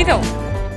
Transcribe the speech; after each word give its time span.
Então, 0.00 0.18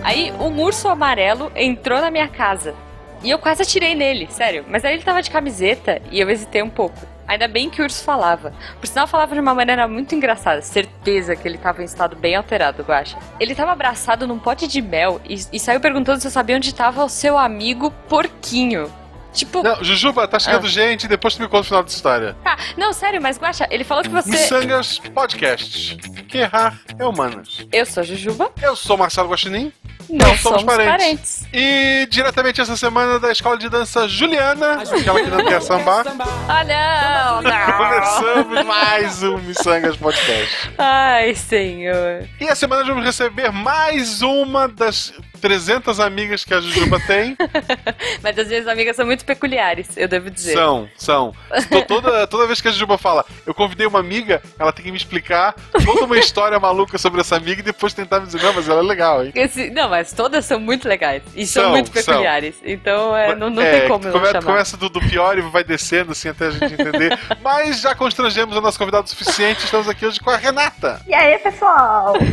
aí 0.04 0.34
um 0.34 0.62
urso 0.62 0.90
amarelo 0.90 1.50
entrou 1.56 2.02
na 2.02 2.12
minha 2.12 2.28
casa. 2.28 2.76
E 3.24 3.30
eu 3.30 3.40
quase 3.40 3.62
atirei 3.62 3.96
nele, 3.96 4.28
sério. 4.30 4.66
Mas 4.68 4.84
aí 4.84 4.96
ele 4.96 5.02
tava 5.02 5.22
de 5.22 5.32
camiseta 5.32 6.02
e 6.12 6.20
eu 6.20 6.30
hesitei 6.30 6.62
um 6.62 6.70
pouco. 6.70 7.00
Ainda 7.26 7.48
bem 7.48 7.70
que 7.70 7.80
o 7.80 7.86
urso 7.86 8.04
falava. 8.04 8.54
Por 8.82 8.86
sinal, 8.86 9.08
falava 9.08 9.34
de 9.34 9.40
uma 9.40 9.56
maneira 9.56 9.88
muito 9.88 10.14
engraçada. 10.14 10.62
Certeza 10.62 11.38
que 11.38 11.48
ele 11.48 11.58
tava 11.58 11.82
em 11.82 11.86
estado 11.86 12.18
bem 12.18 12.36
alterado, 12.36 12.84
Guacha. 12.84 13.18
Ele 13.40 13.56
tava 13.56 13.72
abraçado 13.72 14.28
num 14.28 14.38
pote 14.38 14.68
de 14.68 14.82
mel 14.82 15.22
e, 15.24 15.36
e 15.54 15.58
saiu 15.58 15.80
perguntando 15.80 16.20
se 16.20 16.28
eu 16.28 16.32
sabia 16.32 16.58
onde 16.58 16.76
tava 16.76 17.06
o 17.06 17.08
seu 17.08 17.38
amigo 17.38 17.92
porquinho. 18.10 18.92
Tipo. 19.34 19.64
Não, 19.64 19.84
Jujuba, 19.84 20.28
tá 20.28 20.38
chegando 20.40 20.66
Ah. 20.66 20.70
gente, 20.70 21.08
depois 21.08 21.36
tu 21.36 21.42
me 21.42 21.48
conta 21.48 21.62
o 21.62 21.64
final 21.64 21.84
dessa 21.84 21.96
história. 21.96 22.38
Ah, 22.46 22.56
não, 22.78 22.94
sério, 22.94 23.22
mas 23.22 23.38
Guacha, 23.38 23.68
ele 23.72 23.84
falou 23.84 24.04
que 24.04 24.10
você. 24.10 24.30
Missangas 24.30 25.00
Podcast. 25.00 25.98
Que 26.28 26.38
errar 26.40 26.80
é 26.98 27.06
humanas. 27.06 27.66
Eu 27.72 27.86
sou 27.86 28.02
a 28.02 28.06
Jujuba. 28.06 28.52
Eu 28.62 28.76
sou 28.76 28.96
Marcelo 28.98 29.30
Guaxinim. 29.30 29.72
Não, 30.10 30.26
somos 30.38 30.62
somos, 30.62 30.64
parentes. 30.64 30.92
parentes. 30.98 31.48
E 31.54 32.08
diretamente 32.10 32.62
essa 32.62 32.76
semana 32.78 33.20
da 33.20 33.32
escola 33.32 33.58
de 33.58 33.70
dança 33.70 34.08
Juliana, 34.08 34.82
aquela 34.84 35.22
que 35.22 35.30
não 35.30 35.46
quer 35.46 35.62
sambar, 35.62 36.06
Ah, 36.48 36.64
não, 36.64 37.42
não. 37.42 37.78
começamos 37.78 38.66
mais 38.66 39.24
um 39.24 39.38
Missangas 39.40 39.96
Podcast. 39.98 40.72
Ai, 40.78 41.34
senhor. 41.36 42.28
E 42.40 42.48
a 42.48 42.56
semana 42.56 42.84
vamos 42.84 43.04
receber 43.06 43.52
mais 43.52 44.22
uma 44.22 44.68
das 44.68 45.14
300 45.42 46.00
amigas 46.00 46.44
que 46.46 46.54
a 46.54 46.62
Jujuba 46.62 47.00
tem. 47.02 47.36
Mas 48.24 48.38
as 48.40 48.48
minhas 48.48 48.68
amigas 48.68 48.96
são 48.96 49.06
muito 49.06 49.26
peculiares, 49.26 49.90
eu 49.98 50.08
devo 50.08 50.30
dizer. 50.30 50.54
São, 50.54 50.90
são. 50.98 51.34
Tô- 51.70 51.82
toda, 51.84 52.26
toda 52.28 52.48
vez 52.48 52.62
que 52.62 52.68
a 52.70 52.72
Jujuba 52.72 52.98
fala, 52.98 53.26
eu 53.46 53.54
convidei 53.54 53.86
uma 53.86 54.00
amiga, 54.00 54.42
ela 54.58 54.72
tem 54.72 54.86
que 54.86 54.92
me 54.92 54.98
explicar 54.98 55.54
toda 55.86 56.06
uma 56.06 56.18
história 56.18 56.58
maluca 56.60 56.98
sobre 56.98 57.20
essa 57.22 57.36
amiga 57.36 57.60
e 57.60 57.64
depois 57.64 57.94
tentar 57.94 58.20
me 58.22 58.26
dizer, 58.26 58.42
não, 58.42 58.54
mas 58.54 58.70
ela 58.70 58.80
é 58.80 58.84
legal, 58.84 59.24
hein? 59.24 59.32
Esse- 59.36 59.70
não, 59.70 59.93
mas 59.94 60.12
todas 60.12 60.44
são 60.46 60.60
muito 60.60 60.88
legais. 60.90 61.22
E 61.36 61.46
são, 61.46 61.64
São, 61.66 61.72
muito 61.72 61.92
são. 61.94 62.04
peculiares. 62.04 62.56
Então 62.64 63.16
é, 63.16 63.36
não, 63.36 63.50
não 63.52 63.62
É, 63.62 63.80
tem 63.82 63.88
como 63.88 64.08
eu 64.08 64.12
come- 64.12 64.26
chamar. 64.26 64.44
Começa 64.44 64.76
do, 64.76 64.90
do 64.90 65.00
pior 65.02 65.38
e 65.38 65.42
vai 65.42 65.64
descendo, 65.64 66.14
assim, 66.14 66.30
até 66.30 66.48
a 66.48 66.52
gente 66.52 66.74
entender. 66.74 67.18
Mas 67.44 67.80
já 67.80 67.94
constrangemos 67.94 68.58
o 68.58 68.62
nosso 68.62 68.80
convidado 68.80 69.06
o 69.06 69.10
suficiente, 69.10 69.64
estamos 69.66 69.88
aqui 69.88 70.06
hoje 70.06 70.20
com 70.20 70.32
a 70.32 70.38
Renata. 70.38 71.00
E 71.08 71.14
aí, 71.14 71.38
pessoal? 71.40 72.14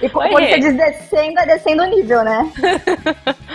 E 0.00 0.08
como 0.08 0.32
Oi, 0.32 0.46
você 0.46 0.60
diz 0.60 0.76
descendo, 0.76 1.40
é 1.40 1.46
descendo 1.46 1.82
o 1.82 1.86
nível, 1.86 2.22
né? 2.22 2.52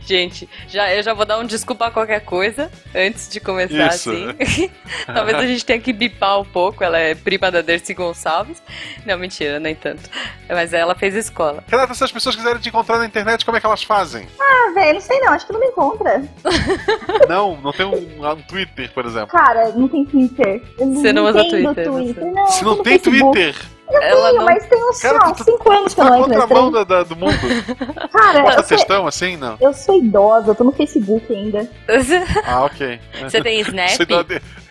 Gente, 0.00 0.48
já, 0.68 0.92
eu 0.94 1.02
já 1.02 1.14
vou 1.14 1.24
dar 1.24 1.38
um 1.38 1.44
desculpa 1.44 1.86
a 1.86 1.90
qualquer 1.90 2.20
coisa 2.20 2.70
antes 2.94 3.28
de 3.28 3.40
começar 3.40 3.88
Isso. 3.94 4.10
assim. 4.10 4.70
Talvez 5.06 5.36
a 5.38 5.46
gente 5.46 5.64
tenha 5.64 5.80
que 5.80 5.92
bipar 5.92 6.40
um 6.40 6.44
pouco. 6.44 6.82
Ela 6.82 6.98
é 6.98 7.14
prima 7.14 7.50
da 7.50 7.60
Dercy 7.62 7.94
Gonçalves. 7.94 8.62
Não, 9.06 9.18
mentira, 9.18 9.58
nem 9.60 9.74
tanto. 9.74 10.08
Mas 10.48 10.72
ela 10.72 10.94
fez 10.94 11.14
escola. 11.14 11.62
Renata, 11.68 11.94
se 11.94 12.04
as 12.04 12.12
pessoas 12.12 12.36
quiserem 12.36 12.60
te 12.60 12.68
encontrar 12.68 12.98
na 12.98 13.06
internet, 13.06 13.44
como 13.44 13.56
é 13.56 13.60
que 13.60 13.66
elas 13.66 13.82
fazem? 13.82 14.26
Ah, 14.40 14.72
velho, 14.74 14.94
não 14.94 15.00
sei 15.00 15.18
não, 15.20 15.32
acho 15.32 15.46
que 15.46 15.52
não 15.52 15.60
me 15.60 15.66
encontra. 15.66 16.22
Não, 17.28 17.56
não 17.60 17.72
tem 17.72 17.84
um, 17.84 18.26
um 18.26 18.36
Twitter, 18.42 18.90
por 18.92 19.04
exemplo. 19.04 19.28
Cara, 19.28 19.70
não 19.72 19.86
tem 19.88 20.04
Twitter. 20.04 20.62
Eu 20.78 20.94
Você 20.94 21.12
não 21.12 21.26
usa 21.26 21.40
entendo 21.40 21.74
Twitter, 21.74 21.90
Twitter. 21.92 22.24
você- 22.24 22.30
Não, 22.30 22.46
Se 22.46 22.64
não 22.64 22.82
tem 22.82 22.98
Facebook. 22.98 23.32
Twitter, 23.32 23.54
Eu 23.90 24.02
Ela 24.02 24.28
tenho, 24.28 24.38
não- 24.38 24.44
mas 24.44 24.66
tem 24.66 24.88
uns, 24.88 25.00
Cara, 25.00 25.18
lá, 25.18 25.32
tu- 25.32 25.40
uns 25.40 25.44
5 25.44 25.72
anos 25.72 25.94
que 25.94 26.00
eu 26.00 26.04
tá 26.04 26.10
não 26.10 26.18
entro 26.18 26.38
na 26.38 26.70
da, 26.70 26.84
da- 26.84 27.02
do 27.04 27.16
mundo. 27.16 27.32
Cara, 28.12 28.42
Posta 28.42 28.60
eu 28.60 28.64
sou, 28.64 28.76
textão 28.76 29.06
assim, 29.06 29.36
não? 29.36 29.56
eu 29.60 29.72
sou 29.72 29.96
idosa, 29.98 30.50
eu 30.50 30.54
tô 30.54 30.64
no 30.64 30.72
Facebook 30.72 31.32
ainda. 31.32 31.68
Ah, 32.46 32.64
ok. 32.64 33.00
Você 33.22 33.40
tem 33.42 33.60
Snap? 33.62 33.90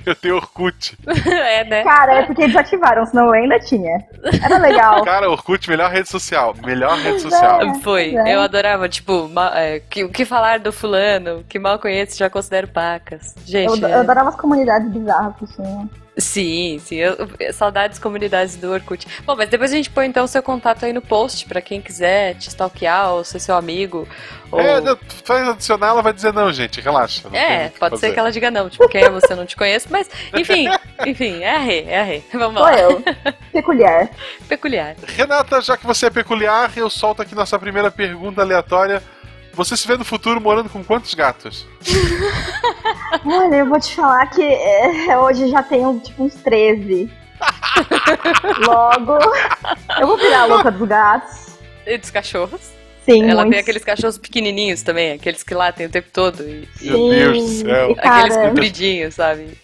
Eu 0.06 0.16
tenho 0.16 0.36
Orkut. 0.38 0.98
é, 1.26 1.66
né? 1.66 1.84
Cara, 1.84 2.20
é 2.20 2.26
porque 2.26 2.48
desativaram, 2.48 3.06
senão 3.06 3.26
eu 3.28 3.34
ainda 3.34 3.60
tinha. 3.60 4.06
Era 4.42 4.58
legal. 4.58 5.04
Cara, 5.04 5.30
Orkut, 5.30 5.70
melhor 5.70 5.92
rede 5.92 6.08
social. 6.08 6.54
Melhor 6.66 6.98
rede 6.98 7.20
social. 7.20 7.62
É, 7.62 7.74
Foi, 7.80 8.16
é. 8.16 8.36
eu 8.36 8.40
adorava, 8.40 8.88
tipo, 8.88 9.30
é, 9.54 9.82
que- 9.82 10.06
o 10.06 10.10
que 10.10 10.24
falar 10.24 10.60
do 10.60 10.72
fulano, 10.72 11.44
que 11.50 11.60
mal 11.60 11.78
conheço, 11.78 12.18
já 12.18 12.30
considero 12.30 12.68
pacas. 12.70 13.36
Gente, 13.46 13.82
Eu, 13.82 13.88
é- 13.90 13.94
eu 13.96 14.00
adorava 14.00 14.30
as 14.30 14.36
comunidades 14.38 14.90
bizarras 14.90 15.36
que 15.36 15.46
tinha. 15.56 15.90
Sim, 16.18 16.80
sim, 16.84 16.96
eu- 16.96 17.16
saudades 17.54 18.00
comunidades 18.00 18.56
do 18.56 18.72
Orkut. 18.72 19.08
Bom, 19.26 19.36
mas 19.36 19.50
depois 19.50 19.72
a 19.72 19.76
gente 19.76 19.90
põe 19.90 20.08
então 20.08 20.26
o 20.26 20.28
seu 20.28 20.42
contato 20.42 20.86
aí 20.86 20.94
no 20.94 21.02
post, 21.02 21.46
pra 21.46 21.62
quem 21.62 21.82
quiser 21.82 22.36
te 22.36 22.48
stalkear 22.50 23.14
ou 23.14 23.24
ser 23.24 23.40
seu 23.40 23.56
amigo. 23.56 24.08
Ou... 24.52 24.60
É, 24.60 24.82
faz 25.24 25.48
adicionar, 25.48 25.88
ela 25.88 26.02
vai 26.02 26.14
dizer 26.14 26.34
não, 26.34 26.52
gente, 26.52 26.80
relaxa. 26.82 27.28
É, 27.34 27.70
pode 27.70 27.92
fazer. 27.92 28.08
ser 28.08 28.14
que 28.14 28.20
ela 28.20 28.32
diga 28.32 28.50
não, 28.50 28.70
tipo, 28.70 28.88
quem 28.88 29.04
é 29.04 29.10
você, 29.10 29.34
eu 29.34 29.38
não 29.38 29.46
te 29.46 29.56
conheço, 29.56 29.88
mas 29.90 30.10
enfim, 30.34 30.68
enfim, 31.06 31.44
é 31.44 31.56
a 31.56 31.60
Rê, 31.60 31.84
é 31.84 32.00
a 32.00 32.04
Rê. 32.04 32.22
Vamos 32.34 32.54
Sou 32.60 32.64
lá. 32.64 32.78
eu. 32.80 33.04
Peculiar. 33.52 34.10
Peculiar. 34.48 34.96
Renata, 35.06 35.62
já 35.62 35.76
que 35.78 35.86
você 35.86 36.08
é 36.08 36.10
peculiar, 36.10 36.72
eu 36.78 36.90
solto 36.90 37.22
aqui 37.22 37.36
nossa 37.36 37.60
primeira 37.60 37.92
pergunta 37.92 38.42
aleatória. 38.42 39.02
Você 39.58 39.76
se 39.76 39.88
vê 39.88 39.98
no 39.98 40.06
futuro 40.06 40.40
morando 40.40 40.70
com 40.70 40.84
quantos 40.84 41.16
gatos? 41.16 41.66
Olha, 43.26 43.56
eu 43.56 43.66
vou 43.66 43.80
te 43.80 43.96
falar 43.96 44.28
que 44.28 44.44
é, 44.44 45.18
hoje 45.18 45.50
já 45.50 45.64
tenho 45.64 46.00
tipo 46.00 46.24
uns 46.24 46.36
13. 46.36 47.12
Logo, 48.68 49.18
eu 50.00 50.06
vou 50.06 50.16
virar 50.16 50.42
a 50.42 50.46
louca 50.46 50.70
dos 50.70 50.88
gatos. 50.88 51.48
E 51.88 51.98
dos 51.98 52.12
cachorros. 52.12 52.72
Sim, 53.04 53.24
Ela 53.24 53.42
muitos. 53.42 53.52
tem 53.52 53.60
aqueles 53.60 53.84
cachorros 53.84 54.18
pequenininhos 54.20 54.84
também, 54.84 55.14
aqueles 55.14 55.42
que 55.42 55.56
latem 55.56 55.88
o 55.88 55.90
tempo 55.90 56.10
todo. 56.14 56.44
E, 56.44 56.68
e 56.82 56.92
Meu 56.92 57.10
Deus 57.10 57.38
do 57.38 57.48
céu. 57.48 57.90
E, 57.90 58.00
aqueles 58.00 58.36
cara, 58.36 58.50
compridinhos, 58.50 59.16
sabe? 59.16 59.58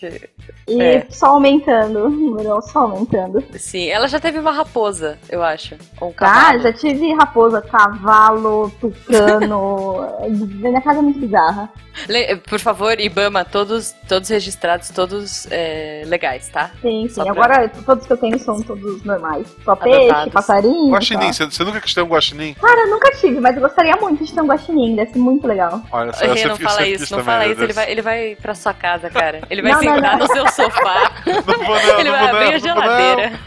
E 0.68 0.82
é. 0.82 1.06
só 1.10 1.28
aumentando. 1.28 2.06
O 2.06 2.10
número 2.10 2.62
só 2.62 2.80
aumentando. 2.80 3.44
Sim, 3.58 3.88
ela 3.90 4.08
já 4.08 4.20
teve 4.20 4.40
uma 4.40 4.52
raposa, 4.52 5.18
eu 5.30 5.44
acho. 5.44 5.76
Ou 6.00 6.10
um 6.10 6.12
Ah, 6.12 6.14
cavalo. 6.16 6.60
já 6.62 6.74
tive 6.74 7.14
raposa, 7.14 7.62
cavalo, 7.62 8.72
tucano. 8.80 10.08
Minha 10.30 10.82
casa 10.82 11.00
é 11.00 11.02
muito 11.02 11.20
bizarra. 11.20 11.70
Le- 12.08 12.38
Por 12.38 12.60
favor, 12.60 13.00
Ibama, 13.00 13.46
todos, 13.46 13.94
todos 14.08 14.28
registrados, 14.30 14.90
todos 14.90 15.48
é, 15.52 16.04
legais, 16.08 16.50
tá? 16.50 16.72
Sim, 16.82 17.08
Só 17.10 17.24
sim. 17.24 17.34
pra- 17.34 17.44
Agora 17.46 17.70
todos 17.86 18.08
que 18.08 18.14
eu 18.14 18.18
tenho 18.18 18.40
são 18.40 18.60
todos 18.64 19.04
normais. 19.04 19.46
Só 19.64 19.76
peixe, 19.76 20.00
Adotados. 20.06 20.34
passarinho. 20.34 20.92
Guaxinim, 20.92 21.32
só. 21.34 21.46
você, 21.46 21.64
nunca 21.64 21.80
quis 21.82 21.94
ter 21.94 22.02
um 22.02 22.08
guaxinim? 22.08 22.56
Cara, 22.56 22.82
eu 22.82 22.90
nunca 22.90 23.12
tive, 23.12 23.40
mas 23.40 23.56
eu 23.56 23.62
gostaria 23.62 23.96
muito 23.98 24.24
de 24.24 24.34
ter 24.34 24.42
um 24.42 24.48
guaxinim, 24.48 24.96
deve 24.96 25.12
ser 25.12 25.20
muito 25.20 25.46
legal. 25.46 25.82
Olha 25.92 26.12
só, 26.14 26.26
essa 26.26 26.48
não 26.48 26.56
eu 26.56 26.60
fala 26.62 26.88
isso, 26.88 27.16
não 27.16 27.24
fala 27.24 27.48
isso, 27.48 27.62
ele 27.64 27.74
vai, 27.74 27.92
ele 27.92 28.02
vai 28.02 28.38
pra 28.42 28.56
sua 28.56 28.74
casa, 28.74 29.10
cara. 29.12 29.42
Ele 29.50 29.62
vai 29.62 29.72
Não, 29.74 29.84
não, 29.84 29.96
sentar 29.96 30.18
não. 30.18 30.28
no 30.28 30.34
seu 30.34 30.48
sofá, 30.54 31.12
Não 31.26 31.42
vou 31.42 31.58
não, 31.58 32.00
ele 32.00 32.10
não 32.10 32.12
vai 32.12 32.30
vou 32.30 32.30
abrir 32.30 32.32
não, 32.32 32.40
a 32.40 32.46
vou 32.46 32.52
não. 32.52 32.60
geladeira. 32.60 33.40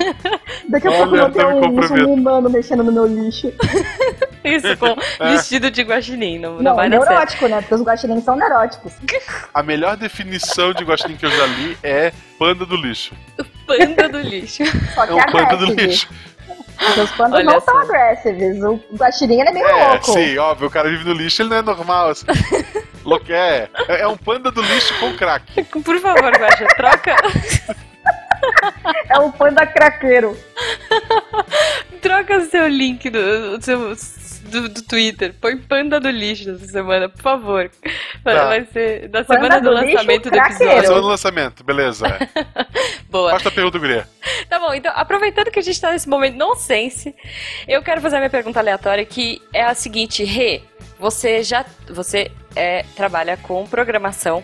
Daqui 0.68 0.86
a 0.86 0.90
Olha, 0.90 0.98
pouco 0.98 1.16
eu 1.16 1.20
vou 1.20 1.30
ter 1.30 2.02
um, 2.04 2.08
um 2.08 2.12
humano 2.14 2.50
mexendo 2.50 2.82
no 2.84 2.92
meu 2.92 3.06
lixo. 3.06 3.52
Isso, 4.44 4.76
com 4.76 4.96
É. 5.24 5.30
vestido 5.32 5.70
de 5.70 5.82
guaxinim, 5.82 6.38
não, 6.38 6.54
não, 6.54 6.62
Não, 6.62 6.76
vai 6.76 6.88
neurótico, 6.88 7.48
né? 7.48 7.60
Porque 7.60 7.74
os 7.74 7.82
guaxinins 7.82 8.22
são 8.24 8.36
neuróticos. 8.36 8.92
A 9.52 9.62
melhor 9.62 9.96
definição 9.96 10.72
de 10.72 10.84
guaxinim 10.84 11.16
que 11.16 11.26
eu 11.26 11.30
já 11.30 11.46
li 11.46 11.76
é 11.82 12.12
panda 12.38 12.64
do 12.64 12.76
lixo. 12.76 13.14
Panda 13.66 14.08
do 14.08 14.20
lixo. 14.20 14.62
Só 14.94 15.04
É 15.04 15.06
que 15.08 15.12
um 15.14 15.22
panda 15.32 15.56
do 15.56 15.66
lixo. 15.66 16.08
Porque 16.78 17.00
os 17.00 17.10
pandas 17.12 17.40
Olha 17.40 17.44
não 17.44 17.60
são 17.60 17.78
agressivos. 17.78 18.62
O 18.64 18.80
guaxinim 18.96 19.40
é 19.40 19.50
meio 19.50 19.66
É, 19.66 19.88
louco. 19.88 20.12
sim, 20.12 20.36
óbvio, 20.38 20.68
o 20.68 20.70
cara 20.70 20.88
vive 20.90 21.04
no 21.04 21.12
lixo, 21.14 21.42
ele 21.42 21.48
não 21.48 21.56
é 21.56 21.62
normal. 21.62 22.10
Assim. 22.10 22.26
Louco, 23.06 23.32
é, 23.32 23.68
é 23.88 24.06
um 24.08 24.16
panda 24.16 24.50
do 24.50 24.60
lixo 24.60 24.92
com 24.98 25.16
crack. 25.16 25.62
Por 25.82 26.00
favor, 26.00 26.32
Guaxa, 26.36 26.66
troca, 26.76 27.14
É 29.08 29.18
o 29.20 29.30
panda 29.32 29.64
craqueiro. 29.64 30.36
troca 32.02 32.38
o 32.38 32.42
seu 32.46 32.66
link 32.66 33.08
do, 33.08 33.58
do 33.58 33.64
seu, 33.64 33.94
do, 34.50 34.68
do 34.68 34.82
Twitter. 34.82 35.34
Põe 35.40 35.56
panda 35.56 36.00
do 36.00 36.10
lixo 36.10 36.50
essa 36.50 36.66
semana, 36.66 37.08
por 37.08 37.22
favor. 37.22 37.70
Vai, 38.24 38.34
Tá. 38.34 38.46
vai 38.48 38.64
ser 38.66 39.08
da 39.08 39.24
Panda 39.24 39.40
semana 39.40 39.60
do, 39.60 39.70
do 39.70 39.80
lixo, 39.80 39.94
lançamento 39.96 40.24
do 40.24 40.30
craqueiro. 40.30 40.62
Episódio. 40.64 40.82
semana 40.82 41.00
do 41.02 41.08
lançamento, 41.08 41.64
beleza. 41.64 42.06
Boa. 43.08 43.30
Basta 43.32 43.48
a 43.48 43.52
pergunta, 43.52 43.78
Guria. 43.78 44.08
Tá 44.48 44.58
bom, 44.58 44.74
então, 44.74 44.92
aproveitando 44.96 45.50
que 45.52 45.60
a 45.60 45.62
gente 45.62 45.80
tá 45.80 45.92
nesse 45.92 46.08
momento 46.08 46.34
nonsense, 46.36 47.14
eu 47.68 47.82
quero 47.82 48.00
fazer 48.00 48.16
a 48.16 48.18
minha 48.18 48.30
pergunta 48.30 48.58
aleatória, 48.58 49.04
que 49.04 49.40
é 49.52 49.62
a 49.62 49.74
seguinte, 49.74 50.24
Rê, 50.24 50.62
você 50.98 51.42
já 51.42 51.64
você 51.88 52.30
é, 52.56 52.84
trabalha 52.96 53.36
com 53.36 53.66
programação 53.66 54.42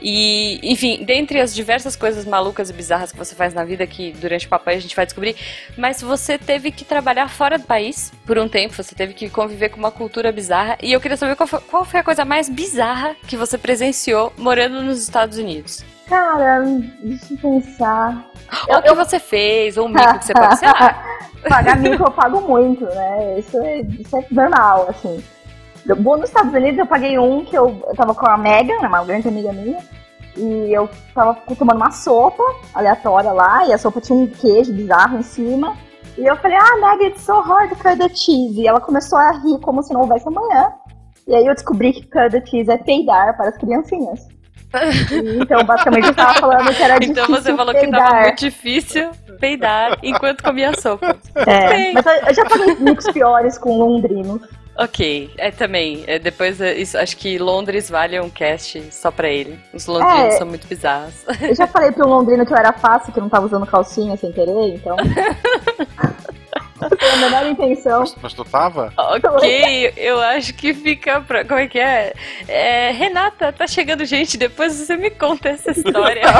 e, 0.00 0.60
enfim, 0.62 1.04
dentre 1.04 1.40
as 1.40 1.54
diversas 1.54 1.96
coisas 1.96 2.24
malucas 2.24 2.70
e 2.70 2.72
bizarras 2.72 3.12
que 3.12 3.18
você 3.18 3.34
faz 3.34 3.54
na 3.54 3.64
vida, 3.64 3.86
que 3.86 4.12
durante 4.12 4.46
o 4.46 4.48
papai 4.48 4.76
a 4.76 4.80
gente 4.80 4.94
vai 4.94 5.06
descobrir, 5.06 5.36
mas 5.76 6.02
você 6.02 6.38
teve 6.38 6.70
que 6.70 6.84
trabalhar 6.84 7.28
fora 7.28 7.58
do 7.58 7.64
país 7.64 8.12
por 8.26 8.38
um 8.38 8.48
tempo, 8.48 8.74
você 8.74 8.94
teve 8.94 9.14
que 9.14 9.30
conviver 9.30 9.70
com 9.70 9.78
uma 9.78 9.90
cultura 9.90 10.30
bizarra, 10.30 10.76
e 10.82 10.92
eu 10.92 11.00
queria 11.00 11.16
saber 11.16 11.34
qual 11.34 11.46
foi, 11.46 11.60
qual 11.60 11.84
foi 11.84 12.00
a 12.00 12.04
coisa 12.04 12.24
mais 12.24 12.48
bizarra 12.48 13.16
que 13.26 13.36
você 13.36 13.56
presenciou 13.56 14.32
morando 14.36 14.82
nos 14.82 15.02
Estados 15.02 15.38
Unidos. 15.38 15.84
Cara, 16.08 16.62
deixa 17.02 17.34
eu 17.34 17.38
pensar. 17.38 18.30
Ou 18.68 18.78
o 18.78 18.82
que 18.82 18.94
você 18.94 19.18
fez, 19.18 19.76
ou 19.76 19.86
um 19.86 19.88
mico 19.88 20.18
que 20.18 20.24
você 20.26 20.32
pode, 20.34 20.58
sei 20.58 20.68
lá. 20.68 21.04
Pagar 21.48 21.78
mico 21.78 22.04
eu 22.04 22.10
pago 22.10 22.40
muito, 22.40 22.84
né? 22.84 23.38
Isso 23.38 23.56
é, 23.58 23.80
isso 23.80 24.16
é 24.16 24.24
normal, 24.30 24.86
assim. 24.88 25.22
Bom, 25.94 26.16
nos 26.16 26.28
Estados 26.28 26.52
Unidos 26.52 26.78
eu 26.78 26.86
paguei 26.86 27.18
um 27.18 27.44
que 27.44 27.56
eu, 27.56 27.82
eu 27.86 27.94
tava 27.94 28.14
com 28.14 28.26
a 28.26 28.36
Megan, 28.36 28.78
uma 28.78 29.04
grande 29.04 29.28
amiga 29.28 29.52
minha, 29.52 29.78
e 30.36 30.72
eu 30.72 30.88
tava 31.14 31.34
tomando 31.56 31.76
uma 31.76 31.90
sopa 31.90 32.42
aleatória 32.74 33.32
lá, 33.32 33.66
e 33.66 33.72
a 33.72 33.78
sopa 33.78 34.00
tinha 34.00 34.18
um 34.18 34.26
queijo 34.26 34.72
bizarro 34.72 35.18
em 35.18 35.22
cima. 35.22 35.76
E 36.18 36.24
eu 36.24 36.36
falei, 36.36 36.56
ah, 36.56 36.76
Meg, 36.80 37.06
it's 37.06 37.22
so 37.22 37.40
hard 37.40 37.70
to 37.70 37.76
cut 37.76 37.98
the 37.98 38.08
cheese. 38.08 38.60
E 38.60 38.66
ela 38.66 38.80
começou 38.80 39.18
a 39.18 39.32
rir 39.32 39.60
como 39.60 39.82
se 39.82 39.92
não 39.92 40.00
houvesse 40.02 40.26
amanhã. 40.26 40.72
E 41.26 41.34
aí 41.34 41.46
eu 41.46 41.54
descobri 41.54 41.92
que 41.92 42.02
cut 42.02 42.30
the 42.30 42.44
cheese 42.44 42.70
é 42.70 42.78
peidar 42.78 43.36
para 43.36 43.50
as 43.50 43.56
criancinhas. 43.58 44.26
Então, 45.40 45.64
basicamente, 45.64 46.08
eu 46.08 46.14
tava 46.14 46.34
falando 46.34 46.74
que 46.74 46.82
era 46.82 46.98
difícil 46.98 47.22
Então 47.24 47.36
você 47.36 47.56
falou 47.56 47.72
peidar. 47.72 48.00
que 48.02 48.08
tava 48.08 48.22
muito 48.22 48.38
difícil 48.38 49.10
peidar 49.38 49.98
enquanto 50.02 50.42
comia 50.42 50.78
sopa. 50.80 51.16
É, 51.34 51.68
Bem. 51.68 51.92
mas 51.94 52.06
eu, 52.06 52.34
já 52.34 52.44
paguei 52.44 52.74
mix 52.76 53.10
piores 53.12 53.58
com 53.58 53.78
londrinos. 53.78 54.42
Ok, 54.78 55.30
é 55.38 55.50
também. 55.50 56.04
é, 56.06 56.18
depois, 56.18 56.60
é, 56.60 56.74
isso, 56.74 56.98
acho 56.98 57.16
que 57.16 57.38
Londres 57.38 57.88
vale 57.88 58.20
um 58.20 58.28
cast 58.28 58.82
só 58.92 59.10
pra 59.10 59.28
ele. 59.28 59.58
Os 59.72 59.86
londrinos 59.86 60.34
É. 60.34 60.38
são 60.38 60.46
muito 60.46 60.66
bizarros. 60.66 61.14
Eu 61.40 61.54
já 61.54 61.66
falei 61.66 61.92
pro 61.92 62.06
londrino 62.06 62.44
que 62.44 62.52
eu 62.52 62.56
era 62.58 62.72
fácil, 62.72 63.12
que 63.12 63.20
não 63.20 63.28
tava 63.28 63.46
usando 63.46 63.66
calcinha 63.66 64.16
sem 64.16 64.32
querer, 64.32 64.74
então... 64.74 64.96
Foi 66.78 67.10
a 67.10 67.16
menor 67.16 67.46
intenção. 67.46 68.04
Mas 68.20 68.34
tu 68.34 68.44
tava? 68.44 68.92
ok, 68.98 69.94
eu 69.96 70.20
acho 70.20 70.52
que 70.52 70.74
fica 70.74 71.22
pra. 71.22 71.42
Como 71.42 71.58
é 71.58 71.66
que 71.66 71.78
é? 71.78 72.12
É, 72.46 72.90
Renata, 72.90 73.50
tá 73.50 73.66
chegando 73.66 74.04
gente, 74.04 74.36
depois 74.36 74.74
você 74.74 74.94
me 74.94 75.08
conta 75.10 75.48
essa 75.48 75.70
história. 75.70 76.20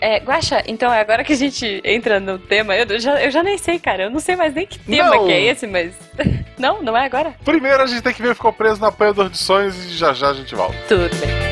É, 0.00 0.18
Guaxa, 0.20 0.62
então 0.66 0.92
é 0.92 1.00
agora 1.00 1.24
que 1.24 1.32
a 1.32 1.36
gente 1.36 1.80
entra 1.84 2.20
no 2.20 2.38
tema. 2.38 2.76
Eu 2.76 2.98
já, 3.00 3.20
eu 3.22 3.30
já 3.30 3.42
nem 3.42 3.58
sei, 3.58 3.78
cara. 3.78 4.04
Eu 4.04 4.10
não 4.10 4.20
sei 4.20 4.36
mais 4.36 4.54
nem 4.54 4.66
que 4.66 4.78
tema 4.78 5.16
Não. 5.16 5.26
que 5.26 5.32
é 5.32 5.42
esse, 5.42 5.66
mas. 5.66 5.92
Não, 6.58 6.82
não 6.82 6.96
é 6.96 7.04
agora? 7.04 7.36
Primeiro 7.44 7.80
a 7.80 7.86
gente 7.86 8.02
tem 8.02 8.12
que 8.12 8.20
ver 8.20 8.34
ficou 8.34 8.52
preso 8.52 8.80
na 8.80 8.88
apanhador 8.88 9.30
de 9.30 9.38
sonhos 9.38 9.76
e 9.84 9.90
já 9.96 10.12
já 10.12 10.30
a 10.30 10.34
gente 10.34 10.56
volta. 10.56 10.76
Tudo 10.88 11.08
bem. 11.20 11.47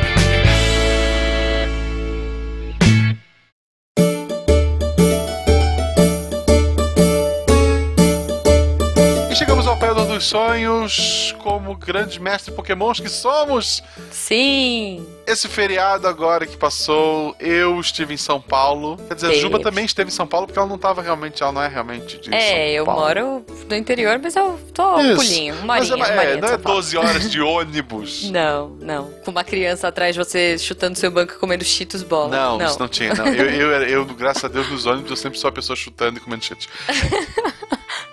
Dos 10.16 10.24
sonhos, 10.26 11.34
como 11.42 11.74
grandes 11.76 12.16
mestres 12.18 12.54
pokémons 12.54 12.98
que 13.00 13.08
somos. 13.08 13.82
Sim. 14.10 15.06
Esse 15.26 15.48
feriado 15.48 16.06
agora 16.06 16.46
que 16.46 16.56
passou, 16.56 17.34
eu 17.40 17.78
estive 17.80 18.14
em 18.14 18.16
São 18.16 18.40
Paulo. 18.40 18.96
Quer 19.08 19.14
dizer, 19.14 19.30
a. 19.30 19.34
Juba 19.34 19.58
também 19.60 19.84
esteve 19.84 20.08
em 20.08 20.12
São 20.12 20.26
Paulo 20.26 20.46
porque 20.46 20.58
ela 20.58 20.68
não 20.68 20.76
estava 20.76 21.02
realmente, 21.02 21.42
ela 21.42 21.52
não 21.52 21.62
é 21.62 21.68
realmente 21.68 22.18
de 22.18 22.32
É, 22.32 22.40
São 22.48 22.58
eu 22.58 22.84
Paulo. 22.84 23.00
moro 23.00 23.46
no 23.68 23.76
interior, 23.76 24.18
mas 24.22 24.36
eu 24.36 24.58
tô 24.72 24.96
um 24.96 25.00
Isso. 25.00 25.16
pulinho, 25.16 25.54
uma 25.56 25.66
Mas 25.66 25.90
horinha, 25.90 26.06
é, 26.06 26.12
uma 26.12 26.22
é, 26.22 26.36
não 26.36 26.48
é 26.48 26.50
São 26.52 26.60
Paulo. 26.60 26.80
12 26.80 26.96
horas 26.96 27.30
de 27.30 27.40
ônibus. 27.40 28.30
Não, 28.36 28.68
não. 28.80 29.10
Com 29.24 29.30
uma 29.30 29.42
criança 29.44 29.88
atrás 29.88 30.14
de 30.14 30.18
você 30.22 30.56
chutando 30.58 30.96
seu 30.98 31.10
banco 31.10 31.32
e 31.34 31.36
comendo 31.36 31.64
cheetos 31.64 32.02
bola. 32.02 32.28
Não, 32.28 32.64
isso 32.66 32.78
não 32.78 32.88
tinha, 32.88 33.14
não. 33.14 33.26
Eu, 33.26 33.50
eu, 33.50 33.82
eu, 33.82 34.04
graças 34.04 34.44
a 34.44 34.48
Deus, 34.48 34.68
nos 34.70 34.86
ônibus 34.86 35.10
eu 35.10 35.16
sempre 35.16 35.38
sou 35.38 35.48
a 35.48 35.52
pessoa 35.52 35.76
chutando 35.76 36.18
e 36.18 36.20
comendo 36.20 36.44
cheetos. 36.44 36.68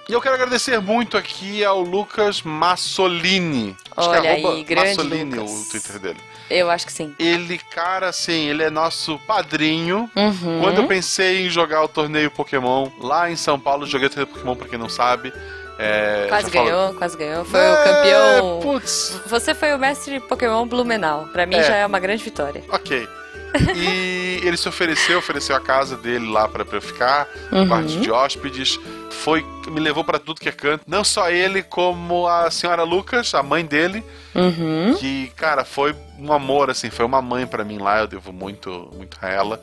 E 0.10 0.12
eu 0.14 0.20
quero 0.22 0.36
agradecer 0.36 0.80
muito 0.82 1.18
aqui 1.18 1.64
ao 1.64 1.82
Lucas 1.82 2.42
Massolini. 2.42 3.76
Acho 3.96 4.10
que 4.10 4.18
Olha 4.18 4.28
é 4.28 4.34
arroba 4.34 4.54
aí, 4.56 4.64
grande 4.64 4.88
Massolini 4.90 5.36
Lucas. 5.36 5.52
o 5.52 5.70
Twitter 5.70 6.00
dele. 6.00 6.20
Eu 6.50 6.70
acho 6.70 6.86
que 6.86 6.92
sim. 6.92 7.16
Ele, 7.18 7.58
cara, 7.58 8.10
assim, 8.10 8.50
ele 8.50 8.64
é 8.64 8.70
nosso 8.70 9.18
padrinho. 9.20 10.10
Uhum. 10.16 10.60
Quando 10.62 10.82
eu 10.82 10.88
pensei 10.88 11.46
em 11.46 11.50
jogar 11.50 11.82
o 11.84 11.88
torneio 11.88 12.30
Pokémon 12.30 12.90
lá 13.00 13.32
em 13.32 13.36
São 13.38 13.58
Paulo, 13.60 13.86
joguei 13.88 14.08
o 14.08 14.10
torneio 14.10 14.28
Pokémon 14.28 14.56
pra 14.56 14.68
quem 14.68 14.78
não 14.78 14.90
sabe. 14.90 15.32
É, 15.80 16.26
Quase 16.30 16.48
já 16.48 16.54
falo- 16.54 16.66
ganhou, 16.70 16.94
quase 16.96 17.18
ganhou. 17.18 17.46
Foi 17.46 17.60
É, 17.60 17.72
o 17.74 17.84
campeão. 17.84 18.60
Putz, 18.62 19.20
Você 19.26 19.56
foi 19.56 19.74
o 19.74 19.80
mestre 19.80 20.20
Pokémon 20.20 20.68
Blumenau. 20.68 21.28
Pra 21.32 21.46
mim 21.46 21.56
É. 21.56 21.64
já 21.64 21.76
é 21.78 21.86
uma 21.86 22.00
grande 22.00 22.24
vitória. 22.24 22.64
ok. 22.70 23.08
E 23.76 24.42
ele 24.44 24.58
se 24.58 24.68
ofereceu, 24.68 25.20
ofereceu 25.20 25.56
a 25.56 25.60
casa 25.60 25.96
dele 25.96 26.28
lá 26.30 26.48
pra, 26.48 26.66
pra 26.66 26.78
eu 26.78 26.82
ficar, 26.82 27.28
Uhum. 27.52 27.68
quarto 27.68 27.88
de 28.00 28.12
hóspedes. 28.12 28.80
Foi, 29.12 29.46
me 29.68 29.80
levou 29.80 30.04
pra 30.04 30.18
tudo 30.20 30.42
que 30.42 30.50
é 30.50 30.52
canto. 30.52 30.84
Não 30.88 31.04
só 31.04 31.30
ele, 31.30 31.62
como 31.64 32.28
a 32.28 32.50
senhora 32.52 32.84
Lucas, 32.84 33.34
a 33.34 33.44
mãe 33.44 33.64
dele, 33.64 34.04
Uhum. 34.36 34.96
que, 35.00 35.32
cara, 35.36 35.64
foi 35.64 35.96
um 36.24 36.34
amor, 36.34 36.70
assim, 36.70 36.90
foi 36.90 37.06
uma 37.06 37.22
mãe 37.22 37.46
pra 37.46 37.64
mim 37.64 37.78
lá, 37.78 38.00
eu 38.00 38.08
devo 38.08 38.32
muito, 38.32 38.90
muito 38.96 39.18
a 39.22 39.28
ela. 39.30 39.62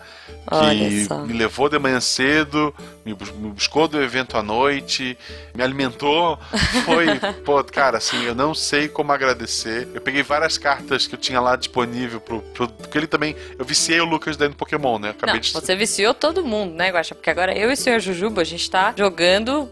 Que 0.49 1.15
me 1.27 1.33
levou 1.33 1.69
de 1.69 1.79
manhã 1.79 2.01
cedo, 2.01 2.75
me, 3.05 3.15
bus- 3.15 3.31
me 3.33 3.51
buscou 3.51 3.87
do 3.89 4.01
evento 4.03 4.37
à 4.37 4.43
noite, 4.43 5.17
me 5.55 5.62
alimentou. 5.62 6.39
Foi, 6.85 7.07
pô, 7.45 7.62
cara, 7.65 7.99
assim, 7.99 8.25
eu 8.25 8.35
não 8.35 8.55
sei 8.55 8.89
como 8.89 9.12
agradecer. 9.12 9.89
Eu 9.95 10.01
peguei 10.01 10.23
várias 10.23 10.59
cartas 10.59 11.07
que 11.07 11.15
eu 11.15 11.19
tinha 11.19 11.41
lá 11.41 11.57
disponível 11.57 12.21
pro. 12.21 12.41
pro 12.55 12.69
porque 12.69 12.99
ele 12.99 13.06
também. 13.06 13.35
Eu 13.59 13.65
viciei 13.65 14.01
o 14.01 14.05
Lucas 14.05 14.37
dentro 14.37 14.55
do 14.55 14.59
Pokémon, 14.59 14.99
né? 14.99 15.11
Acabei 15.11 15.35
Não, 15.35 15.41
de. 15.41 15.53
você 15.53 15.77
viciou 15.77 16.13
todo 16.15 16.45
mundo, 16.45 16.75
né, 16.75 16.91
Guaxa? 16.91 17.15
Porque 17.15 17.31
agora 17.31 17.56
eu 17.56 17.71
e 17.71 17.75
o 17.75 17.77
senhor 17.77 18.01
Jujuba, 18.01 18.41
a 18.43 18.45
gente 18.45 18.69
tá 18.71 18.93
jogando. 18.97 19.71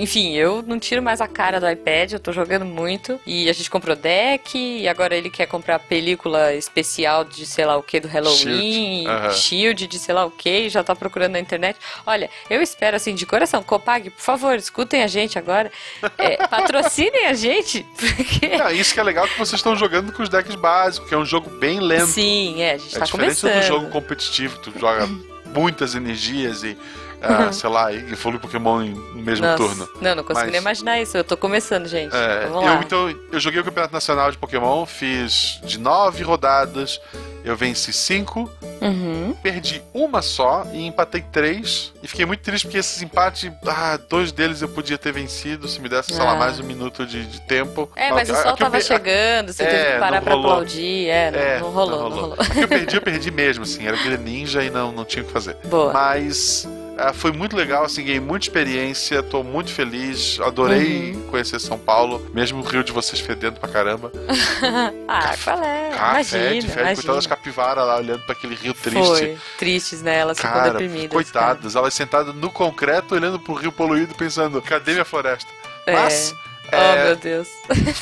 Enfim, 0.00 0.32
eu 0.34 0.62
não 0.62 0.78
tiro 0.78 1.02
mais 1.02 1.20
a 1.20 1.28
cara 1.28 1.60
do 1.60 1.68
iPad, 1.68 2.12
eu 2.12 2.20
tô 2.20 2.32
jogando 2.32 2.64
muito. 2.64 3.20
E 3.26 3.48
a 3.48 3.52
gente 3.52 3.70
comprou 3.70 3.94
deck, 3.96 4.56
e 4.58 4.88
agora 4.88 5.14
ele 5.16 5.30
quer 5.30 5.46
comprar 5.46 5.78
película 5.78 6.15
especial 6.54 7.24
de 7.24 7.46
sei 7.46 7.64
lá 7.64 7.76
o 7.76 7.82
que 7.82 8.00
do 8.00 8.08
Halloween, 8.08 9.04
Shield, 9.04 9.34
shield 9.38 9.86
de 9.86 9.98
sei 9.98 10.14
lá 10.14 10.24
o 10.24 10.30
que, 10.30 10.68
já 10.68 10.82
tá 10.82 10.94
procurando 10.94 11.32
na 11.32 11.40
internet. 11.40 11.78
Olha, 12.06 12.28
eu 12.50 12.60
espero 12.62 12.96
assim, 12.96 13.14
de 13.14 13.26
coração, 13.26 13.62
Copag, 13.62 14.10
por 14.10 14.20
favor, 14.22 14.54
escutem 14.56 15.02
a 15.02 15.06
gente 15.06 15.38
agora. 15.38 15.70
É, 16.18 16.36
patrocinem 16.48 17.26
a 17.26 17.34
gente, 17.34 17.86
porque. 17.98 18.56
Não, 18.56 18.70
isso 18.70 18.92
que 18.94 19.00
é 19.00 19.02
legal 19.02 19.26
que 19.26 19.38
vocês 19.38 19.58
estão 19.58 19.76
jogando 19.76 20.12
com 20.12 20.22
os 20.22 20.28
decks 20.28 20.54
básicos, 20.54 21.08
que 21.08 21.14
é 21.14 21.18
um 21.18 21.24
jogo 21.24 21.50
bem 21.50 21.80
lento. 21.80 22.06
Sim, 22.06 22.62
é, 22.62 22.72
a 22.72 22.78
gente 22.78 22.96
É 22.96 22.98
tá 22.98 23.04
diferente 23.04 23.40
começando. 23.40 23.60
do 23.62 23.66
jogo 23.66 23.88
competitivo, 23.90 24.58
tu 24.58 24.72
joga 24.78 25.08
muitas 25.54 25.94
energias 25.94 26.62
e, 26.62 26.76
ah, 27.22 27.52
sei 27.52 27.68
lá, 27.70 27.92
evolui 27.92 28.38
Pokémon 28.38 28.80
no 28.84 29.22
mesmo 29.22 29.44
Nossa, 29.46 29.56
turno. 29.56 29.88
Não, 30.00 30.14
não 30.14 30.22
consigo 30.24 30.40
Mas- 30.44 30.52
nem 30.52 30.60
imaginar 30.60 31.00
isso. 31.00 31.16
Eu 31.16 31.24
tô 31.24 31.36
começando, 31.36 31.86
gente. 31.86 32.14
É, 32.14 32.46
Vamos 32.46 32.64
lá. 32.64 32.74
eu, 32.76 32.80
então, 32.82 33.14
eu 33.32 33.40
joguei 33.40 33.60
o 33.60 33.64
Campeonato 33.64 33.92
Nacional 33.92 34.30
de 34.30 34.38
Pokémon, 34.38 34.84
fiz 34.86 35.60
de 35.64 35.78
nove 35.78 36.22
rodadas, 36.22 37.00
eu 37.44 37.56
venci 37.56 37.92
cinco, 37.92 38.50
Uhum. 38.80 39.34
perdi 39.42 39.82
uma 39.94 40.20
só 40.20 40.66
e 40.72 40.84
empatei 40.86 41.22
três. 41.32 41.92
E 42.02 42.08
fiquei 42.08 42.26
muito 42.26 42.40
triste 42.40 42.64
porque 42.66 42.78
esses 42.78 43.00
empates, 43.02 43.50
ah, 43.66 43.98
dois 44.08 44.30
deles 44.32 44.60
eu 44.62 44.68
podia 44.68 44.98
ter 44.98 45.12
vencido 45.12 45.66
se 45.68 45.80
me 45.80 45.88
desse, 45.88 46.12
sei 46.12 46.22
lá, 46.24 46.32
Ah. 46.32 46.36
mais 46.36 46.60
um 46.60 46.64
minuto 46.64 47.06
de, 47.06 47.24
de 47.26 47.40
tempo. 47.42 47.90
É, 47.96 48.12
mas 48.12 48.28
o 48.28 48.34
A- 48.34 48.38
a 48.38 48.42
sol 48.42 48.50
eu 48.52 48.56
tava 48.56 48.76
a- 48.76 48.80
chegando, 48.80 49.52
você 49.52 49.64
teve 49.64 49.76
É, 49.76 49.92
que 49.94 49.98
parar 49.98 50.16
não 50.16 50.22
pra 50.22 50.34
rolou. 50.34 50.50
aplaudir. 50.52 51.08
É, 51.08 51.30
não, 51.30 51.38
É, 51.38 51.58
não 51.60 51.70
rolou, 51.70 52.10
não 52.10 52.16
rolou. 52.20 52.36
A 52.38 52.44
que 52.44 52.60
eu 52.60 52.68
perdi, 52.68 52.96
eu 52.96 53.02
perdi 53.02 53.30
mesmo, 53.30 53.64
assim. 53.64 53.86
Era 53.86 53.96
ninja 54.18 54.62
e 54.62 54.70
não, 54.70 54.92
não 54.92 55.04
tinha 55.04 55.22
o 55.22 55.26
que 55.26 55.32
fazer. 55.32 55.56
Boa. 55.64 55.92
Mas 55.92 56.68
ah, 56.98 57.12
foi 57.12 57.32
muito 57.32 57.56
legal, 57.56 57.84
assim, 57.84 58.04
ganhei 58.04 58.20
muita 58.20 58.46
experiência, 58.46 59.22
tô 59.22 59.42
muito 59.42 59.72
feliz, 59.72 60.38
adorei 60.40 61.12
Uhum. 61.12 61.22
conhecer 61.30 61.58
São 61.60 61.78
Paulo, 61.78 62.24
mesmo 62.32 62.60
o 62.60 62.62
Rio 62.62 62.82
de 62.82 62.92
vocês 62.92 63.20
fedendo 63.20 63.60
pra 63.60 63.68
caramba. 63.68 64.10
ah, 65.08 65.34
qual 65.42 65.62
é? 65.62 65.90
Ah, 65.98 66.10
imagina, 66.12 66.50
fede, 66.50 66.66
coitadas 66.72 67.04
das 67.06 67.26
capivaras 67.26 67.86
lá, 67.86 67.96
olhando 67.98 68.20
pra 68.24 68.32
aquele 68.32 68.54
rio 68.54 68.74
triste. 68.74 68.98
Foi, 69.06 69.38
tristes, 69.58 70.02
né? 70.02 70.18
Elas 70.18 70.38
ficam 70.38 70.52
Cara, 70.52 70.70
deprimidas. 70.70 71.10
coitadas, 71.12 71.76
elas 71.76 71.94
sentadas 71.94 72.34
no 72.34 72.50
concreto, 72.50 73.14
olhando 73.14 73.38
pro 73.38 73.54
rio 73.54 73.72
poluído, 73.72 74.14
pensando, 74.14 74.60
cadê 74.62 74.92
minha 74.92 75.04
floresta? 75.04 75.48
cara. 75.84 76.00
Mas, 76.02 76.34
É. 76.72 76.76
é, 76.76 76.92
Oh, 77.02 77.04
meu 77.06 77.16
Deus. 77.16 77.48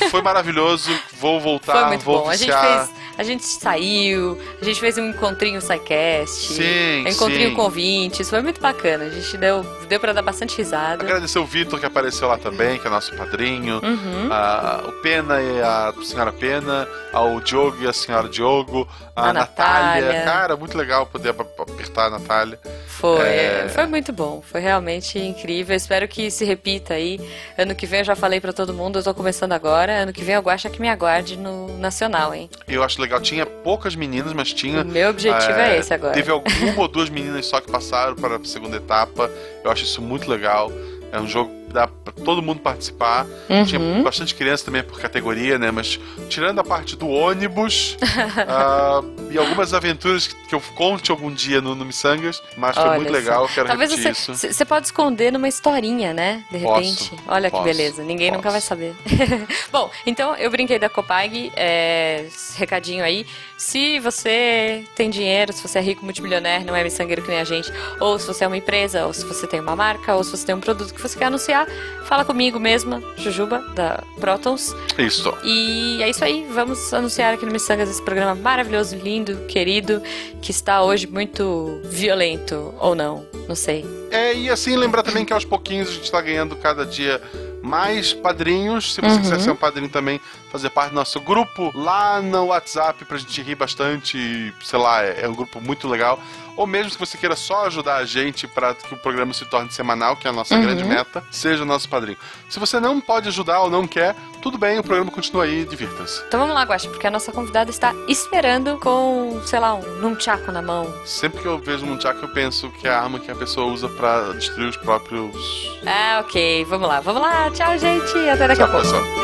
foi 0.09 0.21
maravilhoso, 0.23 0.89
vou 1.19 1.39
voltar, 1.39 1.73
Foi 1.81 1.85
muito 1.89 2.03
vou 2.03 2.23
bom. 2.23 2.29
A 2.29 2.35
gente, 2.35 2.51
fez, 2.51 2.89
a 3.17 3.23
gente 3.23 3.43
saiu, 3.45 4.39
a 4.61 4.63
gente 4.65 4.79
fez 4.79 4.97
um 4.97 5.09
encontrinho 5.09 5.61
SciCast. 5.61 6.53
Sim, 6.53 7.05
um 7.05 7.07
encontrinho 7.07 7.49
sim. 7.49 7.55
com 7.55 7.61
ouvintes. 7.63 8.29
Foi 8.29 8.41
muito 8.41 8.59
bacana. 8.61 9.05
A 9.05 9.09
gente 9.09 9.37
deu, 9.37 9.63
deu 9.87 9.99
pra 9.99 10.13
dar 10.13 10.21
bastante 10.21 10.57
risada. 10.57 11.03
Agradecer 11.03 11.39
o 11.39 11.45
Vitor 11.45 11.79
que 11.79 11.85
apareceu 11.85 12.27
lá 12.27 12.37
também, 12.37 12.77
que 12.79 12.87
é 12.87 12.89
nosso 12.89 13.15
padrinho. 13.15 13.79
Uhum. 13.83 14.29
a- 14.31 14.83
o 14.87 14.91
Pena 15.01 15.41
e 15.41 15.61
a 15.61 15.93
senhora 16.03 16.31
Pena, 16.31 16.87
ao 17.13 17.39
Diogo 17.39 17.77
e 17.83 17.87
a 17.87 17.93
senhora 17.93 18.27
Diogo, 18.27 18.87
a, 19.15 19.29
A 19.29 19.33
Natália. 19.33 20.01
Natália. 20.07 20.23
Cara, 20.25 20.57
muito 20.57 20.77
legal 20.77 21.05
poder 21.05 21.29
ap- 21.29 21.59
apertar 21.59 22.07
a 22.07 22.09
Natália. 22.11 22.59
Foi, 22.87 23.19
É. 23.27 23.69
foi 23.73 23.85
muito 23.85 24.11
bom, 24.11 24.41
foi 24.41 24.61
realmente 24.61 25.19
incrível. 25.19 25.75
Espero 25.75 26.07
que 26.07 26.31
se 26.31 26.43
repita 26.45 26.93
aí. 26.95 27.19
Ano 27.57 27.75
que 27.75 27.85
vem 27.85 27.99
eu 27.99 28.05
já 28.05 28.15
falei 28.15 28.39
pra 28.41 28.51
todo 28.53 28.73
mundo, 28.73 28.99
eu 28.99 29.03
tô 29.03 29.13
começando 29.13 29.51
agora. 29.53 29.93
Ano 30.03 30.13
que 30.13 30.23
vem 30.23 30.35
eu 30.35 30.41
gosto 30.41 30.69
que 30.69 30.81
me 30.81 30.89
aguarde 30.89 31.37
no 31.37 31.77
Nacional, 31.77 32.33
hein? 32.33 32.49
Eu 32.67 32.83
acho 32.83 32.99
legal, 33.05 33.21
tinha 33.21 33.45
poucas 33.45 33.95
meninas, 33.95 34.33
mas 34.33 34.51
tinha. 34.53 34.81
O 34.81 34.85
meu 34.85 35.09
objetivo 35.09 35.59
é, 35.59 35.77
esse 35.77 35.93
agora. 35.93 36.13
Teve 36.13 36.31
alguma 36.31 36.81
ou 36.81 36.87
duas 36.87 37.09
meninas 37.09 37.45
só 37.45 37.61
que 37.61 37.71
passaram 37.71 38.15
para 38.15 38.37
a 38.37 38.43
segunda 38.43 38.77
etapa. 38.77 39.31
Eu 39.63 39.71
acho 39.71 39.83
isso 39.83 40.01
muito 40.01 40.29
legal. 40.29 40.71
É 41.11 41.19
um 41.19 41.27
jogo. 41.27 41.51
Dá 41.75 41.87
pra 41.87 42.13
todo 42.13 42.41
mundo 42.41 42.61
participar. 42.61 43.27
Uhum. 43.49 43.65
Tinha 43.65 44.03
bastante 44.03 44.33
criança 44.33 44.65
também 44.65 44.81
por 44.81 44.99
categoria, 44.99 45.59
né? 45.59 45.69
Mas 45.71 45.99
tirando 46.29 46.59
a 46.59 46.63
parte 46.63 46.95
do 46.95 47.07
ônibus 47.09 47.97
ah, 48.47 49.01
e 49.29 49.37
algumas 49.37 49.73
aventuras 49.73 50.27
que, 50.27 50.35
que 50.47 50.55
eu 50.55 50.61
conte 50.75 51.11
algum 51.11 51.31
dia 51.31 51.61
no, 51.61 51.75
no 51.75 51.85
Missangas, 51.85 52.41
mas 52.57 52.75
foi 52.75 52.85
Olha 52.85 52.95
muito 52.95 53.09
só. 53.09 53.13
legal, 53.13 53.47
quero 53.53 53.67
Talvez 53.67 53.91
repetir 53.91 54.15
você, 54.15 54.31
isso. 54.31 54.53
você 54.53 54.65
pode 54.65 54.87
esconder 54.87 55.31
numa 55.31 55.47
historinha, 55.47 56.13
né? 56.13 56.43
De 56.49 56.59
Posso, 56.59 56.79
repente. 56.79 57.11
Olha 57.27 57.51
posso, 57.51 57.63
que 57.63 57.69
beleza. 57.69 58.03
Ninguém 58.03 58.31
nunca 58.31 58.49
posso. 58.49 58.53
vai 58.53 58.61
saber. 58.61 58.95
Bom, 59.71 59.91
então 60.05 60.35
eu 60.35 60.49
brinquei 60.49 60.79
da 60.79 60.89
Copag. 60.89 61.51
é, 61.55 62.25
recadinho 62.55 63.03
aí. 63.03 63.25
Se 63.57 63.99
você 63.99 64.83
tem 64.95 65.09
dinheiro, 65.09 65.53
se 65.53 65.61
você 65.61 65.79
é 65.79 65.81
rico, 65.81 66.03
multimilionário, 66.03 66.65
não 66.65 66.75
é 66.75 66.83
miçangueiro 66.83 67.21
que 67.21 67.29
nem 67.29 67.39
a 67.39 67.43
gente, 67.43 67.71
ou 67.99 68.17
se 68.19 68.27
você 68.27 68.43
é 68.43 68.47
uma 68.47 68.57
empresa, 68.57 69.05
ou 69.05 69.13
se 69.13 69.25
você 69.25 69.47
tem 69.47 69.59
uma 69.59 69.75
marca, 69.75 70.15
ou 70.15 70.23
se 70.23 70.31
você 70.31 70.45
tem 70.45 70.55
um 70.55 70.59
produto 70.59 70.93
que 70.93 71.01
você 71.01 71.17
quer 71.17 71.25
anunciar, 71.25 71.64
fala 72.05 72.23
comigo 72.23 72.59
mesma, 72.59 73.01
Jujuba, 73.17 73.59
da 73.75 74.03
Protons. 74.19 74.75
Isso. 74.97 75.33
E 75.43 76.01
é 76.01 76.09
isso 76.09 76.23
aí, 76.23 76.45
vamos 76.53 76.93
anunciar 76.93 77.33
aqui 77.33 77.45
no 77.45 77.51
Missangas 77.51 77.89
esse 77.89 78.01
programa 78.01 78.35
maravilhoso, 78.35 78.95
lindo, 78.95 79.35
querido, 79.47 80.01
que 80.41 80.51
está 80.51 80.83
hoje 80.83 81.07
muito 81.07 81.79
violento, 81.85 82.73
ou 82.79 82.93
não, 82.95 83.25
não 83.47 83.55
sei. 83.55 83.85
É, 84.11 84.33
e 84.35 84.49
assim, 84.49 84.75
lembrar 84.75 85.03
também 85.03 85.25
que 85.25 85.33
aos 85.33 85.43
pouquinhos 85.45 85.89
a 85.89 85.91
gente 85.91 86.11
tá 86.11 86.21
ganhando 86.21 86.55
cada 86.55 86.85
dia 86.85 87.21
mais 87.61 88.13
padrinhos. 88.13 88.93
Se 88.93 89.01
você 89.01 89.15
Uhum. 89.15 89.21
quiser 89.21 89.39
ser 89.39 89.51
um 89.51 89.55
padrinho 89.55 89.89
também, 89.89 90.21
fazer 90.51 90.69
parte 90.69 90.89
do 90.91 90.95
nosso 90.95 91.19
grupo 91.19 91.71
lá 91.75 92.21
no 92.21 92.45
WhatsApp 92.45 93.03
pra 93.05 93.17
gente 93.17 93.41
rir 93.41 93.55
bastante. 93.55 94.17
e, 94.17 94.53
Sei 94.63 94.79
lá, 94.79 95.03
é, 95.03 95.21
é 95.23 95.27
um 95.29 95.33
grupo 95.35 95.59
muito 95.61 95.87
legal. 95.87 96.19
Ou 96.57 96.65
mesmo 96.65 96.89
se 96.89 96.97
você 96.97 97.17
queira 97.17 97.35
só 97.35 97.65
ajudar 97.65 97.97
a 97.97 98.05
gente 98.05 98.47
para 98.47 98.73
que 98.73 98.93
o 98.93 98.97
programa 98.97 99.33
se 99.33 99.43
torne 99.43 99.69
semanal, 99.69 100.15
que 100.15 100.25
é 100.25 100.29
a 100.29 100.33
nossa 100.33 100.55
Uhum. 100.55 100.61
grande 100.61 100.85
meta, 100.85 101.21
seja 101.29 101.65
nosso 101.65 101.89
padrinho. 101.89 102.17
Se 102.47 102.57
você 102.59 102.79
não 102.79 103.01
pode 103.01 103.27
ajudar 103.27 103.59
ou 103.59 103.69
não 103.69 103.85
quer, 103.85 104.15
tudo 104.41 104.57
bem, 104.57 104.79
o 104.79 104.83
programa 104.83 105.11
continua 105.11 105.43
aí, 105.43 105.65
divirta-se. 105.65 106.23
Então 106.25 106.39
vamos 106.39 106.55
lá, 106.55 106.63
Guaxa, 106.63 106.87
porque 106.89 107.05
a 107.07 107.11
nossa 107.11 107.29
convidada 107.33 107.69
está 107.69 107.93
esperando 108.07 108.79
com, 108.79 109.41
sei 109.45 109.59
lá, 109.59 109.73
um 109.75 109.81
nunchaku 109.99 110.49
na 110.49 110.61
mão. 110.61 110.93
Sempre 111.05 111.41
que 111.41 111.45
eu 111.47 111.59
vejo 111.59 111.85
um 111.85 111.89
nunchaku, 111.89 112.21
eu 112.23 112.29
penso 112.29 112.69
que 112.79 112.87
é 112.87 112.91
a 112.91 113.01
arma 113.01 113.19
que 113.19 113.29
a 113.29 113.35
pessoa 113.35 113.67
usa 113.69 113.89
pra 113.89 114.31
destruir 114.31 114.69
os 114.69 114.77
próprios. 114.77 115.77
Ah, 115.85 116.21
ok, 116.25 116.63
vamos 116.69 116.87
lá, 116.87 117.01
vamos 117.01 117.21
lá, 117.21 117.51
tchau, 117.51 117.77
gente, 117.77 118.17
até 118.29 118.47
daqui 118.47 118.61
a 118.61 118.65
Tchau, 118.67 118.81
pouco. 118.81 118.81
pessoal. 118.97 119.14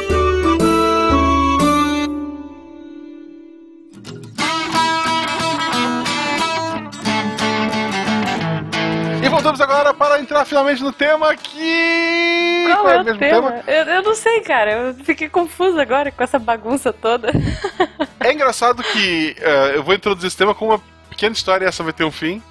Agora 9.63 9.94
para 9.94 10.20
entrar 10.20 10.46
finalmente 10.46 10.82
no 10.84 10.91
tema 10.91 11.36
que. 11.36 12.65
Qual 12.68 12.89
é 12.89 13.01
o 13.01 13.03
mesmo 13.03 13.20
tema? 13.20 13.63
Eu, 13.68 13.84
eu 13.86 14.03
não 14.03 14.15
sei, 14.15 14.41
cara, 14.41 14.72
eu 14.72 14.94
fiquei 15.03 15.27
confusa 15.30 15.82
agora 15.82 16.12
com 16.12 16.24
essa 16.24 16.39
bagunça 16.39 16.91
toda. 16.94 17.32
É 18.20 18.32
engraçado 18.32 18.84
que 18.84 19.36
eh, 19.39 19.74
eu 19.75 19.84
vou 19.84 19.94
introduzir 19.96 20.27
esse 20.27 20.38
tema 20.38 20.53
com 20.53 20.68
uma 20.68 20.82
pequena 21.10 21.34
história 21.34 21.65
e 21.65 21.68
essa 21.68 21.84
vai 21.84 21.94
ter 21.94 22.03
um 22.03 22.12
fim. 22.12 22.41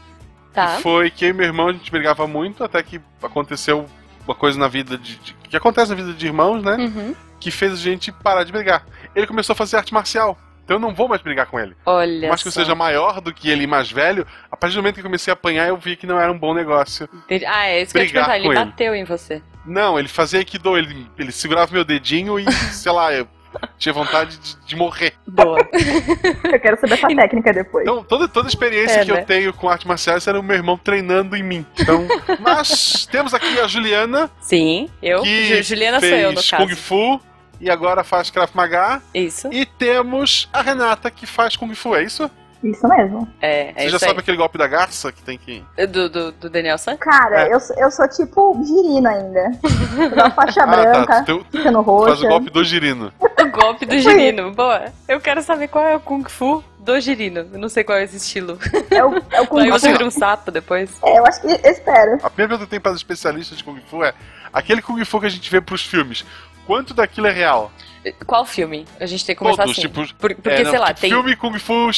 Tá. 0.52 0.76
Que 0.76 0.82
foi 0.82 1.10
que 1.10 1.24
eu 1.24 1.28
e 1.30 1.32
meu 1.32 1.46
irmão 1.46 1.68
a 1.68 1.72
gente 1.72 1.90
brigava 1.90 2.26
muito 2.26 2.64
até 2.64 2.82
que 2.82 3.00
aconteceu 3.22 3.86
uma 4.26 4.34
coisa 4.34 4.58
na 4.58 4.66
vida 4.68 4.98
de, 4.98 5.16
de- 5.16 5.34
que 5.48 5.56
acontece 5.56 5.90
na 5.90 5.96
vida 5.96 6.12
de 6.12 6.26
irmãos, 6.26 6.62
né? 6.62 6.76
Uhum. 6.76 7.14
Que 7.38 7.50
fez 7.50 7.72
a 7.72 7.76
gente 7.76 8.10
parar 8.12 8.44
de 8.44 8.52
brigar. 8.52 8.84
Ele 9.14 9.26
começou 9.26 9.52
a 9.52 9.56
fazer 9.56 9.76
arte 9.76 9.94
marcial. 9.94 10.36
Então 10.70 10.76
eu 10.76 10.80
não 10.80 10.94
vou 10.94 11.08
mais 11.08 11.20
brigar 11.20 11.46
com 11.46 11.58
ele. 11.58 11.74
Olha 11.84 12.28
mais 12.28 12.42
que 12.42 12.46
eu 12.46 12.52
seja 12.52 12.76
maior 12.76 13.20
do 13.20 13.34
que 13.34 13.50
ele 13.50 13.64
e 13.64 13.66
mais 13.66 13.90
velho, 13.90 14.24
a 14.48 14.56
partir 14.56 14.76
do 14.76 14.82
momento 14.82 14.94
que 14.94 15.00
eu 15.00 15.04
comecei 15.04 15.32
a 15.32 15.34
apanhar, 15.34 15.66
eu 15.66 15.76
vi 15.76 15.96
que 15.96 16.06
não 16.06 16.16
era 16.20 16.30
um 16.30 16.38
bom 16.38 16.54
negócio. 16.54 17.08
Entendi. 17.24 17.44
Ah, 17.44 17.66
é 17.66 17.82
isso 17.82 17.90
que 17.92 17.98
eu 17.98 18.02
ia 18.02 18.06
te 18.06 18.12
brigar 18.12 18.28
perguntar, 18.30 18.36
ele 18.36 18.54
com 18.54 18.60
ele. 18.62 18.70
bateu 18.70 18.94
em 18.94 19.02
você. 19.02 19.42
Não, 19.66 19.98
ele 19.98 20.06
fazia 20.06 20.38
Aikido, 20.38 20.78
ele, 20.78 21.08
ele 21.18 21.32
segurava 21.32 21.72
meu 21.72 21.84
dedinho 21.84 22.38
e, 22.38 22.44
sei 22.70 22.92
lá, 22.92 23.12
eu 23.12 23.26
tinha 23.78 23.92
vontade 23.92 24.38
de, 24.38 24.56
de 24.64 24.76
morrer. 24.76 25.12
Boa. 25.26 25.58
Eu 26.52 26.60
quero 26.60 26.78
saber 26.80 26.94
essa 26.94 27.08
técnica 27.08 27.52
depois. 27.52 27.82
Então, 27.84 28.04
toda, 28.04 28.28
toda 28.28 28.46
a 28.46 28.48
experiência 28.48 29.00
É, 29.00 29.04
que 29.04 29.10
né? 29.12 29.22
eu 29.22 29.26
tenho 29.26 29.52
com 29.52 29.68
arte 29.68 29.88
marcial 29.88 30.18
era 30.24 30.38
o 30.38 30.42
meu 30.42 30.54
irmão 30.54 30.78
treinando 30.78 31.34
em 31.36 31.42
mim. 31.42 31.66
Então, 31.76 32.06
mas 32.38 33.06
temos 33.06 33.34
aqui 33.34 33.58
a 33.58 33.66
Juliana, 33.66 34.30
Sim, 34.40 34.88
eu. 35.02 35.22
que 35.22 35.56
Ju- 35.56 35.62
Juliana 35.64 35.98
sou 35.98 36.08
fez 36.08 36.22
eu, 36.22 36.30
no 36.30 36.40
Kung 36.40 36.68
caso. 36.68 36.76
Fu 36.80 37.20
e 37.60 37.70
agora 37.70 38.02
faz 38.02 38.30
Krav 38.30 38.50
Maga. 38.54 39.02
Isso. 39.14 39.48
E 39.52 39.64
temos 39.66 40.48
a 40.52 40.62
Renata, 40.62 41.10
que 41.10 41.26
faz 41.26 41.56
Kung 41.56 41.74
Fu, 41.74 41.94
é 41.94 42.02
isso? 42.02 42.30
Isso 42.62 42.86
mesmo. 42.86 43.26
É, 43.40 43.70
é 43.70 43.72
Você 43.72 43.80
isso 43.84 43.90
já 43.92 43.98
sabe 44.00 44.12
aí. 44.12 44.18
aquele 44.18 44.36
golpe 44.36 44.58
da 44.58 44.66
garça 44.66 45.10
que 45.10 45.22
tem 45.22 45.38
que... 45.38 45.64
Do, 45.88 46.10
do, 46.10 46.32
do 46.32 46.50
Daniel 46.50 46.76
San? 46.76 46.94
Cara, 46.94 47.48
É. 47.48 47.54
eu, 47.54 47.58
sou- 47.58 47.74
eu 47.78 47.90
sou 47.90 48.06
tipo 48.06 48.54
girino 48.62 49.08
ainda. 49.08 49.50
Uma 50.14 50.30
faixa 50.30 50.64
Ah, 50.64 50.66
tá. 50.66 50.76
branca, 50.76 51.22
Tu, 51.24 51.38
tu 51.50 51.56
ficando 51.56 51.82
faz 51.82 51.86
roxa. 51.86 52.26
o 52.26 52.28
golpe 52.28 52.50
do 52.50 52.62
girino. 52.62 53.12
O 53.18 53.46
golpe 53.50 53.86
do 53.86 53.98
girino. 53.98 54.52
Boa. 54.52 54.92
Eu 55.08 55.18
quero 55.22 55.40
saber 55.40 55.68
qual 55.68 55.86
é 55.86 55.96
o 55.96 56.00
Kung 56.00 56.22
Fu 56.28 56.62
do 56.78 57.00
girino. 57.00 57.48
Eu 57.50 57.58
não 57.58 57.70
sei 57.70 57.82
qual 57.82 57.96
é 57.96 58.04
esse 58.04 58.18
estilo. 58.18 58.58
É 58.90 59.02
o, 59.02 59.14
é 59.30 59.40
o 59.40 59.46
Kung 59.48 59.60
Aí 59.60 59.70
você 59.70 59.86
Fu. 59.86 59.92
vira 59.94 60.06
um 60.06 60.10
sapo 60.10 60.50
depois. 60.50 60.90
É, 61.02 61.18
eu 61.18 61.26
acho 61.26 61.40
que. 61.40 61.46
eu 61.46 61.56
Espero. 61.72 62.16
A 62.22 62.28
primeira 62.28 62.34
pergunta 62.34 62.58
que 62.58 62.62
eu 62.64 62.68
tenho 62.68 62.82
para 62.82 62.92
os 62.92 62.98
especialistas 62.98 63.56
de 63.56 63.64
Kung 63.64 63.80
Fu 63.88 64.04
é: 64.04 64.12
aquele 64.52 64.82
Kung 64.82 65.02
Fu 65.06 65.18
que 65.18 65.26
a 65.26 65.30
gente 65.30 65.50
vê 65.50 65.62
pros 65.62 65.82
filmes, 65.86 66.26
quanto 66.70 66.94
daquilo 66.94 67.26
é 67.26 67.32
real? 67.32 67.72
Qual 68.24 68.46
filme? 68.46 68.86
A 69.00 69.04
gente 69.04 69.26
tem 69.26 69.34
que 69.34 69.40
começar 69.40 69.64
Todos, 69.64 69.76
assim. 69.76 69.88
tipo. 69.88 70.06
Por- 70.14 70.34
porque, 70.36 70.48
é, 70.48 70.62
não, 70.62 70.70
sei 70.70 70.78
lá, 70.78 70.86
tipo, 70.86 71.00
tem. 71.00 71.10
Filme 71.10 71.34
Kung 71.34 71.58
Fu, 71.58 71.90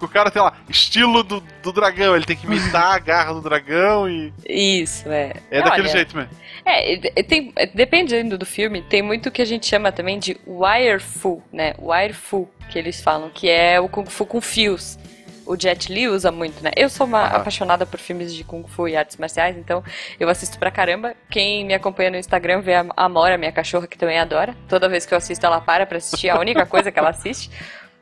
o 0.00 0.08
cara 0.08 0.30
tem 0.30 0.40
lá, 0.40 0.54
estilo 0.70 1.22
do, 1.22 1.40
do 1.62 1.70
dragão, 1.70 2.16
ele 2.16 2.24
tem 2.24 2.34
que 2.34 2.46
imitar 2.46 2.94
a 2.94 2.98
garra 2.98 3.34
do 3.34 3.42
dragão 3.42 4.08
e. 4.08 4.32
Isso, 4.48 5.06
é. 5.10 5.34
É 5.50 5.60
daquele 5.60 5.82
Olha, 5.88 5.96
jeito 5.96 6.16
mesmo. 6.16 6.30
É, 6.64 6.96
tem, 7.22 7.52
é, 7.56 7.66
dependendo 7.66 8.38
do 8.38 8.46
filme, 8.46 8.80
tem 8.80 9.02
muito 9.02 9.30
que 9.30 9.42
a 9.42 9.44
gente 9.44 9.66
chama 9.66 9.92
também 9.92 10.18
de 10.18 10.34
wire 10.46 10.98
fu, 10.98 11.42
né? 11.52 11.74
Wire 11.78 12.14
fu, 12.14 12.48
que 12.70 12.78
eles 12.78 13.02
falam, 13.02 13.28
que 13.28 13.50
é 13.50 13.78
o 13.78 13.86
Kung 13.86 14.06
Fu 14.08 14.24
com 14.24 14.40
fios. 14.40 14.98
O 15.46 15.56
Jet 15.56 15.92
Li 15.92 16.08
usa 16.08 16.30
muito, 16.30 16.62
né? 16.62 16.70
Eu 16.76 16.88
sou 16.88 17.06
uma 17.06 17.26
apaixonada 17.26 17.84
por 17.84 18.00
filmes 18.00 18.34
de 18.34 18.44
Kung 18.44 18.64
Fu 18.66 18.88
e 18.88 18.96
artes 18.96 19.16
marciais, 19.16 19.56
então 19.56 19.82
eu 20.18 20.28
assisto 20.28 20.58
pra 20.58 20.70
caramba. 20.70 21.14
Quem 21.30 21.64
me 21.64 21.74
acompanha 21.74 22.10
no 22.10 22.16
Instagram 22.16 22.60
vê 22.60 22.74
a 22.74 22.86
Amora, 22.96 23.36
minha 23.36 23.52
cachorra, 23.52 23.86
que 23.86 23.98
também 23.98 24.18
adora. 24.18 24.56
Toda 24.68 24.88
vez 24.88 25.04
que 25.04 25.12
eu 25.12 25.18
assisto, 25.18 25.44
ela 25.44 25.60
para 25.60 25.86
pra 25.86 25.98
assistir, 25.98 26.28
é 26.28 26.30
a 26.30 26.38
única 26.38 26.64
coisa 26.64 26.90
que 26.90 26.98
ela 26.98 27.10
assiste. 27.10 27.50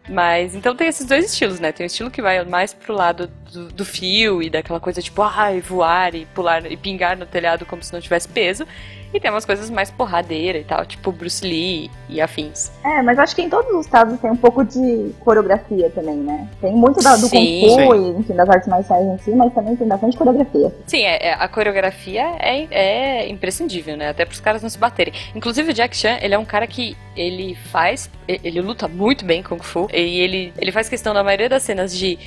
Mas 0.08 0.54
então 0.54 0.74
tem 0.74 0.88
esses 0.88 1.06
dois 1.06 1.26
estilos, 1.26 1.60
né? 1.60 1.70
Tem 1.70 1.84
o 1.84 1.86
estilo 1.86 2.10
que 2.10 2.20
vai 2.20 2.44
mais 2.44 2.74
pro 2.74 2.92
lado 2.92 3.28
do, 3.52 3.68
do 3.68 3.84
fio 3.84 4.42
e 4.42 4.50
daquela 4.50 4.80
coisa 4.80 5.00
tipo, 5.00 5.22
ai, 5.22 5.60
voar 5.60 6.14
e 6.14 6.26
pular 6.26 6.70
e 6.70 6.76
pingar 6.76 7.16
no 7.16 7.24
telhado 7.24 7.64
como 7.64 7.82
se 7.82 7.92
não 7.92 8.00
tivesse 8.00 8.28
peso. 8.28 8.66
E 9.12 9.20
tem 9.20 9.30
umas 9.30 9.44
coisas 9.44 9.68
mais 9.70 9.90
porradeira 9.90 10.58
e 10.58 10.64
tal, 10.64 10.84
tipo 10.86 11.12
Bruce 11.12 11.44
Lee 11.44 11.90
e 12.08 12.20
afins. 12.20 12.72
É, 12.84 13.02
mas 13.02 13.18
acho 13.18 13.34
que 13.36 13.42
em 13.42 13.48
todos 13.50 13.70
os 13.74 13.86
casos 13.86 14.18
tem 14.20 14.30
um 14.30 14.36
pouco 14.36 14.64
de 14.64 15.12
coreografia 15.20 15.90
também, 15.90 16.16
né? 16.16 16.48
Tem 16.60 16.72
muito 16.72 17.02
da, 17.02 17.16
do 17.16 17.26
Sim. 17.26 17.60
Kung 17.60 17.86
Fu 17.86 17.94
e, 17.94 18.20
enfim, 18.20 18.34
das 18.34 18.48
artes 18.48 18.68
marciais 18.68 19.04
em 19.06 19.18
si, 19.18 19.30
mas 19.32 19.52
também 19.52 19.76
tem 19.76 19.86
bastante 19.86 20.16
coreografia. 20.16 20.72
Sim, 20.86 21.02
é, 21.02 21.28
é- 21.28 21.34
a 21.34 21.48
coreografia 21.48 22.22
é, 22.38 22.66
é 22.70 23.28
imprescindível, 23.28 23.96
né? 23.96 24.08
Até 24.08 24.24
pros 24.24 24.40
caras 24.40 24.62
não 24.62 24.70
se 24.70 24.78
baterem. 24.78 25.12
Inclusive 25.34 25.70
o 25.70 25.74
Jack 25.74 25.96
Chan, 25.96 26.18
ele 26.22 26.34
é 26.34 26.38
um 26.38 26.44
cara 26.44 26.66
que 26.66 26.96
ele 27.14 27.54
faz, 27.70 28.10
ele 28.26 28.60
luta 28.60 28.88
muito 28.88 29.24
bem 29.24 29.42
Kung 29.42 29.62
Fu, 29.62 29.88
e 29.92 30.20
ele, 30.20 30.52
ele 30.58 30.72
faz 30.72 30.88
questão 30.88 31.12
na 31.12 31.22
maioria 31.22 31.48
das 31.48 31.62
cenas 31.62 31.96
de 31.96 32.18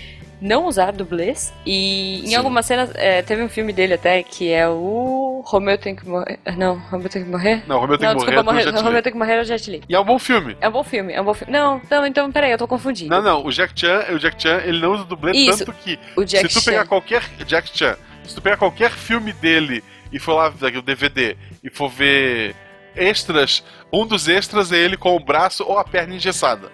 não 0.42 0.68
usar 0.68 0.92
dublês. 0.92 1.54
E 1.66 2.22
em 2.24 2.28
Sim. 2.28 2.36
algumas 2.36 2.66
cenas, 2.66 2.92
é, 2.96 3.22
teve 3.22 3.42
um 3.44 3.50
filme 3.50 3.72
dele 3.74 3.94
até 3.94 4.22
que 4.24 4.52
é 4.52 4.68
o 4.68 5.44
Romeu 5.46 5.78
tem 5.78 5.96
que 5.96 6.08
morrer. 6.08 6.40
Não, 6.58 6.78
Romeu 6.90 7.10
tem 7.10 7.24
que 7.24 7.30
morrer? 7.30 7.64
Não, 7.68 7.78
o 7.78 7.80
Romeu 7.80 7.98
tem 7.98 8.08
não, 8.08 8.16
que 8.16 8.22
morrer 8.22 8.32
desculpa, 8.36 8.52
morrer, 8.52 8.72
Li. 8.72 8.82
Romeu 8.82 9.04
tem 9.04 9.12
que 9.12 9.18
morrer 9.18 9.34
é 9.36 9.42
o 9.42 9.44
Jet 9.44 9.72
Li. 9.72 9.82
E 9.88 9.96
é 9.96 10.00
um 10.00 10.04
bom 10.04 10.20
filme. 10.20 10.58
É 10.60 10.68
um 10.68 10.72
bom 10.72 10.84
filme, 10.84 11.14
é 11.14 11.22
um 11.22 11.26
bom 11.26 11.34
filme. 11.34 11.54
Não, 11.54 11.82
não, 11.90 12.06
então 12.08 12.32
peraí, 12.32 12.52
eu 12.52 12.58
tô 12.58 12.68
confundindo. 12.68 13.10
Não, 13.10 13.22
não, 13.22 13.46
o 13.46 13.52
Jack 13.52 13.80
Chan, 13.80 14.06
o 14.12 14.20
Jack 14.20 14.42
Chan, 14.42 14.62
ele 14.66 14.80
não 14.80 14.94
usa 14.94 15.04
dublê 15.06 15.32
Isso. 15.32 15.60
tanto 15.66 15.74
que 15.74 16.00
o 16.16 16.24
Jack 16.24 16.52
se 16.52 16.60
tu 16.60 16.66
pegar 16.66 16.82
Chan. 16.82 16.88
qualquer 16.88 17.24
Jack 17.46 17.78
Chan, 17.78 17.98
se 18.24 18.36
tu 18.36 18.42
pegar 18.42 18.58
qualquer 18.58 18.92
filme 18.92 19.34
dele 19.34 19.84
e 20.12 20.20
for 20.20 20.34
lá 20.34 20.50
ver 20.50 20.78
o 20.78 20.82
DVD 20.82 21.36
e 21.64 21.70
for 21.70 21.90
ver 21.90 22.56
extras, 22.96 23.64
um 23.92 24.06
dos 24.06 24.28
extras 24.28 24.72
é 24.72 24.78
ele 24.78 24.98
com 24.98 25.16
o 25.16 25.20
braço 25.20 25.64
ou 25.68 25.78
a 25.78 25.84
perna 25.84 26.16
engessada. 26.16 26.70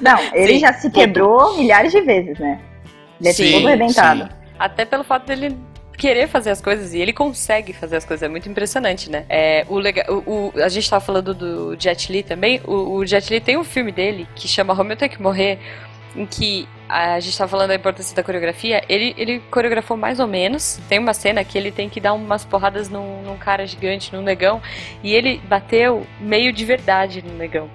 Não, 0.00 0.18
ele 0.32 0.54
Sim, 0.54 0.60
já 0.60 0.72
se 0.72 0.88
tudo. 0.88 1.00
quebrou 1.00 1.56
milhares 1.56 1.92
de 1.92 2.00
vezes, 2.00 2.38
né? 2.38 2.60
Ele 3.20 3.28
é 3.30 3.32
Sim, 3.32 3.52
todo 3.52 3.66
arrebentado. 3.66 4.24
sim. 4.24 4.28
Até 4.58 4.84
pelo 4.84 5.04
fato 5.04 5.26
dele 5.26 5.56
querer 5.96 6.28
fazer 6.28 6.50
as 6.50 6.60
coisas 6.60 6.94
e 6.94 7.00
ele 7.00 7.12
consegue 7.12 7.72
fazer 7.72 7.96
as 7.96 8.04
coisas, 8.04 8.22
é 8.22 8.28
muito 8.28 8.48
impressionante, 8.48 9.10
né? 9.10 9.24
É, 9.28 9.66
o 9.68 9.78
o, 10.12 10.52
o- 10.56 10.62
a 10.62 10.68
gente 10.68 10.88
tava 10.88 11.04
falando 11.04 11.34
do 11.34 11.76
Jet 11.78 12.12
Li 12.12 12.22
também, 12.22 12.60
o, 12.64 12.94
o 12.98 13.06
Jet 13.06 13.28
Li 13.32 13.40
tem 13.40 13.56
um 13.56 13.64
filme 13.64 13.90
dele 13.90 14.26
que 14.36 14.46
chama 14.46 14.72
Romeu 14.72 14.96
Tem 14.96 15.08
Que 15.08 15.20
Morrer, 15.20 15.58
em 16.14 16.24
que 16.24 16.68
a 16.88 17.18
gente 17.20 17.36
tava 17.36 17.50
falando 17.50 17.68
da 17.68 17.74
importância 17.74 18.14
da 18.14 18.22
coreografia, 18.22 18.82
ele, 18.88 19.12
ele 19.18 19.40
coreografou 19.50 19.96
mais 19.96 20.20
ou 20.20 20.26
menos, 20.26 20.80
tem 20.88 20.98
uma 20.98 21.12
cena 21.12 21.42
que 21.44 21.58
ele 21.58 21.70
tem 21.72 21.88
que 21.88 22.00
dar 22.00 22.12
umas 22.14 22.44
porradas 22.44 22.88
num, 22.88 23.22
num 23.22 23.36
cara 23.36 23.66
gigante, 23.66 24.14
num 24.14 24.22
negão, 24.22 24.62
e 25.02 25.12
ele 25.14 25.38
bateu 25.48 26.06
meio 26.20 26.52
de 26.52 26.64
verdade 26.64 27.22
no 27.22 27.34
negão. 27.36 27.68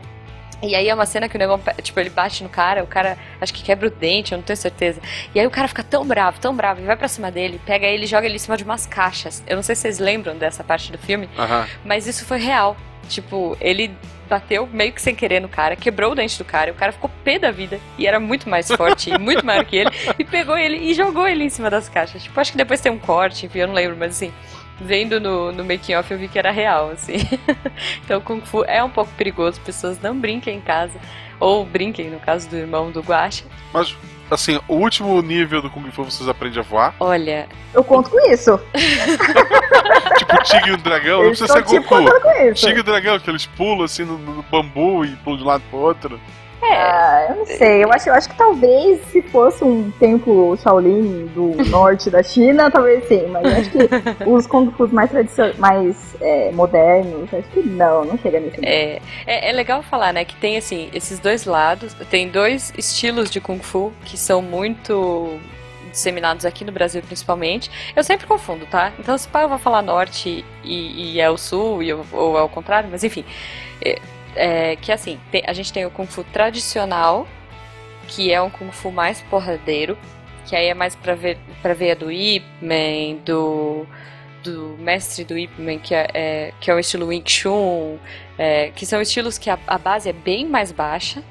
E 0.64 0.76
aí 0.76 0.88
é 0.88 0.94
uma 0.94 1.06
cena 1.06 1.28
que 1.28 1.36
o 1.36 1.40
negão, 1.40 1.60
tipo, 1.82 2.00
ele 2.00 2.10
bate 2.10 2.42
no 2.42 2.50
cara, 2.50 2.84
o 2.84 2.88
cara 2.88 3.18
acho 3.42 3.54
que 3.54 3.62
quebra 3.62 3.88
o 3.88 3.92
dente, 3.92 4.32
eu 4.32 4.38
não 4.38 4.44
tenho 4.44 4.58
certeza. 4.58 5.02
E 5.36 5.40
aí 5.40 5.46
o 5.46 5.52
cara 5.52 5.68
fica 5.68 5.84
tão 5.84 6.06
bravo, 6.06 6.40
tão 6.40 6.56
bravo, 6.56 6.82
e 6.82 6.86
vai 6.86 6.96
pra 6.96 7.08
cima 7.08 7.30
dele, 7.30 7.60
pega 7.66 7.86
ele 7.86 8.06
e 8.06 8.08
joga 8.08 8.26
ele 8.26 8.36
em 8.36 8.40
cima 8.40 8.56
de 8.56 8.64
umas 8.64 8.86
caixas. 8.88 9.44
Eu 9.46 9.58
não 9.58 9.64
sei 9.64 9.76
se 9.76 9.82
vocês 9.82 10.00
lembram 10.00 10.38
dessa 10.38 10.64
parte 10.64 10.92
do 10.92 10.98
filme, 10.98 11.30
mas 11.84 12.08
isso 12.08 12.26
foi 12.26 12.40
real. 12.40 12.78
Tipo, 13.10 13.58
ele 13.60 13.92
bateu 14.30 14.66
meio 14.72 14.94
que 14.94 15.02
sem 15.02 15.14
querer 15.14 15.42
no 15.42 15.50
cara, 15.50 15.76
quebrou 15.76 16.14
o 16.14 16.16
dente 16.16 16.38
do 16.38 16.46
cara, 16.46 16.70
e 16.70 16.72
o 16.72 16.76
cara 16.76 16.94
ficou 16.94 17.12
pé 17.24 17.38
da 17.38 17.52
vida. 17.52 17.78
E 17.98 18.08
era 18.08 18.20
muito 18.20 18.50
mais 18.50 18.72
forte 18.72 19.10
e 19.10 19.18
muito 19.20 19.46
maior 19.46 19.66
que 19.66 19.76
ele. 19.76 19.90
E 20.18 20.24
pegou 20.24 20.58
ele 20.58 20.78
e 20.78 20.94
jogou 20.94 21.28
ele 21.28 21.44
em 21.44 21.50
cima 21.50 21.70
das 21.70 21.90
caixas. 21.90 22.24
Tipo, 22.24 22.40
acho 22.40 22.52
que 22.52 22.58
depois 22.58 22.80
tem 22.80 22.92
um 22.92 22.98
corte, 22.98 23.46
enfim, 23.46 23.60
eu 23.60 23.68
não 23.68 23.76
lembro, 23.76 23.98
mas 23.98 24.12
assim. 24.12 24.34
Vendo 24.82 25.20
no, 25.20 25.52
no 25.52 25.64
making 25.64 25.96
off 25.96 26.12
eu 26.12 26.18
vi 26.18 26.28
que 26.28 26.38
era 26.40 26.52
real, 26.52 26.90
assim. 26.92 27.18
então 28.04 28.20
Kung 28.22 28.42
Fu 28.42 28.64
é 28.64 28.84
um 28.84 28.90
pouco 28.90 29.12
perigoso, 29.14 29.60
pessoas 29.62 30.02
não 30.02 30.18
brinquem 30.18 30.58
em 30.58 30.62
casa. 30.62 31.00
Ou 31.40 31.66
brinquem, 31.66 32.10
no 32.10 32.20
caso 32.20 32.50
do 32.50 32.56
irmão 32.56 32.92
do 32.92 33.02
Guacha. 33.02 33.44
Mas, 33.74 33.96
assim, 34.32 34.60
o 34.68 34.76
último 34.76 35.22
nível 35.22 35.62
do 35.62 35.70
Kung 35.70 35.90
Fu 35.92 36.04
vocês 36.04 36.28
aprendem 36.30 36.60
a 36.60 36.64
voar. 36.64 36.96
Olha, 37.00 37.48
Eu 37.74 37.84
conto 37.84 38.10
com 38.10 38.20
isso. 38.32 38.60
tipo 40.18 40.36
o 40.36 40.44
Tigre 40.44 40.70
e 40.70 40.74
o 40.74 40.78
Dragão. 40.78 41.18
Não 41.18 41.24
Eu 41.24 41.30
precisa 41.30 41.54
ser 41.54 41.64
tipo 41.64 41.88
com 41.88 42.02
isso. 42.42 42.66
Tigre 42.66 42.78
e 42.78 42.82
o 42.82 42.84
Dragão, 42.84 43.20
que 43.20 43.30
eles 43.30 43.46
pulam 43.46 43.84
assim 43.84 44.04
no, 44.06 44.18
no 44.18 44.44
bambu 44.44 45.04
e 45.06 45.16
pulam 45.18 45.38
de 45.38 45.44
um 45.44 45.48
lado 45.48 45.64
pro 45.70 45.80
outro. 45.80 46.20
É. 46.66 46.76
Ah, 46.76 47.28
eu 47.30 47.36
não 47.38 47.46
sei. 47.46 47.84
Eu 47.84 47.92
acho, 47.92 48.10
eu 48.10 48.14
acho 48.14 48.30
que 48.30 48.36
talvez 48.38 49.00
se 49.12 49.22
fosse 49.24 49.64
um 49.64 49.92
templo 50.00 50.56
Shaolin 50.58 51.26
do 51.34 51.64
norte 51.70 52.10
da 52.10 52.22
China, 52.24 52.70
talvez 52.72 53.08
sim. 53.08 53.28
Mas 53.28 53.44
eu 53.44 53.52
acho 53.58 53.70
que 53.72 53.80
os 54.30 54.48
Kung 54.48 54.72
Fu 54.72 54.88
mais, 54.94 55.12
mais 55.58 56.16
é, 56.22 56.52
modernos, 56.52 57.34
acho 57.34 57.48
que 57.50 57.62
não, 57.62 58.06
não 58.06 58.18
chega 58.18 58.40
nível. 58.40 58.60
É, 58.64 59.00
é, 59.26 59.50
é 59.50 59.52
legal 59.52 59.82
falar, 59.84 60.14
né, 60.14 60.24
que 60.26 60.36
tem 60.36 60.58
assim, 60.58 60.90
esses 60.94 61.20
dois 61.20 61.46
lados, 61.46 61.94
tem 62.10 62.30
dois 62.30 62.74
estilos 62.78 63.30
de 63.30 63.40
Kung 63.42 63.60
Fu 63.60 63.92
que 64.06 64.18
são 64.18 64.42
muito 64.42 65.40
disseminados 65.92 66.44
aqui 66.46 66.66
no 66.66 66.72
Brasil 66.72 67.02
principalmente. 67.06 67.70
Eu 67.96 68.04
sempre 68.04 68.26
confundo, 68.26 68.66
tá? 68.66 68.92
Então 68.98 69.16
se 69.18 69.28
pá, 69.28 69.44
eu 69.44 69.50
vou 69.50 69.60
falar 69.60 69.82
norte 69.84 70.44
e, 70.64 71.14
e 71.16 71.20
é 71.22 71.30
o 71.30 71.38
sul, 71.38 71.84
e 71.84 71.90
eu- 71.90 72.06
ou 72.12 72.38
é 72.38 72.42
o 72.42 72.50
contrário, 72.50 72.90
mas 72.92 73.04
enfim. 73.04 73.24
É, 73.84 74.00
é, 74.36 74.76
que 74.76 74.92
assim, 74.92 75.20
tem- 75.32 75.44
a 75.46 75.54
gente 75.54 75.72
tem 75.74 75.86
o 75.86 75.92
Kung 75.92 76.08
Fu 76.08 76.24
tradicional, 76.26 77.28
que 78.08 78.32
é 78.32 78.42
um 78.42 78.50
Kung 78.50 78.72
Fu 78.72 78.92
mais 78.92 79.22
porradeiro, 79.22 79.98
que 80.48 80.56
aí 80.56 80.68
é 80.68 80.74
mais 80.74 80.96
pra, 80.96 81.16
ver, 81.16 81.38
pra 81.62 81.74
veia 81.74 81.96
do 81.96 82.12
Ip 82.12 82.46
Man, 82.62 83.16
do, 83.26 83.86
do 84.44 84.76
mestre 84.80 85.24
do 85.24 85.38
Ip 85.38 85.60
Man, 85.62 85.80
que 85.80 85.96
é, 85.96 86.08
é- 86.14 86.54
que 86.60 86.70
é 86.70 86.74
o 86.76 86.80
estilo 86.80 87.08
Wing 87.08 87.24
Chun, 87.30 87.98
é, 88.38 88.70
que 88.76 88.86
são 88.86 89.02
estilos 89.02 89.38
que 89.38 89.50
a, 89.50 89.58
a 89.66 89.78
base 89.78 90.10
é 90.10 90.14
bem 90.14 90.46
mais 90.46 90.72
baixa, 90.72 91.24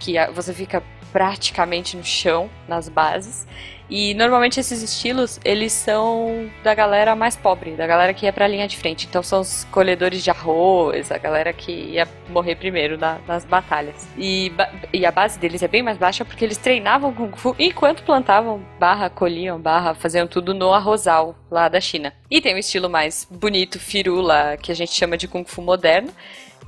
que 0.00 0.18
a- 0.18 0.30
você 0.30 0.52
fica 0.52 0.82
praticamente 1.12 1.96
no 1.96 2.04
chão 2.04 2.50
nas 2.66 2.88
bases. 2.88 3.46
E 3.90 4.14
normalmente 4.14 4.58
esses 4.58 4.82
estilos, 4.82 5.38
eles 5.44 5.70
são 5.70 6.48
da 6.64 6.74
galera 6.74 7.14
mais 7.14 7.36
pobre, 7.36 7.72
da 7.72 7.86
galera 7.86 8.14
que 8.14 8.24
ia 8.24 8.32
pra 8.32 8.48
linha 8.48 8.66
de 8.66 8.78
frente. 8.78 9.06
Então 9.06 9.22
são 9.22 9.40
os 9.40 9.64
colhedores 9.64 10.24
de 10.24 10.30
arroz, 10.30 11.12
a 11.12 11.18
galera 11.18 11.52
que 11.52 11.70
ia 11.70 12.08
morrer 12.30 12.54
primeiro 12.54 12.96
na- 12.96 13.18
nas 13.28 13.44
batalhas. 13.44 14.08
E, 14.16 14.50
e 14.94 15.04
a 15.04 15.10
base 15.12 15.38
deles 15.38 15.62
é 15.62 15.68
bem 15.68 15.82
mais 15.82 15.98
baixa 15.98 16.24
porque 16.24 16.42
eles 16.42 16.56
treinavam 16.56 17.12
Kung 17.12 17.32
Fu 17.36 17.54
enquanto 17.58 18.02
plantavam, 18.02 18.64
barra 18.80 19.10
colhiam, 19.10 19.60
barra 19.60 19.92
faziam 19.94 20.26
tudo 20.26 20.54
no 20.54 20.72
arrozal 20.72 21.36
lá 21.50 21.68
da 21.68 21.80
China. 21.80 22.14
E 22.30 22.40
tem 22.40 22.54
o 22.54 22.58
estilo 22.58 22.88
mais 22.88 23.28
bonito, 23.30 23.78
firula, 23.78 24.56
que 24.56 24.72
a 24.72 24.74
gente 24.74 24.92
chama 24.94 25.18
de 25.18 25.28
Kung 25.28 25.44
Fu 25.44 25.60
moderno, 25.60 26.10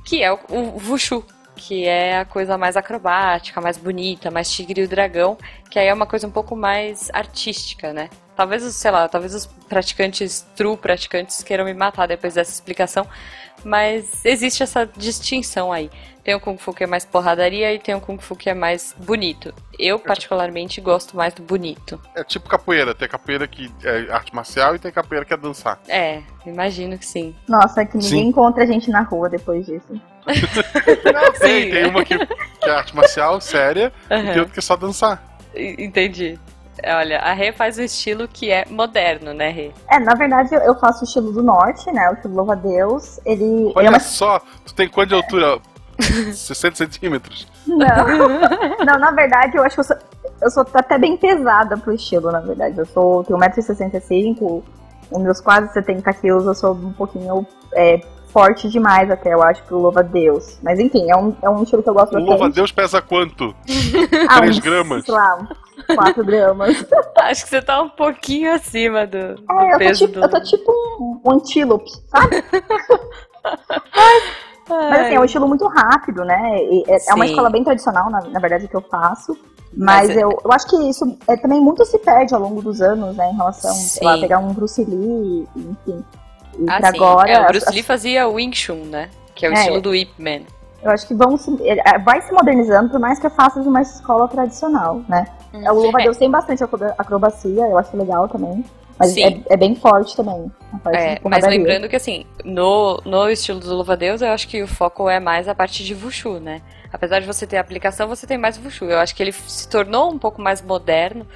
que 0.05 0.21
é 0.21 0.31
o, 0.31 0.37
o 0.49 0.81
Wushu, 0.89 1.25
que 1.55 1.85
é 1.85 2.19
a 2.19 2.25
coisa 2.25 2.57
mais 2.57 2.75
acrobática, 2.75 3.61
mais 3.61 3.77
bonita, 3.77 4.29
mais 4.29 4.51
tigre 4.51 4.81
e 4.81 4.83
o 4.85 4.87
dragão, 4.87 5.37
que 5.69 5.79
aí 5.79 5.87
é 5.87 5.93
uma 5.93 6.05
coisa 6.05 6.27
um 6.27 6.31
pouco 6.31 6.55
mais 6.55 7.09
artística, 7.13 7.93
né? 7.93 8.09
Talvez, 8.35 8.63
os, 8.63 8.75
sei 8.75 8.91
lá, 8.91 9.07
talvez 9.07 9.33
os 9.33 9.45
praticantes, 9.45 10.45
true 10.55 10.75
praticantes, 10.75 11.41
queiram 11.41 11.63
me 11.63 11.73
matar 11.73 12.05
depois 12.05 12.33
dessa 12.33 12.51
explicação, 12.51 13.07
mas 13.63 14.23
existe 14.25 14.61
essa 14.61 14.85
distinção 14.85 15.71
aí. 15.71 15.89
Tem 16.23 16.33
o 16.33 16.39
Kung 16.39 16.57
Fu 16.57 16.73
que 16.73 16.83
é 16.83 16.87
mais 16.87 17.05
porradaria 17.05 17.71
e 17.71 17.79
tem 17.79 17.93
o 17.93 18.01
Kung 18.01 18.17
Fu 18.17 18.35
que 18.35 18.49
é 18.49 18.53
mais 18.53 18.95
bonito. 18.97 19.53
Eu, 19.77 19.99
particularmente, 19.99 20.81
gosto 20.81 21.15
mais 21.15 21.33
do 21.33 21.43
bonito. 21.43 22.01
É 22.15 22.23
tipo 22.23 22.49
capoeira. 22.49 22.95
Tem 22.95 23.07
capoeira 23.07 23.47
que 23.47 23.71
é 23.83 24.11
arte 24.11 24.33
marcial 24.33 24.75
e 24.75 24.79
tem 24.79 24.91
capoeira 24.91 25.23
que 25.23 25.33
é 25.33 25.37
dançar. 25.37 25.79
É, 25.87 26.23
imagino 26.45 26.97
que 26.97 27.05
sim. 27.05 27.35
Nossa, 27.47 27.85
que 27.85 27.97
ninguém 27.97 28.23
Sim. 28.23 28.27
encontra 28.29 28.63
a 28.63 28.65
gente 28.65 28.89
na 28.89 29.01
rua 29.01 29.29
depois 29.29 29.67
disso. 29.67 30.01
Tem, 31.39 31.69
tem 31.69 31.85
uma 31.87 32.03
que, 32.03 32.17
que 32.17 32.65
é 32.65 32.71
arte 32.71 32.95
marcial, 32.95 33.39
séria, 33.39 33.91
e 34.09 34.21
tem 34.31 34.39
outra 34.39 34.53
que 34.53 34.59
é 34.59 34.61
só 34.61 34.75
dançar. 34.75 35.21
Entendi. 35.55 36.39
Olha, 36.83 37.19
a 37.19 37.31
Rê 37.33 37.53
faz 37.53 37.77
um 37.77 37.83
estilo 37.83 38.27
que 38.27 38.51
é 38.51 38.65
moderno, 38.69 39.33
né, 39.33 39.49
Rê? 39.49 39.71
É, 39.89 39.97
na 39.99 40.13
verdade 40.13 40.53
eu- 40.53 40.75
faço 40.75 41.01
o 41.01 41.03
estilo 41.05 41.31
do 41.31 41.41
norte, 41.41 41.89
né? 41.91 42.09
O 42.09 42.13
estilo 42.13 42.35
louva-a-Deus. 42.35 43.19
Ele, 43.25 43.43
ele 43.43 43.69
é 43.69 43.71
Olha 43.75 43.89
uma 43.89 43.99
só, 43.99 44.41
tu 44.65 44.73
tem 44.73 44.89
quanto 44.89 45.09
de 45.09 45.15
altura? 45.15 45.59
60 46.33 46.75
centímetros. 46.75 47.47
Não. 47.65 47.77
não, 48.85 48.99
na 48.99 49.11
verdade, 49.11 49.55
eu 49.57 49.63
acho 49.63 49.75
que 49.75 49.79
eu 49.79 49.83
sou, 49.85 49.95
eu 50.41 50.49
sou 50.51 50.65
até 50.73 50.97
bem 50.97 51.15
pesada 51.15 51.77
pro 51.77 51.93
estilo, 51.93 52.29
na 52.31 52.41
verdade. 52.41 52.77
Eu 52.77 52.85
sou, 52.87 53.23
tenho 53.23 53.39
1,65m, 53.39 54.61
os 55.11 55.21
meus 55.21 55.39
quase 55.39 55.71
70 55.71 56.13
quilos, 56.15 56.45
eu 56.45 56.53
sou 56.53 56.73
um 56.73 56.91
pouquinho 56.91 57.47
é, 57.73 58.01
forte 58.35 58.67
demais 58.67 59.09
até, 59.09 59.33
eu 59.33 59.41
acho, 59.41 59.63
pro 59.63 59.77
louva-a-Deus. 59.79 60.59
Mas 60.61 60.77
enfim, 60.77 61.09
é 61.09 61.15
um, 61.15 61.33
é 61.41 61.49
um 61.49 61.63
estilo 61.63 61.81
que 61.81 61.89
eu 61.89 61.93
gosto 61.93 62.09
O 62.09 62.13
bastante. 62.15 62.29
louva-a-Deus 62.29 62.71
pesa 62.73 63.01
quanto? 63.01 63.55
Ah, 64.27 64.41
três 64.41 64.57
uns, 64.57 64.63
gramas? 64.63 65.05
Sei 65.05 65.13
lá, 65.13 65.37
uns 65.89 65.95
4 65.95 66.25
gramas. 66.25 66.85
Acho 67.17 67.43
que 67.43 67.49
você 67.49 67.61
tá 67.61 67.81
um 67.81 67.87
pouquinho 67.89 68.53
acima 68.53 69.07
do, 69.07 69.35
do 69.35 69.61
É, 69.61 69.67
eu 69.67 69.71
tô, 69.71 69.77
peso 69.77 70.07
tipo, 70.07 70.19
do. 70.19 70.25
eu 70.25 70.29
tô 70.29 70.41
tipo 70.41 70.71
um, 70.99 71.21
um 71.23 71.31
antílope, 71.31 71.91
sabe? 72.09 72.43
Mas 74.67 75.01
assim, 75.01 75.15
é 75.15 75.19
um 75.19 75.25
estilo 75.25 75.47
muito 75.47 75.67
rápido, 75.67 76.23
né? 76.25 76.57
E 76.63 76.83
é, 76.87 77.11
é 77.11 77.13
uma 77.13 77.25
escola 77.25 77.49
bem 77.49 77.63
tradicional, 77.63 78.09
na, 78.09 78.21
na 78.21 78.39
verdade, 78.39 78.67
que 78.67 78.75
eu 78.75 78.81
faço. 78.81 79.37
Mas, 79.77 80.07
Mas 80.09 80.17
é- 80.17 80.23
eu, 80.23 80.29
eu 80.43 80.51
acho 80.51 80.67
que 80.67 80.89
isso 80.89 81.17
é, 81.27 81.37
também 81.37 81.61
muito 81.61 81.85
se 81.85 81.97
perde 81.99 82.33
ao 82.33 82.41
longo 82.41 82.61
dos 82.61 82.81
anos, 82.81 83.15
né? 83.15 83.29
Em 83.31 83.35
relação, 83.35 83.73
sei 83.73 84.05
lá, 84.05 84.17
pegar 84.17 84.39
um 84.39 84.53
Bruce 84.53 84.83
Lee, 84.83 85.47
enfim. 85.55 86.03
E 86.59 86.65
Ah, 86.69 86.79
sim. 86.91 86.97
agora. 86.97 87.29
é, 87.31 87.41
o 87.43 87.47
Bruce 87.47 87.71
Lee 87.71 87.83
fazia 87.83 88.27
Wing 88.27 88.55
Chun, 88.55 88.85
né? 88.85 89.09
Que 89.33 89.45
é 89.45 89.49
o 89.49 89.53
É. 89.53 89.55
estilo 89.55 89.81
do 89.81 89.93
Ip 89.95 90.11
Man. 90.21 90.41
Eu 90.81 90.91
acho 90.91 91.07
que 91.07 91.13
vão 91.15 91.35
se, 91.37 91.51
é, 91.67 91.97
vai 91.99 92.21
se 92.21 92.31
modernizando, 92.31 92.89
por 92.89 92.99
mais 92.99 93.17
que 93.19 93.25
eu 93.25 93.31
faça 93.31 93.59
de 93.61 93.67
uma 93.67 93.81
escola 93.81 94.27
tradicional, 94.27 95.01
né? 95.09 95.25
Hum. 95.53 95.65
É, 95.65 95.71
O 95.71 95.75
Louva-a-Deus 95.75 96.17
tem 96.17 96.29
bastante 96.29 96.63
acro- 96.63 96.93
acrobacia, 96.97 97.61
eu 97.63 97.77
acho 97.77 97.95
legal 97.97 98.27
também. 98.27 98.63
Mas 98.97 99.17
é, 99.17 99.41
é 99.49 99.57
bem 99.57 99.75
forte 99.75 100.15
também. 100.15 100.49
É, 100.93 101.19
mas 101.23 101.45
lembrando 101.45 101.89
que 101.89 101.97
assim, 101.97 102.25
no, 102.45 103.01
no 103.03 103.29
estilo 103.29 103.59
do 103.59 103.73
Louva-a-Deus, 103.75 104.21
eu 104.21 104.29
acho 104.29 104.47
que 104.47 104.63
o 104.63 104.67
foco 104.67 105.09
é 105.09 105.19
mais 105.19 105.49
a 105.49 105.55
parte 105.55 105.83
de 105.83 105.93
Wushu, 105.93 106.39
né? 106.39 106.61
Apesar 106.93 107.19
de 107.19 107.27
você 107.27 107.45
ter 107.45 107.57
a 107.57 107.61
aplicação, 107.61 108.07
você 108.07 108.25
tem 108.25 108.37
mais 108.37 108.57
Wushu. 108.57 108.85
Eu 108.85 108.99
acho 108.99 109.13
que 109.13 109.21
ele 109.21 109.33
se 109.33 109.67
tornou 109.67 110.09
um 110.09 110.17
pouco 110.17 110.41
mais 110.41 110.61
moderno 110.61 111.27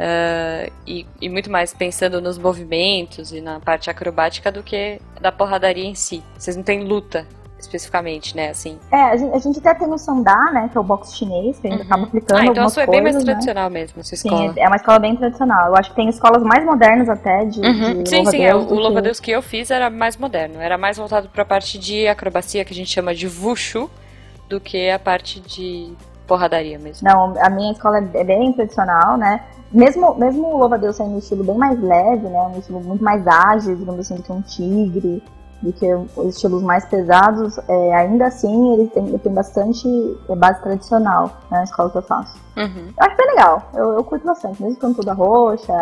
ah, 0.00 0.66
e, 0.86 1.06
e 1.20 1.28
muito 1.28 1.50
mais 1.50 1.74
pensando 1.74 2.20
nos 2.20 2.38
movimentos 2.38 3.32
e 3.32 3.40
na 3.42 3.60
parte 3.60 3.90
acrobática 3.90 4.50
do 4.50 4.62
que 4.62 4.98
da 5.20 5.30
porradaria 5.30 5.84
em 5.84 5.94
si. 5.94 6.22
Vocês 6.38 6.56
não 6.56 6.62
têm 6.62 6.84
luta 6.84 7.26
especificamente, 7.58 8.34
né? 8.34 8.48
Assim. 8.48 8.78
É, 8.90 8.96
a 8.96 9.16
gente, 9.18 9.34
a 9.34 9.38
gente 9.38 9.58
até 9.58 9.74
tem 9.74 9.92
o 9.92 9.98
Sandá, 9.98 10.34
né? 10.50 10.70
Que 10.72 10.78
é 10.78 10.80
o 10.80 10.82
boxe 10.84 11.14
chinês, 11.14 11.58
que 11.58 11.66
a 11.66 11.70
gente 11.70 11.80
Uhum. 11.80 11.86
acaba 11.86 12.04
aplicando 12.04 12.38
Ah, 12.40 12.46
então 12.46 12.64
a 12.64 12.68
sua 12.70 12.84
é 12.84 12.86
bem 12.86 13.02
mais 13.02 13.14
né? 13.16 13.20
tradicional 13.22 13.68
mesmo, 13.68 14.00
a 14.00 14.02
sua 14.02 14.14
escola. 14.14 14.54
Sim, 14.54 14.58
é 14.60 14.66
uma 14.66 14.76
escola 14.76 14.98
bem 14.98 15.14
tradicional. 15.14 15.66
Eu 15.68 15.76
acho 15.76 15.90
que 15.90 15.96
tem 15.96 16.08
escolas 16.08 16.42
mais 16.42 16.64
modernas 16.64 17.10
até 17.10 17.44
de, 17.44 17.60
Uhum. 17.60 18.02
de 18.02 18.08
Sim, 18.08 18.24
sim, 18.24 18.42
é. 18.42 18.54
O 18.54 18.64
que- 18.66 18.72
louva-a-Deus 18.72 19.20
que 19.20 19.30
eu 19.30 19.42
fiz 19.42 19.70
era 19.70 19.90
mais 19.90 20.16
moderno. 20.16 20.58
Era 20.58 20.78
mais 20.78 20.96
voltado 20.96 21.28
pra 21.28 21.44
parte 21.44 21.78
de 21.78 22.08
acrobacia, 22.08 22.64
que 22.64 22.72
a 22.72 22.76
gente 22.76 22.90
chama 22.90 23.14
de 23.14 23.26
Wushu, 23.28 23.90
do 24.48 24.58
que 24.58 24.88
a 24.88 24.98
parte 24.98 25.38
de 25.40 25.92
porradaria 26.30 26.78
mesmo. 26.78 27.06
Não, 27.06 27.34
a 27.40 27.50
minha 27.50 27.72
escola 27.72 27.98
é 27.98 28.24
bem 28.24 28.52
tradicional, 28.52 29.16
né? 29.16 29.42
Mesmo, 29.72 30.14
mesmo 30.14 30.46
o 30.46 30.58
louva-a-Deus 30.58 30.94
sendo 30.94 31.10
um 31.10 31.18
estilo 31.18 31.42
bem 31.42 31.56
mais 31.56 31.80
leve, 31.80 32.28
né? 32.28 32.40
Um 32.54 32.58
estilo 32.60 32.80
muito 32.80 33.02
mais 33.02 33.26
ágil, 33.26 33.74
digamos 33.74 34.00
assim, 34.00 34.14
do 34.14 34.22
que 34.22 34.32
um 34.32 34.40
tigre, 34.42 35.22
do 35.60 35.72
que 35.72 35.86
os 36.16 36.34
estilos 36.34 36.62
mais 36.62 36.84
pesados, 36.86 37.58
é, 37.68 37.94
ainda 37.94 38.26
assim 38.26 38.74
ele 38.74 38.88
tem, 38.88 39.06
ele 39.08 39.18
tem 39.18 39.32
bastante 39.32 39.86
é, 40.28 40.36
base 40.36 40.62
tradicional 40.62 41.26
né, 41.50 41.58
na 41.58 41.64
escola 41.64 41.90
que 41.90 41.98
eu 41.98 42.02
faço. 42.02 42.38
Uhum. 42.56 42.92
Eu 42.98 43.06
acho 43.06 43.16
bem 43.16 43.26
legal, 43.26 43.70
eu, 43.74 43.92
eu 43.92 44.04
curto 44.04 44.24
bastante, 44.24 44.62
mesmo 44.62 44.76
ficando 44.76 44.96
toda 44.96 45.12
roxa. 45.12 45.72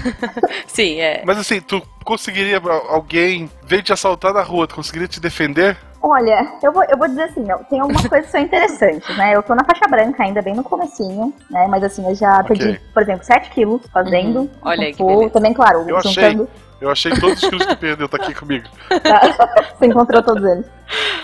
Sim, 0.66 1.00
é. 1.00 1.22
Mas 1.24 1.38
assim, 1.38 1.60
tu 1.60 1.82
conseguiria, 2.04 2.60
alguém 2.88 3.50
veio 3.64 3.82
te 3.82 3.92
assaltar 3.92 4.34
na 4.34 4.42
rua, 4.42 4.66
tu 4.66 4.74
conseguiria 4.74 5.08
te 5.08 5.20
defender? 5.20 5.76
Olha, 6.00 6.52
eu 6.62 6.72
vou, 6.72 6.84
eu 6.84 6.96
vou 6.96 7.08
dizer 7.08 7.24
assim, 7.24 7.50
ó, 7.50 7.58
tem 7.64 7.80
algumas 7.80 8.06
coisas 8.06 8.26
que 8.26 8.32
são 8.32 8.40
interessantes, 8.40 9.16
né? 9.16 9.34
Eu 9.34 9.42
tô 9.42 9.54
na 9.54 9.64
faixa 9.64 9.86
branca 9.88 10.22
ainda, 10.22 10.40
bem 10.40 10.54
no 10.54 10.62
comecinho, 10.62 11.32
né? 11.50 11.66
Mas 11.68 11.82
assim, 11.82 12.06
eu 12.06 12.14
já 12.14 12.40
Ok. 12.40 12.56
perdi, 12.56 12.80
por 12.94 13.02
exemplo, 13.02 13.24
7 13.24 13.50
quilos 13.50 13.82
fazendo. 13.92 14.40
Uhum. 14.40 14.50
Olha 14.62 14.86
aí 14.86 14.94
que 14.94 15.02
beleza. 15.04 15.30
Também, 15.30 15.52
claro, 15.52 15.84
Eu 15.88 15.96
achei. 15.96 16.36
Eu 16.80 16.90
achei 16.90 17.12
todos 17.18 17.42
os 17.42 17.48
quilos 17.48 17.66
que 17.66 17.76
perdeu, 17.76 18.08
tá 18.08 18.16
aqui 18.18 18.32
comigo. 18.34 18.68
Você 19.78 19.86
encontrou 19.86 20.22
todos 20.22 20.44
eles. 20.44 20.66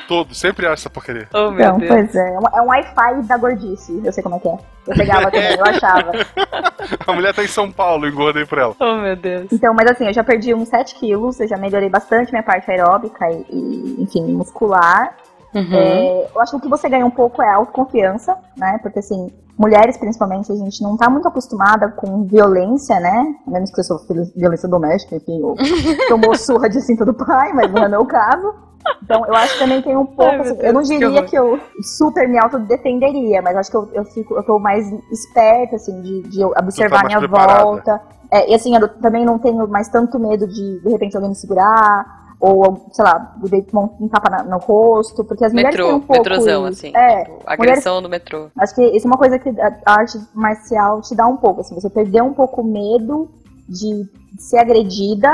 todo, 0.08 0.34
sempre 0.34 0.66
acho 0.66 0.74
essa 0.74 0.90
porcaria. 0.90 1.28
Oh, 1.32 1.50
meu 1.50 1.60
Então, 1.64 1.78
Deus. 1.78 1.90
pois 1.92 2.14
é. 2.16 2.34
É 2.34 2.60
um 2.62 2.66
Wi-Fi 2.66 3.22
da 3.22 3.36
gordice. 3.36 4.00
Eu 4.04 4.12
sei 4.12 4.22
como 4.22 4.34
é 4.36 4.38
que 4.40 4.48
é. 4.48 4.58
Eu 4.86 4.96
pegava 4.96 5.30
também, 5.30 5.56
eu 5.56 5.64
achava. 5.64 6.12
A 7.06 7.12
mulher 7.12 7.32
tá 7.32 7.42
em 7.44 7.48
São 7.48 7.70
Paulo, 7.70 8.06
engordei 8.08 8.44
por 8.44 8.58
ela. 8.58 8.74
Oh, 8.80 8.96
meu 8.96 9.16
Deus. 9.16 9.46
Então, 9.52 9.72
mas 9.72 9.90
assim, 9.90 10.06
eu 10.06 10.12
já 10.12 10.22
perdi 10.24 10.52
uns 10.54 10.68
7 10.68 10.96
quilos, 10.96 11.38
eu 11.40 11.48
já 11.48 11.56
melhorei 11.56 11.88
bastante 11.88 12.32
minha 12.32 12.42
parte 12.42 12.70
aeróbica 12.70 13.24
e, 13.30 13.46
e, 13.48 13.96
enfim, 14.02 14.24
muscular. 14.32 15.14
Uhum. 15.54 15.74
É, 15.74 16.28
eu 16.34 16.40
acho 16.40 16.52
que 16.52 16.56
o 16.56 16.60
que 16.60 16.68
você 16.68 16.88
ganha 16.88 17.06
um 17.06 17.10
pouco 17.10 17.40
é 17.40 17.48
a 17.48 17.56
autoconfiança, 17.56 18.36
né? 18.56 18.78
Porque 18.82 18.98
assim, 18.98 19.30
mulheres 19.56 19.96
principalmente, 19.96 20.50
a 20.50 20.56
gente 20.56 20.82
não 20.82 20.96
tá 20.96 21.08
muito 21.08 21.28
acostumada 21.28 21.88
com 21.92 22.24
violência, 22.24 22.98
né? 22.98 23.34
A 23.46 23.50
menos 23.50 23.70
que 23.70 23.80
eu 23.80 23.84
sofra 23.84 24.24
violência 24.36 24.68
doméstica, 24.68 25.16
enfim, 25.16 25.40
ou 25.42 25.54
tomou 26.08 26.34
surra 26.36 26.68
de 26.68 26.80
cinta 26.80 27.04
do 27.04 27.14
pai, 27.14 27.52
mas 27.52 27.70
não 27.72 27.84
é 27.84 27.88
meu 27.88 28.04
caso. 28.04 28.54
Então, 29.02 29.24
eu 29.26 29.34
acho 29.34 29.54
que 29.54 29.58
também 29.60 29.80
tem 29.80 29.96
um 29.96 30.04
pouco, 30.04 30.30
Ai, 30.30 30.40
assim, 30.40 30.56
eu 30.60 30.72
não 30.72 30.82
que 30.82 30.88
diria 30.88 31.08
horror. 31.08 31.24
que 31.24 31.36
eu 31.36 31.60
super 31.96 32.28
me 32.28 32.38
autodefenderia, 32.38 33.40
mas 33.40 33.56
acho 33.56 33.70
que 33.70 33.76
eu, 33.76 33.88
eu, 33.94 34.04
fico, 34.04 34.34
eu 34.34 34.42
tô 34.42 34.58
mais 34.58 34.90
esperta, 35.10 35.76
assim, 35.76 36.00
de, 36.02 36.22
de 36.22 36.44
observar 36.44 37.02
mais 37.02 37.06
minha 37.06 37.18
preparada. 37.20 37.62
volta. 37.62 38.02
É, 38.30 38.50
e 38.50 38.54
assim, 38.54 38.74
eu 38.76 38.88
também 39.00 39.24
não 39.24 39.38
tenho 39.38 39.66
mais 39.68 39.88
tanto 39.88 40.18
medo 40.18 40.46
de, 40.46 40.80
de 40.80 40.88
repente, 40.90 41.16
alguém 41.16 41.30
me 41.30 41.36
segurar, 41.36 42.23
ou, 42.44 42.86
sei 42.92 43.04
lá, 43.04 43.34
de 43.42 43.48
repente 43.56 43.74
um 43.76 44.08
tapa 44.08 44.28
na- 44.28 44.42
no 44.42 44.58
rosto, 44.58 45.24
porque 45.24 45.44
as 45.44 45.52
mulheres 45.52 45.74
têm 45.74 45.84
Metrô, 45.84 45.96
um 45.96 46.00
pouco 46.00 46.22
metrôzão, 46.22 46.68
isso. 46.68 46.86
assim. 46.86 46.92
É, 46.96 47.24
tipo, 47.24 47.38
agressão 47.46 48.00
no 48.00 48.08
metrô. 48.08 48.48
Acho 48.58 48.74
que 48.74 48.82
isso 48.96 49.06
é 49.06 49.10
uma 49.10 49.16
coisa 49.18 49.38
que 49.38 49.48
a 49.60 49.74
a 49.86 49.92
arte 50.00 50.18
marcial 50.34 51.00
te 51.00 51.14
dá 51.14 51.26
um 51.26 51.36
pouco, 51.36 51.60
assim, 51.62 51.74
você 51.74 51.88
perder 51.88 52.22
um 52.22 52.34
pouco 52.34 52.60
o 52.60 52.64
medo 52.64 53.30
de 53.68 54.06
ser 54.38 54.58
agredida 54.58 55.30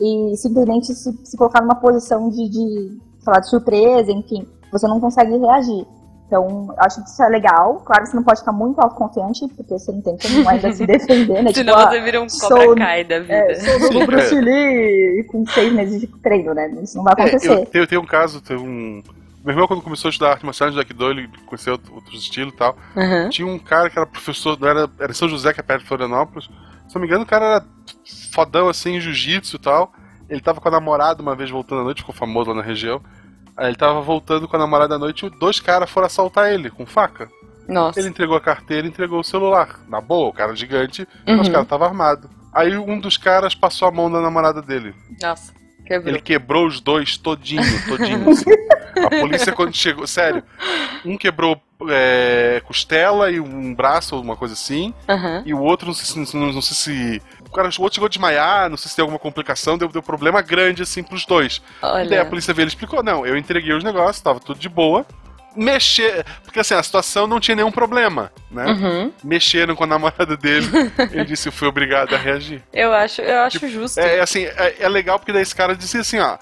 e 0.00 0.34
simplesmente 0.36 0.94
se, 0.94 1.12
se 1.24 1.36
colocar 1.36 1.60
numa 1.60 1.74
posição 1.74 2.30
de, 2.30 2.48
de, 2.48 2.98
sei 3.20 3.32
lá, 3.32 3.40
de 3.40 3.48
surpresa, 3.48 4.10
enfim, 4.10 4.46
você 4.72 4.88
não 4.88 4.98
consegue 5.00 5.36
reagir. 5.36 5.86
Então, 6.26 6.68
eu 6.76 6.82
acho 6.84 7.02
que 7.02 7.08
isso 7.10 7.22
é 7.22 7.28
legal. 7.28 7.82
Claro 7.84 8.02
que 8.04 8.08
você 8.10 8.16
não 8.16 8.24
pode 8.24 8.40
ficar 8.40 8.52
muito 8.52 8.80
autoconfiante, 8.80 9.46
porque 9.54 9.72
você 9.72 9.92
não 9.92 10.00
tem 10.00 10.16
como 10.16 10.48
ainda 10.48 10.72
se 10.72 10.84
defender, 10.86 11.42
né? 11.42 11.52
Senão 11.52 11.74
Tipo, 11.76 11.90
você 11.90 11.98
ah, 11.98 12.02
vira 12.04 12.22
um 12.22 12.28
sou- 12.28 12.48
Cobra 12.48 12.74
Kai 12.76 13.04
da 13.04 13.20
vida. 13.20 13.32
é, 13.34 13.54
sou 13.78 13.90
do 13.92 14.06
Bruce 14.06 14.34
Lee 14.40 15.20
e 15.20 15.24
com 15.24 15.46
seis 15.46 15.72
meses 15.72 16.00
de 16.00 16.06
treino, 16.06 16.54
né? 16.54 16.68
Isso 16.82 16.96
não 16.96 17.04
vai 17.04 17.14
É, 17.18 17.22
acontecer. 17.22 17.50
eu, 17.52 17.66
tenho, 17.66 17.86
tenho 17.86 18.00
um 18.00 18.06
caso, 18.06 18.40
tem 18.40 18.56
um. 18.56 19.02
Meu 19.44 19.52
irmão, 19.52 19.66
quando 19.68 19.82
começou 19.82 20.08
a 20.08 20.10
estudar 20.10 20.30
arte 20.30 20.46
marcial 20.46 20.70
de 20.70 20.78
Aikido, 20.78 21.10
ele 21.10 21.28
conheceu 21.44 21.74
outro- 21.74 21.94
outros 21.94 22.22
estilos 22.22 22.54
e 22.54 22.56
tal. 22.56 22.74
Uhum. 22.96 23.28
Tinha 23.28 23.46
um 23.46 23.58
cara 23.58 23.90
que 23.90 23.98
era 23.98 24.06
professor, 24.06 24.58
não 24.58 24.66
era, 24.66 24.88
era 24.98 25.12
São 25.12 25.28
José, 25.28 25.52
que 25.52 25.60
é 25.60 25.62
perto 25.62 25.82
de 25.82 25.88
Florianópolis. 25.88 26.48
Se 26.88 26.94
não 26.94 27.02
me 27.02 27.06
engano, 27.06 27.24
o 27.24 27.26
cara 27.26 27.44
era 27.44 27.64
fodão 28.32 28.68
assim 28.68 28.96
em 28.96 29.00
jiu-jitsu 29.00 29.56
e 29.56 29.58
tal. 29.58 29.92
Ele 30.30 30.40
tava 30.40 30.60
com 30.60 30.68
a 30.68 30.70
namorada 30.70 31.20
uma 31.22 31.36
vez 31.36 31.50
voltando 31.50 31.82
à 31.82 31.84
noite, 31.84 32.00
ficou 32.00 32.14
famoso 32.14 32.48
lá 32.50 32.56
na 32.56 32.62
região. 32.62 33.00
Aí 33.56 33.68
ele 33.68 33.76
tava 33.76 34.00
voltando 34.00 34.48
com 34.48 34.56
a 34.56 34.58
namorada 34.58 34.96
à 34.96 34.98
noite 34.98 35.26
e 35.26 35.30
dois 35.30 35.60
caras 35.60 35.88
foram 35.90 36.06
assaltar 36.06 36.52
ele 36.52 36.70
com 36.70 36.84
faca. 36.84 37.28
Nossa. 37.68 37.98
Ele 37.98 38.08
entregou 38.08 38.36
a 38.36 38.40
carteira 38.40 38.86
e 38.86 38.90
entregou 38.90 39.20
o 39.20 39.24
celular. 39.24 39.78
Na 39.88 40.00
boa, 40.00 40.28
o 40.28 40.32
cara 40.32 40.52
é 40.52 40.56
gigante, 40.56 41.06
mas 41.26 41.36
Uhum. 41.38 41.42
o 41.48 41.52
cara 41.52 41.64
tava 41.64 41.86
armado. 41.86 42.28
Aí 42.52 42.76
um 42.76 42.98
dos 43.00 43.16
caras 43.16 43.54
passou 43.54 43.88
a 43.88 43.90
mão 43.90 44.08
na 44.08 44.20
namorada 44.20 44.60
dele. 44.60 44.94
Nossa. 45.22 45.52
Quebrou. 45.86 46.08
Ele 46.14 46.20
quebrou 46.20 46.66
os 46.66 46.80
dois 46.80 47.16
todinho, 47.16 47.62
todinho. 47.86 48.30
assim. 48.30 48.50
A 49.06 49.10
polícia 49.20 49.52
quando 49.52 49.74
chegou, 49.74 50.06
sério, 50.06 50.42
um 51.04 51.18
quebrou 51.18 51.60
é, 51.90 52.62
costela 52.64 53.30
e 53.30 53.38
um 53.40 53.74
braço, 53.74 54.18
uma 54.20 54.36
coisa 54.36 54.54
assim, 54.54 54.94
Aham. 55.08 55.42
e 55.44 55.52
o 55.52 55.60
outro 55.60 55.88
não 55.88 55.94
sei 55.94 56.24
se, 56.24 56.36
não, 56.36 56.52
não 56.52 56.62
sei 56.62 56.76
se 56.76 57.22
cara 57.54 57.68
o 57.68 57.82
outro 57.82 57.94
chegou 57.94 58.06
a 58.06 58.08
desmaiar, 58.08 58.68
não 58.68 58.76
sei 58.76 58.90
se 58.90 58.96
tem 58.96 59.02
alguma 59.02 59.18
complicação, 59.18 59.78
deu, 59.78 59.88
deu 59.88 60.02
problema 60.02 60.42
grande 60.42 60.82
assim 60.82 61.02
pros 61.02 61.24
dois. 61.24 61.62
E 61.78 62.08
daí 62.08 62.18
a 62.18 62.20
Olha. 62.20 62.24
polícia 62.26 62.52
veio 62.52 62.66
e 62.66 62.68
explicou, 62.68 63.02
não, 63.02 63.26
eu 63.26 63.36
entreguei 63.36 63.72
os 63.72 63.84
negócios, 63.84 64.20
tava 64.20 64.40
tudo 64.40 64.58
de 64.58 64.68
boa. 64.68 65.06
Mexer, 65.56 66.24
porque 66.42 66.58
assim, 66.58 66.74
a 66.74 66.82
situação 66.82 67.28
não 67.28 67.38
tinha 67.38 67.54
nenhum 67.54 67.70
problema, 67.70 68.32
né? 68.50 68.66
Uhum. 68.66 69.12
Mexeram 69.22 69.76
com 69.76 69.84
a 69.84 69.86
namorada 69.86 70.36
dele, 70.36 70.66
ele 71.12 71.24
disse, 71.24 71.48
eu 71.48 71.52
fui 71.52 71.68
obrigado 71.68 72.12
a 72.12 72.18
reagir. 72.18 72.60
Eu 72.72 72.92
acho, 72.92 73.22
eu 73.22 73.40
acho 73.42 73.68
justo. 73.68 74.00
É, 74.00 74.16
é 74.16 74.20
assim, 74.20 74.44
é, 74.44 74.76
é 74.80 74.88
legal 74.88 75.16
porque 75.16 75.32
daí 75.32 75.42
esse 75.42 75.54
cara 75.54 75.76
dizia 75.76 76.00
assim, 76.00 76.18
ó. 76.18 76.36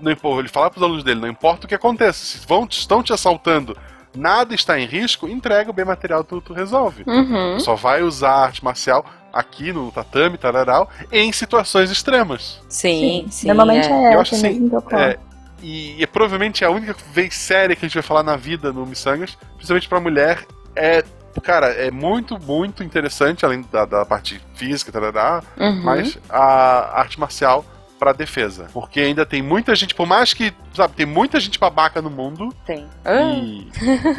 Não 0.00 0.12
importa, 0.12 0.40
ele 0.40 0.48
falava 0.48 0.70
pros 0.70 0.84
alunos 0.84 1.02
dele, 1.02 1.20
não 1.20 1.28
importa 1.28 1.66
o 1.66 1.68
que 1.68 1.74
aconteça, 1.74 2.24
se 2.24 2.46
vão, 2.46 2.64
estão 2.70 3.02
te 3.02 3.12
assaltando, 3.12 3.76
nada 4.14 4.54
está 4.54 4.78
em 4.78 4.86
risco, 4.86 5.26
entrega 5.26 5.70
o 5.70 5.72
bem 5.72 5.84
material, 5.84 6.22
tu, 6.22 6.40
tu 6.40 6.52
resolve. 6.52 7.02
Uhum. 7.06 7.58
Só 7.58 7.74
vai 7.74 8.02
usar 8.02 8.30
a 8.30 8.44
arte 8.44 8.62
marcial 8.62 9.04
aqui 9.32 9.72
no 9.72 9.90
tatame, 9.90 10.36
tararal, 10.38 10.88
em 11.10 11.32
situações 11.32 11.90
extremas. 11.90 12.60
Sim, 12.68 13.26
sim. 13.30 13.46
Normalmente 13.46 13.88
é. 13.88 14.12
é, 14.12 14.14
Eu 14.14 14.20
acho 14.20 14.34
assim, 14.34 14.68
que. 14.68 14.94
É, 14.94 15.18
e 15.62 16.02
é 16.02 16.06
provavelmente 16.06 16.64
a 16.64 16.70
única 16.70 16.94
vez 17.12 17.34
séria 17.34 17.74
que 17.76 17.84
a 17.84 17.88
gente 17.88 17.94
vai 17.94 18.02
falar 18.02 18.22
na 18.22 18.36
vida 18.36 18.72
no 18.72 18.84
Missangas, 18.84 19.36
principalmente 19.56 19.88
pra 19.88 20.00
mulher, 20.00 20.46
é. 20.76 21.04
Cara, 21.42 21.68
é 21.68 21.90
muito, 21.90 22.38
muito 22.38 22.84
interessante, 22.84 23.42
além 23.42 23.64
da, 23.72 23.86
da 23.86 24.04
parte 24.04 24.38
física, 24.54 24.92
tarará, 24.92 25.42
Uhum. 25.58 25.80
mas 25.82 26.18
a 26.28 27.00
arte 27.00 27.18
marcial 27.18 27.64
pra 27.98 28.12
defesa. 28.12 28.66
Porque 28.70 29.00
ainda 29.00 29.24
tem 29.24 29.40
muita 29.40 29.74
gente, 29.74 29.94
por 29.94 30.06
mais 30.06 30.34
que, 30.34 30.52
sabe, 30.74 30.92
tem 30.94 31.06
muita 31.06 31.40
gente 31.40 31.58
babaca 31.58 32.02
no 32.02 32.10
mundo 32.10 32.54
Tem. 32.66 32.86
Ah, 33.02 33.22
e 33.22 33.66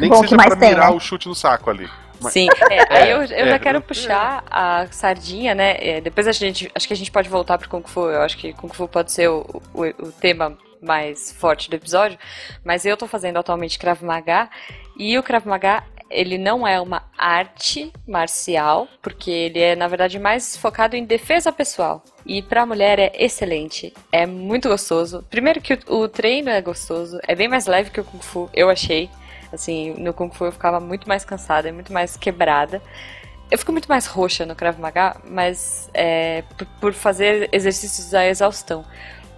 nem 0.00 0.10
Bom, 0.10 0.16
que 0.16 0.22
que 0.22 0.28
seja 0.30 0.36
mais 0.36 0.48
pra 0.48 0.56
tem, 0.56 0.70
mirar 0.70 0.90
né? 0.90 0.96
o 0.96 0.98
chute 0.98 1.28
no 1.28 1.36
saco 1.36 1.70
ali. 1.70 1.88
Mas- 2.20 2.32
Sim, 2.32 2.48
é, 2.70 2.96
aí 2.96 3.10
eu, 3.10 3.22
eu 3.22 3.46
é. 3.46 3.48
já 3.48 3.58
quero 3.58 3.80
puxar 3.80 4.44
a 4.50 4.86
sardinha, 4.90 5.54
né? 5.54 5.76
é, 5.78 6.00
depois 6.00 6.26
a 6.26 6.32
gente, 6.32 6.70
acho 6.74 6.86
que 6.86 6.94
a 6.94 6.96
gente 6.96 7.10
pode 7.10 7.28
voltar 7.28 7.58
pro 7.58 7.68
Kung 7.68 7.82
Fu. 7.84 8.08
Eu 8.08 8.22
acho 8.22 8.36
que 8.36 8.52
Kung 8.52 8.72
Fu 8.72 8.88
pode 8.88 9.12
ser 9.12 9.28
o, 9.28 9.44
o, 9.72 9.82
o 9.82 10.12
tema 10.12 10.56
mais 10.80 11.32
forte 11.32 11.70
do 11.70 11.76
episódio. 11.76 12.18
Mas 12.64 12.84
eu 12.84 12.96
tô 12.96 13.06
fazendo 13.06 13.38
atualmente 13.38 13.78
Krav 13.78 14.02
Maga 14.02 14.48
e 14.98 15.18
o 15.18 15.22
Krav 15.22 15.46
Maga 15.46 15.82
ele 16.10 16.38
não 16.38 16.66
é 16.66 16.80
uma 16.80 17.02
arte 17.16 17.92
marcial, 18.06 18.86
porque 19.02 19.30
ele 19.30 19.58
é 19.58 19.74
na 19.74 19.88
verdade 19.88 20.18
mais 20.18 20.56
focado 20.56 20.94
em 20.94 21.04
defesa 21.04 21.50
pessoal. 21.50 22.04
E 22.24 22.40
pra 22.40 22.64
mulher 22.66 22.98
é 22.98 23.12
excelente, 23.18 23.92
é 24.12 24.24
muito 24.26 24.68
gostoso. 24.68 25.24
Primeiro 25.28 25.60
que 25.60 25.74
o, 25.88 26.02
o 26.02 26.08
treino 26.08 26.50
é 26.50 26.60
gostoso, 26.60 27.18
é 27.26 27.34
bem 27.34 27.48
mais 27.48 27.66
leve 27.66 27.90
que 27.90 28.00
o 28.00 28.04
Kung 28.04 28.20
Fu, 28.22 28.48
eu 28.54 28.70
achei. 28.70 29.10
Assim, 29.54 29.94
no 29.94 30.12
Kung 30.12 30.30
Fu 30.30 30.44
eu 30.46 30.52
ficava 30.52 30.80
muito 30.80 31.08
mais 31.08 31.24
cansada, 31.24 31.72
muito 31.72 31.92
mais 31.92 32.16
quebrada. 32.16 32.82
Eu 33.50 33.58
fico 33.58 33.72
muito 33.72 33.88
mais 33.88 34.06
roxa 34.06 34.44
no 34.46 34.54
Krav 34.54 34.78
Maga, 34.78 35.16
mas 35.24 35.88
é, 35.94 36.42
por, 36.56 36.66
por 36.80 36.92
fazer 36.92 37.48
exercícios 37.52 38.14
à 38.14 38.26
exaustão. 38.26 38.84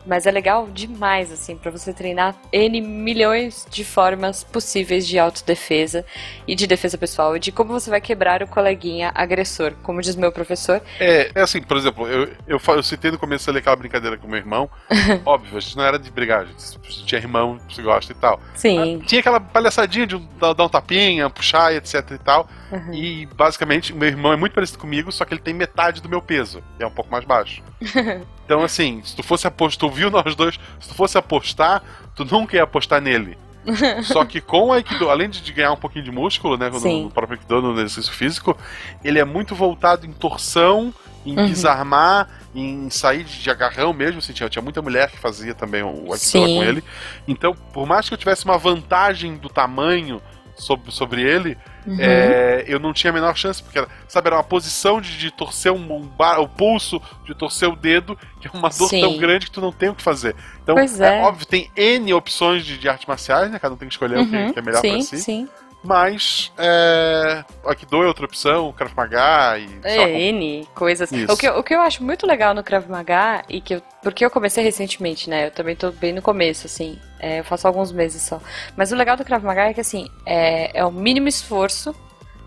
Mas 0.07 0.27
é 0.27 0.31
legal 0.31 0.69
demais, 0.73 1.33
assim, 1.33 1.57
pra 1.57 1.71
você 1.71 1.93
treinar 1.93 2.35
N 2.53 2.81
milhões 2.81 3.67
de 3.71 3.85
formas 3.85 4.45
possíveis 4.45 5.07
de 5.07 5.19
autodefesa 5.19 6.05
e 6.47 6.55
de 6.55 6.67
defesa 6.67 6.97
pessoal, 6.97 7.37
e 7.37 7.41
de 7.41 7.51
como 7.51 7.73
você 7.73 7.91
vai 7.91 8.01
quebrar 8.01 8.43
o 8.43 8.47
coleguinha 8.47 9.11
agressor. 9.15 9.73
Como 9.83 10.01
diz 10.01 10.15
meu 10.15 10.31
professor, 10.31 10.81
É, 11.01 11.31
é 11.35 11.41
assim, 11.43 11.61
por 11.61 11.77
exemplo, 11.77 12.07
eu, 12.07 12.29
eu, 12.47 12.61
eu 12.67 12.83
citei 12.83 13.11
no 13.11 13.19
começo 13.19 13.51
ali 13.51 13.59
aquela 13.59 13.77
brincadeira 13.77 14.17
com 14.17 14.29
meu 14.29 14.39
irmão. 14.39 14.71
Óbvio, 15.27 15.57
a 15.57 15.61
gente 15.61 15.77
não 15.77 15.85
era 15.85 15.99
de 15.99 16.11
brigar, 16.11 16.43
a 16.43 16.45
gente 16.45 17.05
tinha 17.05 17.21
irmão, 17.21 17.59
se 17.69 17.83
gosta 17.83 18.13
e 18.13 18.15
tal. 18.15 18.41
sim. 18.55 19.01
Tinha 19.07 19.21
aquela 19.21 19.41
palhaçadinha 19.41 20.07
de 20.07 20.17
um- 20.17 20.29
dar, 20.39 20.53
um 20.65 20.69
tapinha, 20.69 21.29
puxar 21.29 21.75
etc 21.75 22.11
e 22.13 22.19
tal. 22.19 22.49
Uhum. 22.71 22.93
E 22.95 23.27
basicamente, 23.27 23.93
meu 23.93 24.09
irmão 24.09 24.33
é 24.33 24.37
muito 24.37 24.53
parecido 24.53 24.79
comigo, 24.79 25.11
só 25.11 25.25
que 25.25 25.35
ele 25.35 25.41
tem 25.41 25.55
metade 25.55 26.01
do 26.01 26.09
meu 26.09 26.23
peso. 26.23 26.63
E 26.79 26.83
é 26.83 26.87
um 26.87 26.91
pouco 26.91 27.11
mais 27.11 27.25
baixo. 27.25 27.63
então, 28.47 28.63
assim, 28.63 29.03
se 29.05 29.17
tu 29.17 29.25
fosse 29.25 29.45
apostar, 29.45 29.81
tu 29.91 29.93
viu 29.93 30.09
nós 30.09 30.37
dois, 30.37 30.55
se 30.79 30.89
tu 30.89 30.95
fosse 30.95 31.19
apostar, 31.19 31.83
tu 32.15 32.25
nunca 32.25 32.57
ia 32.57 32.63
apostar 32.63 33.03
nele. 33.03 33.37
Só 34.05 34.25
que 34.25 34.41
com 34.41 34.69
o 34.69 34.73
Aikido, 34.73 35.11
além 35.11 35.29
de 35.29 35.53
ganhar 35.53 35.73
um 35.73 35.77
pouquinho 35.77 36.05
de 36.05 36.13
músculo, 36.13 36.57
né? 36.57 36.71
No, 36.71 36.79
Sim. 36.79 37.03
no 37.05 37.11
próprio 37.11 37.37
Aikido, 37.37 37.61
no 37.61 37.73
exercício 37.73 38.13
físico, 38.13 38.57
ele 39.03 39.19
é 39.19 39.25
muito 39.25 39.53
voltado 39.57 40.07
em 40.07 40.13
torção, 40.13 40.95
em 41.27 41.37
Uhum. 41.37 41.47
desarmar, 41.47 42.29
em 42.55 42.89
sair 42.89 43.25
de 43.25 43.51
agarrão 43.51 43.93
mesmo. 43.93 44.19
Assim, 44.19 44.33
tinha, 44.33 44.49
tinha 44.49 44.63
muita 44.63 44.81
mulher 44.81 45.11
que 45.11 45.19
fazia 45.19 45.53
também 45.53 45.83
o 45.83 46.13
Aikido 46.13 46.45
com 46.47 46.63
ele. 46.63 46.85
Então, 47.27 47.53
por 47.73 47.85
mais 47.85 48.07
que 48.09 48.15
eu 48.15 48.19
tivesse 48.19 48.45
uma 48.45 48.57
vantagem 48.57 49.37
do 49.37 49.49
tamanho 49.49 50.23
sobre, 50.57 50.91
sobre 50.91 51.23
ele, 51.23 51.57
Uhum. 51.87 51.97
é, 52.01 52.65
eu 52.67 52.81
não 52.81 52.93
tinha 52.93 53.13
a 53.13 53.15
menor 53.15 53.37
chance, 53.37 53.63
porque 53.63 53.79
era, 53.79 53.87
sabe, 54.09 54.27
era 54.27 54.37
uma 54.37 54.43
posição 54.43 55.01
de, 55.01 55.17
de 55.19 55.31
torcer 55.31 55.71
um, 55.71 55.97
um 55.97 56.01
bar- 56.01 56.41
o 56.41 56.49
pulso, 56.49 57.01
de 57.25 57.33
torcer 57.33 57.69
o 57.69 57.77
dedo, 57.77 58.19
que 58.41 58.49
é 58.49 58.51
uma 58.53 58.71
dor 58.71 58.89
Sim. 58.89 59.01
tão 59.01 59.17
grande 59.19 59.47
que 59.47 59.53
tu 59.53 59.61
não 59.61 59.71
tem 59.71 59.91
o 59.91 59.95
que 59.95 60.03
fazer. 60.03 60.35
Então, 60.63 60.75
Pois 60.75 61.01
é. 61.01 61.21
óbvio, 61.23 61.47
tem 61.47 61.71
N 61.77 62.13
opções 62.13 62.65
de, 62.67 62.77
de 62.77 62.89
artes 62.89 63.07
marciais, 63.07 63.51
né? 63.53 63.59
Cada 63.61 63.75
um 63.75 63.77
tem 63.79 63.87
que 63.87 63.95
escolher 63.95 64.19
o 64.19 64.27
que, 64.27 64.35
Uhum. 64.37 64.53
que 64.53 64.59
é 64.59 64.63
melhor 64.63 64.81
sim, 64.81 64.91
pra 64.95 65.01
si. 65.03 65.21
sim. 65.21 65.49
Mas 65.85 66.53
é, 66.59 67.45
Aikido 67.65 68.03
é 68.03 68.07
outra 68.09 68.25
opção, 68.25 68.73
Krav 68.73 68.93
Maga 68.97 69.59
e. 69.59 69.69
sei 69.83 69.97
lá, 69.99 70.09
É, 70.09 70.21
N 70.31 70.67
coisas. 70.75 71.13
Isso. 71.13 71.33
O 71.33 71.37
que, 71.37 71.47
eu- 71.47 71.59
o 71.59 71.63
que 71.63 71.75
eu 71.75 71.81
acho 71.81 72.03
muito 72.03 72.27
legal 72.27 72.55
no 72.55 72.65
Krav 72.65 72.89
Maga, 72.89 73.45
e 73.49 73.61
que 73.61 73.77
eu, 73.77 73.83
porque 74.03 74.25
eu 74.25 74.31
comecei 74.31 74.65
recentemente, 74.65 75.31
né? 75.31 75.47
Eu 75.47 75.51
também 75.53 75.77
tô 75.77 75.93
bem 75.93 76.13
no 76.13 76.21
começo, 76.23 76.67
assim. 76.67 76.99
é, 77.21 77.39
eu 77.41 77.45
faço 77.45 77.67
alguns 77.69 77.93
meses 77.93 78.21
só. 78.23 78.41
Mas 78.77 78.91
o 78.93 78.97
legal 78.97 79.17
do 79.17 79.25
Krav 79.25 79.43
Maga 79.45 79.71
é 79.71 79.75
que, 79.75 79.81
assim, 79.81 80.09
é, 80.27 80.77
é 80.79 80.85
o 80.85 80.91
mínimo 80.91 81.29
esforço 81.29 81.95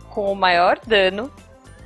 com 0.09 0.31
o 0.31 0.35
maior 0.35 0.77
dano 0.85 1.31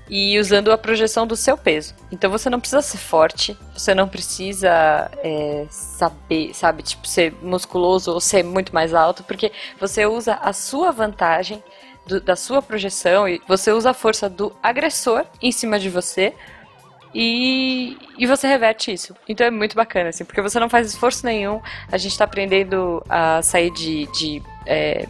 e 0.09 0.37
usando 0.39 0.71
a 0.71 0.77
projeção 0.77 1.25
do 1.25 1.35
seu 1.35 1.57
peso. 1.57 1.93
Então 2.11 2.29
você 2.29 2.49
não 2.49 2.59
precisa 2.59 2.81
ser 2.81 2.97
forte, 2.97 3.57
você 3.73 3.95
não 3.95 4.07
precisa 4.07 5.09
é, 5.23 5.65
saber, 5.69 6.53
sabe, 6.53 6.83
tipo, 6.83 7.07
ser 7.07 7.33
musculoso 7.41 8.11
ou 8.11 8.19
ser 8.19 8.43
muito 8.43 8.73
mais 8.73 8.93
alto, 8.93 9.23
porque 9.23 9.51
você 9.79 10.05
usa 10.05 10.35
a 10.35 10.53
sua 10.53 10.91
vantagem 10.91 11.63
do, 12.05 12.19
da 12.19 12.35
sua 12.35 12.61
projeção 12.61 13.27
e 13.27 13.41
você 13.47 13.71
usa 13.71 13.91
a 13.91 13.93
força 13.93 14.29
do 14.29 14.53
agressor 14.61 15.25
em 15.41 15.51
cima 15.51 15.79
de 15.79 15.89
você 15.89 16.33
e, 17.13 17.97
e 18.17 18.25
você 18.25 18.47
reverte 18.47 18.91
isso. 18.91 19.15
Então 19.27 19.45
é 19.45 19.51
muito 19.51 19.75
bacana, 19.75 20.09
assim, 20.09 20.25
porque 20.25 20.41
você 20.41 20.59
não 20.59 20.69
faz 20.69 20.87
esforço 20.87 21.25
nenhum. 21.25 21.61
A 21.91 21.97
gente 21.97 22.17
tá 22.17 22.25
aprendendo 22.25 23.03
a 23.07 23.41
sair 23.41 23.71
de, 23.71 24.07
de 24.07 24.43
é, 24.65 25.07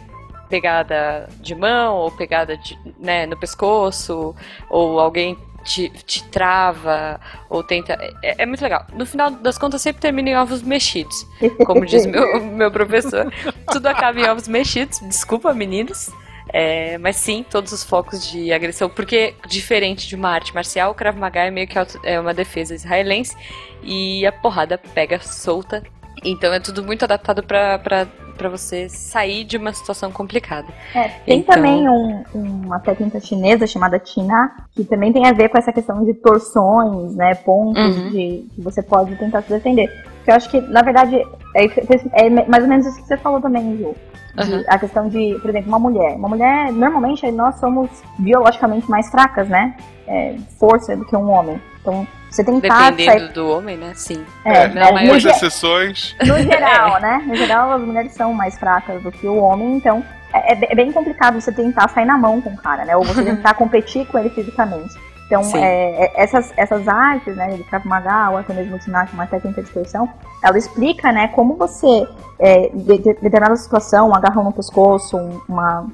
pegada 0.48 1.28
de 1.40 1.54
mão 1.54 1.96
ou 1.96 2.10
pegada 2.10 2.56
de, 2.56 2.78
né, 2.98 3.26
no 3.26 3.36
pescoço, 3.36 4.34
ou 4.68 5.00
alguém 5.00 5.36
te, 5.64 5.88
te 5.88 6.22
trava, 6.24 7.20
ou 7.48 7.62
tenta. 7.62 7.94
É, 8.22 8.42
é, 8.42 8.46
muito 8.46 8.62
legal. 8.62 8.86
No 8.92 9.06
final 9.06 9.30
das 9.30 9.58
contas, 9.58 9.82
sempre 9.82 10.00
termina 10.00 10.30
em 10.30 10.36
ovos 10.36 10.62
mexidos. 10.62 11.26
Como 11.66 11.84
diz 11.84 12.06
meu, 12.06 12.40
meu 12.44 12.70
professor. 12.70 13.32
Tudo 13.72 13.86
acaba 13.86 14.20
em 14.20 14.28
ovos 14.28 14.46
mexidos. 14.46 15.00
Desculpa, 15.00 15.52
meninos. 15.54 16.10
É, 16.52 16.98
mas 16.98 17.16
sim, 17.16 17.44
todos 17.50 17.72
os 17.72 17.82
focos 17.82 18.30
de 18.30 18.52
agressão, 18.52 18.88
porque 18.88 19.34
diferente 19.48 20.06
de 20.06 20.14
uma 20.14 20.28
arte 20.28 20.54
marcial, 20.54 20.92
o 20.92 20.94
Krav 20.94 21.18
Maga 21.18 21.40
é 21.40 21.50
meio 21.50 21.66
que 21.66 21.76
é 22.04 22.20
uma 22.20 22.32
defesa 22.32 22.74
israelense 22.74 23.36
e 23.82 24.24
a 24.24 24.30
porrada 24.30 24.78
pega 24.78 25.18
solta. 25.18 25.82
Então 26.22 26.52
é 26.52 26.60
tudo 26.60 26.84
muito 26.84 27.04
adaptado 27.04 27.42
para 27.42 28.06
você 28.48 28.88
sair 28.88 29.44
de 29.44 29.56
uma 29.56 29.72
situação 29.72 30.10
complicada. 30.10 30.68
É, 30.94 31.08
tem 31.24 31.38
então... 31.40 31.54
também 31.54 31.88
um, 31.88 32.24
uma 32.34 32.80
técnica 32.80 33.20
chinesa 33.20 33.66
chamada 33.66 33.98
Tina, 33.98 34.52
que 34.74 34.84
também 34.84 35.12
tem 35.12 35.26
a 35.26 35.32
ver 35.32 35.48
com 35.48 35.58
essa 35.58 35.72
questão 35.72 36.04
de 36.04 36.14
torções, 36.14 37.14
né, 37.14 37.34
pontos 37.34 37.96
uhum. 37.96 38.10
de, 38.10 38.46
que 38.54 38.60
você 38.60 38.82
pode 38.82 39.16
tentar 39.16 39.42
se 39.42 39.50
defender. 39.50 39.88
Que 40.24 40.30
eu 40.30 40.34
acho 40.34 40.50
que, 40.50 40.60
na 40.60 40.82
verdade, 40.82 41.16
é, 41.54 42.26
é 42.26 42.30
mais 42.30 42.62
ou 42.62 42.68
menos 42.68 42.86
isso 42.86 43.00
que 43.00 43.06
você 43.06 43.16
falou 43.16 43.40
também, 43.40 43.76
Ju. 43.76 43.94
Uhum. 44.36 44.64
A 44.66 44.78
questão 44.78 45.08
de, 45.08 45.38
por 45.40 45.50
exemplo, 45.50 45.68
uma 45.68 45.78
mulher. 45.78 46.16
Uma 46.16 46.28
mulher, 46.28 46.72
normalmente, 46.72 47.30
nós 47.30 47.56
somos 47.56 47.88
biologicamente 48.18 48.90
mais 48.90 49.08
fracas, 49.08 49.48
né? 49.48 49.76
É, 50.06 50.36
força 50.58 50.96
do 50.96 51.04
que 51.04 51.14
um 51.14 51.30
homem. 51.30 51.60
Então, 51.84 52.08
você 52.30 52.42
tentar. 52.42 52.90
Dependendo 52.90 53.34
do 53.34 53.50
homem, 53.50 53.76
né? 53.76 53.92
Sim. 53.94 54.24
É, 54.42 54.64
é 54.64 54.82
algumas 54.82 55.22
exceções. 55.22 56.16
No 56.24 56.38
geral, 56.38 56.98
né? 57.00 57.22
No 57.26 57.36
geral, 57.36 57.72
as 57.72 57.82
mulheres 57.82 58.12
são 58.12 58.32
mais 58.32 58.58
fracas 58.58 59.02
do 59.02 59.12
que 59.12 59.28
o 59.28 59.36
homem, 59.36 59.76
então 59.76 60.02
é, 60.32 60.72
é 60.72 60.74
bem 60.74 60.90
complicado 60.90 61.38
você 61.38 61.52
tentar 61.52 61.88
sair 61.88 62.06
na 62.06 62.16
mão 62.16 62.40
com 62.40 62.50
o 62.50 62.56
cara, 62.56 62.86
né? 62.86 62.96
Ou 62.96 63.04
você 63.04 63.22
tentar 63.22 63.52
competir 63.54 64.06
com 64.06 64.18
ele 64.18 64.30
fisicamente. 64.30 64.94
Então, 65.26 65.42
é, 65.54 66.04
é, 66.04 66.22
essas, 66.22 66.52
essas 66.56 66.86
artes, 66.86 67.34
né, 67.34 67.48
de 67.56 67.64
Krav 67.64 67.86
Maga, 67.86 68.30
ou 68.30 68.36
até 68.36 68.52
mesmo 68.52 68.78
Tinach, 68.78 69.12
uma 69.14 69.26
técnica 69.26 69.62
de 69.62 69.66
distorção, 69.66 70.08
ela 70.42 70.58
explica, 70.58 71.10
né, 71.12 71.28
como 71.28 71.56
você, 71.56 72.06
é, 72.38 72.68
de, 72.68 72.98
de, 72.98 73.14
determinada 73.14 73.56
situação, 73.56 74.10
um 74.10 74.14
agarrão 74.14 74.44
no 74.44 74.52
pescoço, 74.52 75.16
uma 75.48 75.86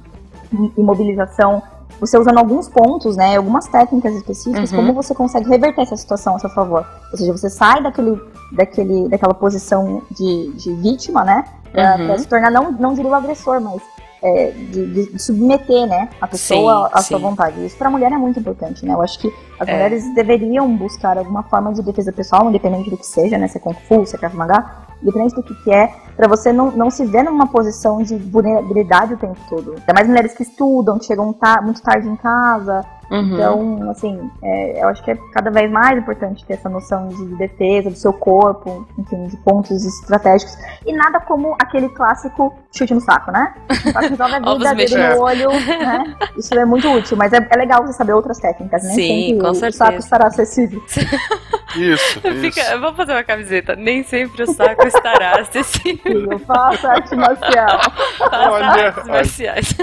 imobilização, 0.77 1.63
você 1.99 2.19
usando 2.19 2.39
alguns 2.39 2.69
pontos, 2.69 3.17
né, 3.17 3.37
algumas 3.37 3.67
técnicas 3.67 4.15
específicas, 4.15 4.71
uhum. 4.71 4.79
como 4.79 4.93
você 4.93 5.15
consegue 5.15 5.49
reverter 5.49 5.83
essa 5.83 5.97
situação 5.97 6.37
a 6.37 6.39
seu 6.39 6.51
favor. 6.51 6.87
Ou 7.11 7.19
seja, 7.19 7.33
você 7.33 7.51
sai 7.51 7.83
daquele, 7.83 8.21
daquele, 8.53 9.09
daquela 9.09 9.35
posição 9.35 10.03
de, 10.11 10.53
de 10.53 10.73
vítima, 10.75 11.25
né, 11.25 11.45
pra, 11.73 11.97
uhum. 11.97 12.07
pra 12.07 12.19
se 12.19 12.29
tornar, 12.29 12.51
não, 12.51 12.73
não 12.73 12.95
diria 12.95 13.11
o 13.11 13.15
agressor, 13.15 13.61
mas 13.61 13.83
é, 14.23 14.51
de, 14.51 15.07
de, 15.07 15.19
submeter, 15.23 15.87
né, 15.87 16.09
a 16.21 16.27
pessoa 16.27 16.89
sim, 16.89 16.95
à 16.95 17.03
sua 17.03 17.19
vontade. 17.19 17.65
Isso 17.65 17.77
para 17.77 17.89
a 17.89 17.91
mulher 17.91 18.13
é 18.13 18.17
muito 18.19 18.39
importante, 18.39 18.85
né? 18.85 18.93
Eu 18.93 19.01
acho 19.01 19.19
que 19.19 19.33
as 19.59 19.67
é. 19.67 19.73
mulheres 19.73 20.15
deveriam 20.15 20.77
buscar 20.77 21.17
alguma 21.17 21.43
forma 21.45 21.73
de 21.73 21.83
defesa 21.83 22.13
pessoal, 22.13 22.49
independente 22.49 22.91
do 22.91 22.97
que 22.97 23.07
seja, 23.07 23.39
né? 23.39 23.49
Se 23.49 23.57
é 23.57 23.61
Kung 23.61 23.75
Fu, 23.89 24.05
se 24.05 24.15
é 24.15 24.19
Krav 24.19 24.35
Maga, 24.35 24.90
independente 25.03 25.35
do 25.35 25.43
que, 25.43 25.55
que 25.63 25.73
é, 25.73 25.93
para 26.17 26.29
você 26.29 26.53
não, 26.53 26.71
não 26.71 26.91
se 26.91 27.05
ver 27.05 27.23
numa 27.23 27.47
posição 27.47 28.03
de 28.03 28.17
vulnerabilidade 28.17 29.15
o 29.15 29.17
tempo 29.17 29.39
todo. 29.49 29.75
Tem 29.87 29.95
mais 29.95 30.07
mulheres 30.07 30.35
que 30.35 30.43
estudam, 30.43 30.99
que 30.99 31.07
chegam 31.07 31.33
ta 31.33 31.61
muito 31.63 31.83
tarde 31.83 32.09
em 32.09 32.17
casa, 32.17 32.85
Uhum. 33.11 33.35
Então, 33.35 33.91
assim, 33.91 34.31
é, 34.41 34.83
eu 34.85 34.89
acho 34.89 35.03
que 35.03 35.11
é 35.11 35.19
cada 35.33 35.51
vez 35.51 35.71
mais 35.71 35.99
importante 35.99 36.45
ter 36.45 36.55
essa 36.55 36.69
noção 36.69 37.09
de 37.09 37.25
defesa 37.37 37.91
do 37.91 37.97
seu 37.97 38.13
corpo, 38.13 38.87
enfim, 38.97 39.27
de 39.27 39.37
pontos 39.39 39.85
estratégicos. 39.85 40.57
E 40.87 40.93
nada 40.93 41.19
como 41.19 41.57
aquele 41.61 41.89
clássico 41.89 42.55
chute 42.73 42.95
no 42.95 43.01
saco, 43.01 43.33
né? 43.33 43.53
Resolve 43.69 44.35
a 44.35 44.39
vida, 44.55 44.75
dedo 44.75 45.17
no 45.17 45.23
olho, 45.23 45.51
né? 45.51 46.17
Isso 46.37 46.55
é 46.55 46.65
muito 46.65 46.89
útil, 46.89 47.17
mas 47.17 47.33
é, 47.33 47.45
é 47.51 47.57
legal 47.57 47.85
você 47.85 47.95
saber 47.95 48.13
outras 48.13 48.39
técnicas, 48.39 48.85
né? 48.85 48.91
Sim, 48.91 49.39
com 49.41 49.55
certeza. 49.55 49.85
O 49.85 49.87
saco 49.87 49.99
estará 49.99 50.27
acessível. 50.29 50.81
Isso, 51.77 52.21
Fica, 52.21 52.61
isso. 52.61 52.81
Vamos 52.81 52.97
fazer 52.97 53.13
uma 53.13 53.25
camiseta. 53.25 53.77
Nem 53.77 54.03
sempre 54.03 54.43
o 54.43 54.53
saco 54.53 54.87
estará 54.87 55.41
acessível. 55.41 56.39
Faça 56.41 56.89
arte 56.89 57.15
marcial. 57.15 57.81
Faça 58.19 58.51
Olha, 58.51 58.67
artes 58.67 59.07
marciais. 59.07 59.77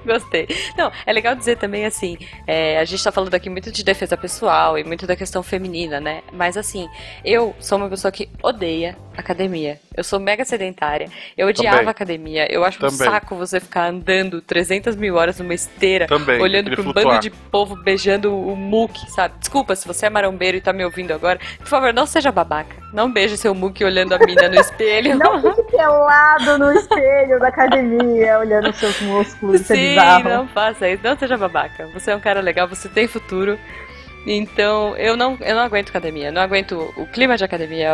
Gostei. 0.06 0.48
Não, 0.76 0.90
é 1.06 1.12
legal 1.12 1.34
dizer 1.34 1.56
também 1.56 1.84
assim, 1.84 2.16
é, 2.46 2.78
a 2.78 2.84
gente 2.84 3.02
tá 3.02 3.12
falando 3.12 3.34
aqui 3.34 3.50
muito 3.50 3.70
de 3.70 3.84
defesa 3.84 4.16
pessoal 4.16 4.78
e 4.78 4.84
muito 4.84 5.06
da 5.06 5.16
questão 5.16 5.42
feminina, 5.42 6.00
né? 6.00 6.22
Mas 6.32 6.56
assim, 6.56 6.88
eu 7.24 7.54
sou 7.60 7.78
uma 7.78 7.88
pessoa 7.88 8.10
que 8.10 8.28
odeia 8.42 8.96
academia. 9.20 9.78
Eu 9.94 10.02
sou 10.02 10.18
mega 10.18 10.44
sedentária. 10.44 11.08
Eu 11.36 11.48
odiava 11.48 11.78
também. 11.78 11.90
academia. 11.90 12.52
Eu 12.52 12.64
acho 12.64 12.78
também. 12.78 12.94
um 12.94 12.98
saco 12.98 13.36
você 13.36 13.60
ficar 13.60 13.88
andando 13.88 14.40
300 14.40 14.96
mil 14.96 15.16
horas 15.16 15.38
numa 15.38 15.54
esteira, 15.54 16.06
também. 16.06 16.40
olhando 16.40 16.70
para 16.70 16.80
um 16.80 16.92
bando 16.92 17.20
de 17.20 17.30
povo 17.30 17.76
beijando 17.76 18.36
o 18.36 18.56
muque, 18.56 19.10
sabe? 19.10 19.34
Desculpa 19.38 19.76
se 19.76 19.86
você 19.86 20.06
é 20.06 20.10
marombeiro 20.10 20.56
e 20.56 20.60
tá 20.60 20.72
me 20.72 20.84
ouvindo 20.84 21.12
agora. 21.12 21.38
Por 21.58 21.66
favor, 21.66 21.92
não 21.92 22.06
seja 22.06 22.32
babaca. 22.32 22.76
Não 22.92 23.12
beije 23.12 23.36
seu 23.36 23.54
muque 23.54 23.84
olhando 23.84 24.14
a 24.14 24.18
mina 24.18 24.48
no 24.48 24.56
espelho. 24.56 25.16
Não 25.16 25.40
fique 25.40 25.62
pelado 25.70 26.58
no 26.58 26.72
espelho 26.72 27.38
da 27.38 27.48
academia, 27.48 28.38
olhando 28.38 28.72
seus 28.72 29.00
músculos. 29.00 29.60
Sim, 29.60 29.94
bizarro. 30.00 30.28
não 30.28 30.48
faça 30.48 30.88
isso. 30.88 31.02
Não 31.02 31.16
seja 31.16 31.36
babaca. 31.36 31.86
Você 31.88 32.10
é 32.10 32.16
um 32.16 32.20
cara 32.20 32.40
legal, 32.40 32.68
você 32.68 32.88
tem 32.88 33.06
futuro. 33.06 33.58
Então, 34.26 34.96
eu 34.96 35.16
não, 35.16 35.36
eu 35.40 35.54
não 35.54 35.62
aguento 35.62 35.88
academia. 35.88 36.30
Não 36.30 36.42
aguento 36.42 36.92
o 36.96 37.06
clima 37.06 37.36
de 37.36 37.44
academia, 37.44 37.92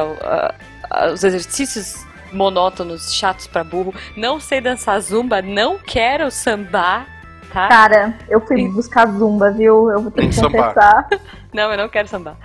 os 1.12 1.22
exercícios 1.22 2.04
monótonos, 2.32 3.14
chatos 3.14 3.46
para 3.46 3.62
burro. 3.62 3.94
Não 4.16 4.40
sei 4.40 4.60
dançar 4.60 5.00
zumba, 5.00 5.40
não 5.40 5.78
quero 5.78 6.30
sambar, 6.30 7.06
tá? 7.52 7.68
Cara, 7.68 8.14
eu 8.28 8.40
fui 8.40 8.68
buscar 8.68 9.06
zumba, 9.06 9.50
viu? 9.52 9.90
Eu 9.90 10.02
vou 10.02 10.10
ter 10.10 10.28
que 10.28 10.40
confessar. 10.40 11.08
Não, 11.52 11.70
eu 11.70 11.78
não 11.78 11.88
quero 11.88 12.08
sambar. 12.08 12.36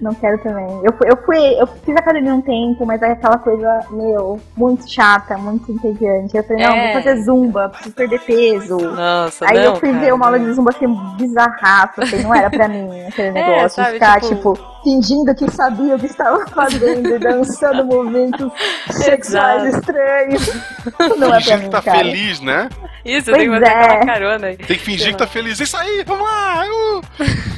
Não 0.00 0.14
quero 0.14 0.38
também. 0.38 0.66
Eu, 0.84 0.94
eu 1.04 1.16
fui, 1.24 1.38
eu 1.60 1.66
fiz 1.66 1.96
academia 1.96 2.32
um 2.32 2.40
tempo, 2.40 2.86
mas 2.86 3.02
é 3.02 3.12
aquela 3.12 3.38
coisa, 3.38 3.80
meu, 3.90 4.40
muito 4.56 4.88
chata, 4.88 5.36
muito 5.36 5.72
entediante. 5.72 6.36
Eu 6.36 6.44
falei, 6.44 6.64
não, 6.64 6.72
é. 6.72 6.92
vou 6.92 7.02
fazer 7.02 7.22
zumba, 7.22 7.68
preciso 7.68 7.94
perder 7.94 8.20
peso. 8.20 8.76
Nossa, 8.78 9.44
Aí 9.48 9.56
não, 9.56 9.64
eu 9.64 9.76
fui 9.76 9.90
cara, 9.90 10.04
ver 10.04 10.14
uma 10.14 10.26
aula 10.26 10.38
de 10.38 10.52
zumba, 10.52 10.70
achei 10.70 10.86
bizarraço, 11.16 12.00
assim, 12.00 12.22
não 12.22 12.32
era 12.32 12.48
pra 12.48 12.68
mim 12.68 12.88
aquele 13.08 13.28
é, 13.28 13.32
negócio. 13.32 13.64
É, 13.64 13.68
sabe, 13.68 13.92
ficar, 13.94 14.20
tipo... 14.20 14.54
tipo... 14.54 14.82
fingindo 14.84 15.34
que 15.34 15.50
sabia 15.50 15.96
o 15.96 15.98
que 15.98 16.06
estava 16.06 16.46
fazendo, 16.46 17.18
dançando 17.18 17.84
movimentos 17.84 18.52
sexuais 18.90 19.74
estranhos. 19.74 20.48
Não 21.18 21.34
é 21.34 21.42
pra 21.42 21.56
mim, 21.56 21.70
tá 21.70 21.82
cara. 21.82 21.98
feliz, 21.98 22.40
né? 22.40 22.68
Isso, 23.04 23.30
pois 23.30 23.38
tem 23.38 23.50
que 23.50 23.58
fazer 23.58 23.72
é. 23.72 24.06
carona 24.06 24.46
aí. 24.46 24.56
Tem 24.56 24.78
que 24.78 24.84
fingir 24.84 25.12
que 25.12 25.18
tá 25.18 25.26
feliz. 25.26 25.58
Isso 25.58 25.76
aí, 25.76 26.04
vamos 26.06 26.24
lá! 26.24 26.62
Uh! 26.64 27.57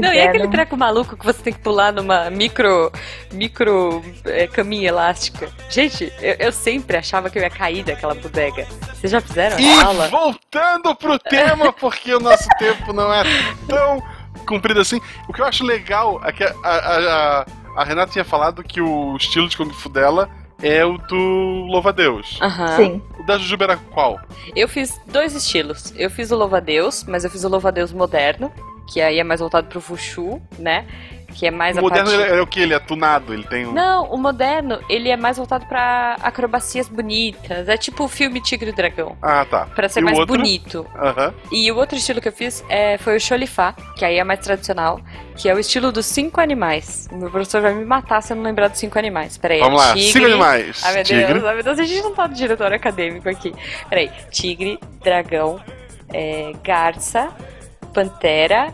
Não, 0.00 0.12
e 0.12 0.20
aquele 0.20 0.48
treco 0.48 0.76
maluco 0.76 1.16
que 1.16 1.24
você 1.24 1.42
tem 1.42 1.52
que 1.52 1.60
pular 1.60 1.92
numa 1.92 2.28
micro, 2.30 2.92
micro 3.32 4.02
é, 4.24 4.46
caminha 4.46 4.88
elástica. 4.88 5.48
Gente, 5.70 6.12
eu, 6.20 6.34
eu, 6.38 6.52
sempre 6.52 6.96
achava 6.96 7.30
que 7.30 7.38
eu 7.38 7.42
ia 7.42 7.50
cair 7.50 7.84
daquela 7.84 8.14
bodega. 8.14 8.66
Vocês 8.94 9.10
já 9.10 9.20
fizeram 9.20 9.58
e 9.58 9.80
aula? 9.80 10.08
voltando 10.08 10.94
pro 10.94 11.18
tema, 11.18 11.72
porque 11.72 12.14
o 12.14 12.20
nosso 12.20 12.48
tempo 12.58 12.92
não 12.92 13.12
é 13.12 13.22
tão 13.66 14.02
comprido 14.46 14.80
assim. 14.80 15.00
O 15.28 15.32
que 15.32 15.40
eu 15.40 15.46
acho 15.46 15.64
legal 15.64 16.20
é 16.24 16.32
que 16.32 16.44
a, 16.44 16.54
a, 16.62 16.98
a, 17.40 17.46
a 17.76 17.84
Renata 17.84 18.12
tinha 18.12 18.24
falado 18.24 18.62
que 18.62 18.80
o 18.80 19.16
estilo 19.16 19.48
de 19.48 19.56
Kung 19.56 19.72
Fu 19.72 19.88
dela 19.88 20.28
é 20.62 20.84
o 20.84 20.98
do 20.98 21.66
Louva-Deus. 21.68 22.38
Uhum. 22.40 22.76
Sim. 22.76 23.02
O 23.18 23.22
da 23.24 23.38
Jujuba 23.38 23.64
era 23.64 23.76
qual? 23.76 24.18
Eu 24.54 24.68
fiz 24.68 25.00
dois 25.06 25.34
estilos. 25.34 25.92
Eu 25.96 26.10
fiz 26.10 26.30
o 26.30 26.36
Louva-Deus, 26.36 27.04
mas 27.04 27.24
eu 27.24 27.30
fiz 27.30 27.44
o 27.44 27.48
Louva-Deus 27.48 27.92
moderno, 27.92 28.52
que 28.88 29.00
aí 29.00 29.18
é 29.18 29.24
mais 29.24 29.40
voltado 29.40 29.68
pro 29.68 29.80
Fushu, 29.80 30.40
né? 30.58 30.86
Que 31.34 31.46
é 31.46 31.50
mais 31.50 31.76
o 31.76 31.82
moderno 31.82 32.10
parte... 32.10 32.32
é 32.32 32.40
o 32.40 32.46
que? 32.46 32.58
Ele 32.58 32.72
é 32.72 32.78
tunado? 32.78 33.34
Ele 33.34 33.44
tem 33.44 33.66
um... 33.66 33.72
Não, 33.72 34.06
o 34.06 34.16
moderno, 34.16 34.80
ele 34.88 35.10
é 35.10 35.16
mais 35.16 35.36
voltado 35.36 35.66
para 35.66 36.16
acrobacias 36.22 36.88
bonitas. 36.88 37.68
É 37.68 37.76
tipo 37.76 38.04
o 38.04 38.08
filme 38.08 38.40
Tigre 38.40 38.70
e 38.70 38.72
Dragão. 38.72 39.14
Ah, 39.22 39.44
tá. 39.44 39.66
Pra 39.66 39.88
ser 39.90 40.00
e 40.00 40.04
mais 40.04 40.18
bonito. 40.24 40.86
Uhum. 40.96 41.32
E 41.52 41.70
o 41.70 41.76
outro 41.76 41.96
estilo 41.98 42.20
que 42.20 42.28
eu 42.28 42.32
fiz 42.32 42.64
é, 42.68 42.96
foi 42.98 43.16
o 43.16 43.20
Cholifá, 43.20 43.74
que 43.94 44.06
aí 44.06 44.16
é 44.16 44.24
mais 44.24 44.40
tradicional, 44.40 45.00
que 45.36 45.48
é 45.48 45.54
o 45.54 45.58
estilo 45.58 45.92
dos 45.92 46.06
cinco 46.06 46.40
animais. 46.40 47.06
O 47.12 47.16
meu 47.16 47.30
professor 47.30 47.60
vai 47.60 47.74
me 47.74 47.84
matar 47.84 48.22
se 48.22 48.32
eu 48.32 48.36
não 48.36 48.42
lembrar 48.42 48.68
dos 48.68 48.78
cinco 48.78 48.98
animais. 48.98 49.36
Peraí. 49.36 49.60
Vamos 49.60 49.80
lá, 49.80 49.92
tigre... 49.92 50.12
cinco 50.12 50.24
animais. 50.24 50.82
Ai, 50.82 50.94
meu 50.94 51.04
tigre. 51.04 51.26
Deus, 51.26 51.44
ai, 51.44 51.54
meu 51.54 51.62
Deus, 51.62 51.78
a 51.78 51.84
gente 51.84 52.02
não 52.02 52.14
tá 52.14 52.26
no 52.26 52.34
diretório 52.34 52.74
acadêmico 52.74 53.28
aqui. 53.28 53.54
Peraí. 53.88 54.10
Tigre, 54.30 54.80
dragão, 55.04 55.60
é, 56.12 56.52
garça, 56.64 57.28
pantera 57.98 58.72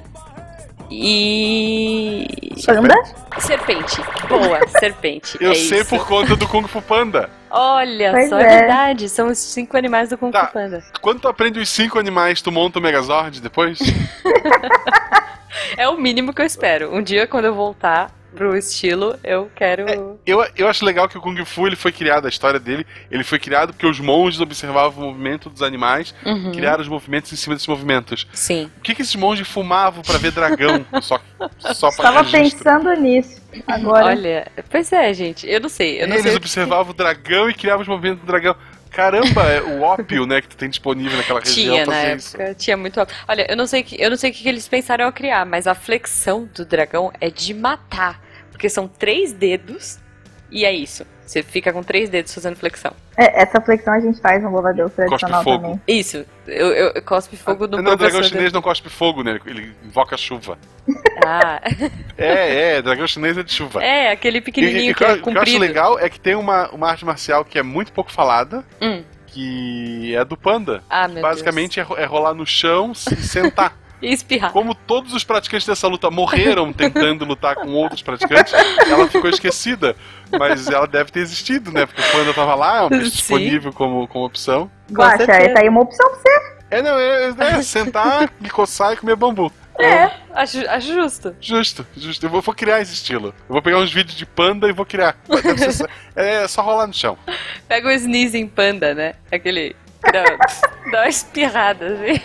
e. 0.90 2.26
Panda? 2.66 2.94
Serpente. 3.38 4.02
Boa, 4.28 4.60
serpente. 4.78 5.38
Eu 5.40 5.52
é 5.52 5.54
sei 5.54 5.80
isso. 5.80 5.90
por 5.90 6.06
conta 6.06 6.36
do 6.36 6.46
Kung 6.46 6.66
Fu 6.68 6.82
Panda. 6.82 7.30
Olha 7.50 8.10
Pois 8.10 8.28
só, 8.28 8.38
é. 8.38 8.42
é 8.42 8.58
verdade. 8.58 9.08
São 9.08 9.28
os 9.28 9.38
cinco 9.38 9.76
animais 9.76 10.10
do 10.10 10.18
Kung 10.18 10.30
Tá. 10.30 10.46
Fu 10.48 10.52
Panda. 10.52 10.82
Quando 11.00 11.20
tu 11.20 11.28
aprende 11.28 11.58
os 11.58 11.68
cinco 11.70 11.98
animais, 11.98 12.42
tu 12.42 12.52
monta 12.52 12.78
o 12.78 12.82
Megazord 12.82 13.40
depois? 13.40 13.78
É 15.76 15.88
o 15.88 15.96
mínimo 15.96 16.32
que 16.32 16.42
eu 16.42 16.46
espero. 16.46 16.92
Um 16.94 17.00
dia, 17.02 17.26
quando 17.28 17.44
eu 17.46 17.54
voltar 17.54 18.10
pro 18.34 18.56
estilo, 18.56 19.18
eu 19.22 19.50
quero. 19.54 20.18
Eu, 20.26 20.44
eu 20.56 20.68
acho 20.68 20.84
legal 20.84 21.08
que 21.08 21.16
o 21.16 21.20
Kung 21.20 21.36
Fu 21.44 21.66
ele 21.66 21.76
foi 21.76 21.92
criado, 21.92 22.26
a 22.26 22.28
história 22.28 22.58
dele, 22.60 22.86
ele 23.10 23.24
foi 23.24 23.38
criado 23.38 23.72
porque 23.72 23.86
os 23.86 24.00
monges 24.00 24.40
observavam 24.40 25.04
o 25.04 25.06
movimento 25.08 25.48
dos 25.48 25.62
animais, 25.62 26.14
Uhum. 26.24 26.52
criaram 26.52 26.82
os 26.82 26.88
movimentos 26.88 27.32
em 27.32 27.36
cima 27.36 27.54
desses 27.54 27.68
movimentos. 27.68 28.26
Sim. 28.32 28.70
Por 28.74 28.82
que, 28.82 28.94
que 28.94 29.02
esses 29.02 29.14
monges 29.16 29.46
fumavam 29.48 30.02
pra 30.02 30.18
ver 30.18 30.32
dragão? 30.32 30.84
só, 31.02 31.20
só 31.72 31.88
pra 31.90 32.10
Estava 32.10 32.22
registro? 32.22 32.58
pensando 32.64 32.92
nisso 33.00 33.42
agora. 33.66 34.06
Olha, 34.06 34.46
pois 34.70 34.92
é, 34.92 35.12
gente. 35.14 35.48
Eu 35.48 35.60
não 35.60 35.68
sei. 35.68 36.02
Eu 36.02 36.08
não 36.08 36.14
Eles 36.14 36.26
sei. 36.26 36.36
observavam 36.36 36.90
o 36.92 36.94
dragão 36.94 37.48
e 37.48 37.54
criavam 37.54 37.82
os 37.82 37.88
movimentos 37.88 38.20
do 38.20 38.26
dragão. 38.26 38.56
Caramba, 38.94 39.42
é 39.42 39.60
o 39.60 39.82
ópio, 39.82 40.24
né, 40.26 40.40
que 40.40 40.48
tu 40.48 40.56
tem 40.56 40.68
disponível 40.68 41.16
naquela 41.18 41.40
região 41.40 41.74
Tinha 41.74 41.86
na 41.86 41.92
fazia 41.92 42.14
isso. 42.14 42.36
época, 42.36 42.54
tinha 42.54 42.76
muito. 42.76 43.00
Olha, 43.26 43.46
eu 43.50 43.56
não 43.56 43.66
sei 43.66 43.82
que 43.82 44.00
eu 44.00 44.08
não 44.08 44.16
sei 44.16 44.30
o 44.30 44.32
que 44.32 44.42
que 44.42 44.48
eles 44.48 44.68
pensaram 44.68 45.04
ao 45.04 45.12
criar, 45.12 45.44
mas 45.44 45.66
a 45.66 45.74
flexão 45.74 46.48
do 46.54 46.64
dragão 46.64 47.12
é 47.20 47.28
de 47.28 47.52
matar, 47.52 48.20
porque 48.50 48.68
são 48.68 48.86
três 48.86 49.32
dedos 49.32 49.98
e 50.50 50.64
é 50.64 50.72
isso. 50.72 51.04
Você 51.26 51.42
fica 51.42 51.72
com 51.72 51.82
três 51.82 52.08
dedos 52.08 52.32
fazendo 52.32 52.56
flexão. 52.56 52.94
É, 53.16 53.42
essa 53.42 53.60
flexão 53.60 53.94
a 53.94 54.00
gente 54.00 54.20
faz 54.20 54.42
no 54.42 54.50
louva-a-Deus 54.50 54.92
tradicional 54.92 55.42
fogo. 55.44 55.62
também. 55.62 55.80
Isso. 55.86 56.24
Eu, 56.46 56.66
eu, 56.72 56.92
eu 56.94 57.02
cospe 57.02 57.36
fogo 57.36 57.66
no 57.66 57.80
não, 57.80 57.92
o 57.92 57.96
dragão 57.96 58.22
chinês 58.22 58.52
não 58.52 58.60
cospe 58.60 58.88
fogo, 58.88 59.22
né? 59.22 59.38
Ele 59.46 59.72
invoca 59.84 60.16
chuva. 60.16 60.58
Ah, 61.24 61.60
É, 62.18 62.76
é, 62.76 62.82
dragão 62.82 63.06
chinês 63.06 63.38
é 63.38 63.42
de 63.42 63.52
chuva. 63.52 63.82
é, 63.82 64.10
aquele 64.10 64.40
pequenininho 64.40 64.88
e, 64.88 64.90
o 64.90 64.94
que 64.94 65.04
que, 65.04 65.04
é 65.04 65.14
eu- 65.14 65.18
o 65.20 65.22
que 65.22 65.28
eu 65.36 65.40
acho 65.42 65.58
legal 65.58 65.98
é 65.98 66.08
que 66.08 66.18
tem 66.20 66.34
uma, 66.34 66.68
uma 66.70 66.88
arte 66.90 67.04
marcial 67.04 67.44
que 67.44 67.58
é 67.58 67.62
muito 67.62 67.92
pouco 67.92 68.10
falada, 68.12 68.64
Hum. 68.82 69.02
que 69.28 70.14
é 70.14 70.24
do 70.24 70.36
panda. 70.36 70.82
Ah, 70.90 71.06
meu 71.08 71.22
Basicamente 71.22 71.78
é, 71.80 71.82
ro- 71.82 71.96
é 71.96 72.04
rolar 72.04 72.34
no 72.34 72.44
chão 72.46 72.92
e 72.92 73.16
sentar. 73.16 73.76
E 74.02 74.12
espirrar. 74.12 74.52
Como 74.52 74.74
todos 74.74 75.14
os 75.14 75.24
praticantes 75.24 75.66
dessa 75.66 75.88
luta 75.88 76.10
morreram 76.10 76.72
tentando 76.72 77.24
lutar 77.26 77.54
com 77.56 77.68
outros 77.72 78.02
praticantes, 78.02 78.52
ela 78.86 79.08
ficou 79.08 79.30
esquecida. 79.30 79.96
Mas 80.30 80.68
ela 80.68 80.86
deve 80.86 81.10
ter 81.10 81.20
existido, 81.20 81.70
né? 81.72 81.86
Porque 81.86 82.02
o 82.02 82.12
panda 82.12 82.34
tava 82.34 82.54
lá, 82.54 82.78
é 82.78 82.82
um 82.82 82.88
bicho 82.88 83.04
Sim. 83.10 83.16
disponível 83.16 83.72
como, 83.72 84.06
como 84.08 84.24
opção. 84.24 84.70
Guaxa, 84.90 85.24
certeza. 85.26 85.54
tá 85.54 85.60
aí 85.60 85.68
uma 85.68 85.82
opção 85.82 86.06
pra 86.10 86.18
você. 86.18 86.54
É, 86.70 86.82
não, 86.82 86.98
é, 86.98 87.28
é 87.58 87.62
sentar, 87.62 88.30
me 88.40 88.50
coçar 88.50 88.92
e 88.92 88.96
comer 88.96 89.14
bambu. 89.16 89.50
É, 89.78 90.10
acho, 90.32 90.68
acho 90.68 90.92
justo. 90.94 91.34
Justo, 91.40 91.86
justo. 91.96 92.26
Eu 92.26 92.30
vou, 92.30 92.40
vou 92.40 92.54
criar 92.54 92.80
esse 92.80 92.94
estilo. 92.94 93.28
Eu 93.48 93.52
vou 93.54 93.62
pegar 93.62 93.78
uns 93.78 93.92
vídeos 93.92 94.16
de 94.16 94.24
panda 94.24 94.68
e 94.68 94.72
vou 94.72 94.86
criar. 94.86 95.16
Ser 95.58 95.72
só- 95.72 95.84
é 96.14 96.46
só 96.46 96.62
rolar 96.62 96.86
no 96.86 96.92
chão. 96.94 97.18
Pega 97.66 97.88
o 97.88 97.90
sneezing 97.92 98.46
panda, 98.46 98.94
né? 98.94 99.14
Aquele. 99.32 99.74
que 100.04 100.12
Dá, 100.12 100.22
dá 100.92 100.98
uma 101.00 101.08
espirrada, 101.08 101.86
assim. 101.86 102.20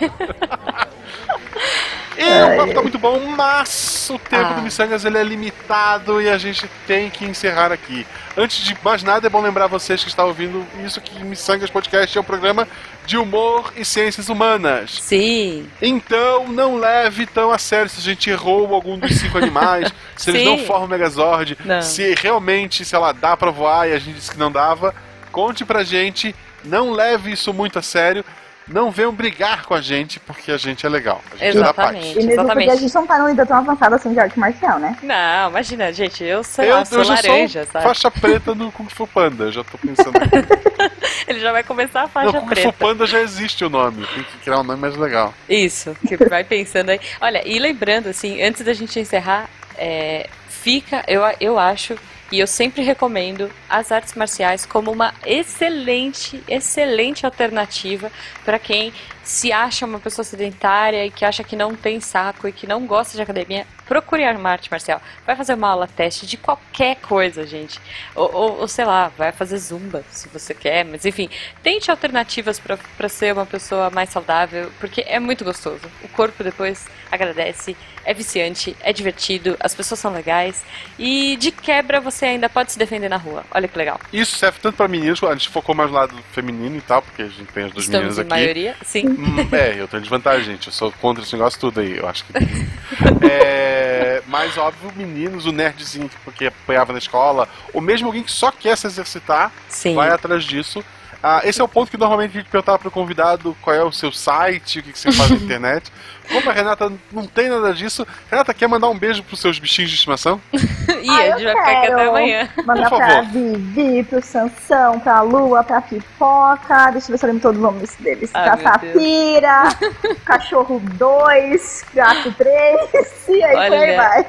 E 2.16 2.42
o 2.54 2.56
papo 2.56 2.74
tá 2.74 2.82
muito 2.82 2.98
bom, 2.98 3.18
mas 3.36 4.10
o 4.12 4.18
tempo 4.18 4.44
Ah. 4.50 4.52
do 4.54 4.62
Missangas 4.62 5.04
ele 5.04 5.16
é 5.16 5.22
limitado 5.22 6.20
e 6.20 6.28
a 6.28 6.36
gente 6.36 6.68
tem 6.86 7.08
que 7.08 7.24
encerrar 7.24 7.72
aqui. 7.72 8.06
Antes 8.36 8.58
de 8.64 8.76
mais 8.84 9.02
nada, 9.02 9.26
é 9.26 9.30
bom 9.30 9.40
lembrar 9.40 9.68
vocês 9.68 10.02
que 10.02 10.08
estão 10.10 10.26
ouvindo 10.26 10.66
isso 10.84 11.00
que 11.00 11.22
Missangas 11.24 11.70
Podcast 11.70 12.16
é 12.16 12.20
um 12.20 12.24
programa 12.24 12.68
de 13.06 13.16
humor 13.16 13.72
e 13.76 13.84
ciências 13.84 14.28
humanas. 14.28 14.98
Sim. 15.00 15.68
Então, 15.80 16.46
não 16.48 16.76
leve 16.78 17.26
tão 17.26 17.50
a 17.50 17.58
sério 17.58 17.88
se 17.88 18.00
a 18.00 18.02
gente 18.02 18.28
errou 18.28 18.74
algum 18.74 18.98
dos 18.98 19.12
cinco 19.18 19.38
animais, 19.38 19.92
se 20.16 20.30
eles 20.30 20.42
Sim. 20.42 20.46
não 20.48 20.58
formam 20.66 20.86
o 20.86 20.90
Megazord, 20.90 21.56
Não. 21.64 21.80
se 21.80 22.14
realmente, 22.20 22.84
sei 22.84 22.98
lá, 22.98 23.12
dá 23.12 23.36
pra 23.36 23.50
voar 23.50 23.88
e 23.88 23.92
a 23.94 23.98
gente 23.98 24.16
disse 24.16 24.30
que 24.30 24.38
não 24.38 24.50
dava. 24.52 24.94
Conte 25.32 25.64
pra 25.64 25.82
gente, 25.84 26.34
não 26.64 26.90
leve 26.90 27.32
isso 27.32 27.54
muito 27.54 27.78
a 27.78 27.82
sério. 27.82 28.24
Não 28.68 28.90
venham 28.90 29.12
brigar 29.12 29.64
com 29.64 29.74
a 29.74 29.80
gente, 29.80 30.20
porque 30.20 30.52
a 30.52 30.56
gente 30.56 30.86
é 30.86 30.88
legal. 30.88 31.20
A 31.32 31.36
gente 31.36 31.58
dá 31.58 31.74
paz. 31.74 31.90
Exatamente. 31.96 32.12
E 32.12 32.14
mesmo 32.16 32.32
Exatamente. 32.32 32.66
porque 32.66 32.70
a 32.70 32.80
gente 32.80 32.94
não 32.94 33.06
tá 33.06 33.28
nível 33.28 33.46
tão 33.46 33.56
avançado 33.56 33.94
assim 33.96 34.12
de 34.12 34.20
arte 34.20 34.38
marcial, 34.38 34.78
né? 34.78 34.96
Não, 35.02 35.50
imagina, 35.50 35.92
gente, 35.92 36.22
eu 36.22 36.44
sei 36.44 36.70
Eu, 36.70 36.76
lá, 36.76 36.84
sou 36.84 36.98
eu 36.98 37.04
já 37.04 37.14
laranja, 37.14 37.64
sou 37.64 37.72
sabe? 37.72 37.84
faixa 37.84 38.10
preta 38.10 38.54
no 38.54 38.70
Kung 38.70 38.88
Fu 38.88 39.06
Panda, 39.06 39.44
eu 39.44 39.52
já 39.52 39.64
tô 39.64 39.76
pensando. 39.76 40.12
Ele 41.26 41.40
já 41.40 41.52
vai 41.52 41.62
começar 41.64 42.00
a 42.00 42.02
Não, 42.02 42.08
faixa 42.10 42.32
Kung 42.32 42.40
Fu 42.40 42.46
preta. 42.54 42.72
Panda 42.72 43.06
já 43.06 43.20
existe 43.20 43.64
o 43.64 43.70
nome, 43.70 44.06
tem 44.14 44.22
que 44.22 44.38
criar 44.38 44.60
um 44.60 44.64
nome 44.64 44.80
mais 44.80 44.96
legal. 44.96 45.34
Isso, 45.48 45.96
que 46.06 46.16
vai 46.16 46.44
pensando 46.44 46.90
aí. 46.90 47.00
Olha, 47.20 47.42
e 47.46 47.58
lembrando, 47.58 48.08
assim, 48.08 48.40
antes 48.42 48.62
da 48.62 48.72
gente 48.72 48.98
encerrar, 49.00 49.48
é, 49.76 50.28
fica, 50.48 51.02
eu, 51.08 51.22
eu 51.40 51.58
acho, 51.58 51.96
e 52.30 52.38
eu 52.38 52.46
sempre 52.46 52.82
recomendo 52.82 53.50
as 53.70 53.92
artes 53.92 54.14
marciais 54.14 54.66
como 54.66 54.90
uma 54.90 55.14
excelente, 55.24 56.42
excelente 56.48 57.24
alternativa 57.24 58.10
para 58.44 58.58
quem 58.58 58.92
se 59.30 59.52
acha 59.52 59.86
uma 59.86 60.00
pessoa 60.00 60.24
sedentária 60.24 61.06
e 61.06 61.10
que 61.10 61.24
acha 61.24 61.44
que 61.44 61.54
não 61.54 61.76
tem 61.76 62.00
saco 62.00 62.48
e 62.48 62.52
que 62.52 62.66
não 62.66 62.84
gosta 62.84 63.16
de 63.16 63.22
academia. 63.22 63.64
Procure 63.86 64.28
uma 64.32 64.50
arte 64.50 64.70
marcial. 64.70 65.00
Vai 65.24 65.36
fazer 65.36 65.54
uma 65.54 65.68
aula 65.68 65.86
teste 65.86 66.26
de 66.26 66.36
qualquer 66.36 66.96
coisa, 66.96 67.46
gente. 67.46 67.80
Ou, 68.14 68.32
ou, 68.32 68.60
ou 68.60 68.68
sei 68.68 68.84
lá, 68.84 69.08
vai 69.16 69.30
fazer 69.30 69.58
zumba 69.58 70.02
se 70.10 70.28
você 70.28 70.52
quer, 70.52 70.84
mas 70.84 71.04
enfim, 71.04 71.28
tente 71.62 71.90
alternativas 71.90 72.58
para 72.60 73.08
ser 73.08 73.32
uma 73.32 73.46
pessoa 73.46 73.88
mais 73.90 74.10
saudável, 74.10 74.70
porque 74.80 75.04
é 75.06 75.20
muito 75.20 75.44
gostoso. 75.44 75.82
O 76.02 76.08
corpo 76.08 76.42
depois 76.42 76.88
agradece, 77.10 77.76
é 78.04 78.14
viciante, 78.14 78.76
é 78.80 78.92
divertido, 78.92 79.56
as 79.60 79.74
pessoas 79.74 80.00
são 80.00 80.12
legais 80.12 80.64
e 80.98 81.36
de 81.36 81.50
quebra 81.50 82.00
você 82.00 82.26
ainda 82.26 82.48
pode 82.48 82.72
se 82.72 82.78
defender 82.78 83.08
na 83.08 83.16
rua. 83.16 83.44
Olha 83.50 83.59
que 83.68 83.76
legal. 83.78 83.98
Isso 84.12 84.36
serve 84.36 84.58
tanto 84.60 84.76
pra 84.76 84.88
meninos, 84.88 85.22
a 85.22 85.32
gente 85.32 85.48
focou 85.48 85.74
mais 85.74 85.90
no 85.90 85.96
lado 85.96 86.14
feminino 86.32 86.76
e 86.76 86.80
tal, 86.80 87.02
porque 87.02 87.22
a 87.22 87.28
gente 87.28 87.44
tem 87.52 87.64
as 87.64 87.72
duas 87.72 87.86
meninas 87.88 88.18
aqui. 88.18 88.30
maioria, 88.30 88.76
sim. 88.84 89.06
Hum, 89.08 89.48
é, 89.52 89.80
eu 89.80 89.86
tenho 89.88 90.00
desvantagem, 90.02 90.44
gente. 90.52 90.66
Eu 90.68 90.72
sou 90.72 90.92
contra 91.00 91.22
esse 91.22 91.32
negócio 91.34 91.58
tudo 91.60 91.80
aí, 91.80 91.96
eu 91.98 92.08
acho 92.08 92.24
que. 92.24 92.32
É, 93.28 94.22
mas, 94.26 94.56
óbvio, 94.58 94.92
meninos, 94.96 95.46
o 95.46 95.52
nerdzinho 95.52 96.08
que- 96.08 96.16
porque 96.24 96.46
apanhava 96.46 96.92
na 96.92 96.98
escola, 96.98 97.48
ou 97.72 97.80
mesmo 97.80 98.06
alguém 98.08 98.22
que 98.22 98.32
só 98.32 98.50
quer 98.50 98.76
se 98.76 98.86
exercitar, 98.86 99.52
Sim. 99.68 99.94
vai 99.94 100.10
atrás 100.10 100.44
disso. 100.44 100.84
Ah, 101.22 101.42
esse 101.44 101.60
é 101.60 101.64
o 101.64 101.68
ponto 101.68 101.90
que 101.90 101.98
normalmente 101.98 102.30
a 102.30 102.40
gente 102.40 102.50
perguntava 102.50 102.78
pro 102.78 102.90
convidado 102.90 103.54
qual 103.60 103.76
é 103.76 103.84
o 103.84 103.92
seu 103.92 104.10
site, 104.10 104.78
o 104.78 104.82
que, 104.82 104.92
que 104.92 104.98
você 104.98 105.12
faz 105.12 105.30
na 105.30 105.36
internet. 105.44 105.92
Como 106.30 106.48
a 106.48 106.52
Renata 106.52 106.92
não 107.12 107.26
tem 107.26 107.48
nada 107.48 107.74
disso, 107.74 108.06
Renata 108.30 108.54
quer 108.54 108.68
mandar 108.68 108.88
um 108.88 108.96
beijo 108.96 109.22
pros 109.24 109.40
seus 109.40 109.58
bichinhos 109.58 109.90
de 109.90 109.96
estimação? 109.96 110.40
e 110.52 111.10
Ah, 111.10 111.16
a 111.16 111.38
gente 111.38 111.44
vai 111.44 111.56
ficar 111.56 111.78
aqui 111.78 111.92
até 111.92 112.08
amanhã. 112.08 112.48
Mandar 112.64 112.88
Por 112.88 112.98
pra 112.98 113.08
favor. 113.16 113.32
Vivi, 113.32 114.04
pro 114.04 114.22
Sansão, 114.22 115.00
pra 115.00 115.20
Lua, 115.22 115.64
pra 115.64 115.80
Pipoca. 115.82 116.90
Deixa 116.92 117.08
eu 117.08 117.12
ver 117.12 117.18
se 117.18 117.24
eu 117.24 117.28
lembro 117.28 117.42
todos 117.42 117.56
os 117.56 117.62
nomes 117.62 117.96
deles. 117.96 118.30
Pra 118.30 118.56
meu 118.56 118.64
Safira, 118.64 119.62
Cachorro 120.24 120.80
2, 120.80 121.84
Gato 121.94 122.32
3, 122.32 123.28
e 123.28 123.44
aí 123.44 123.52
por 123.52 123.58
aí 123.58 123.70
Olha, 123.70 123.96
vai. 123.96 124.26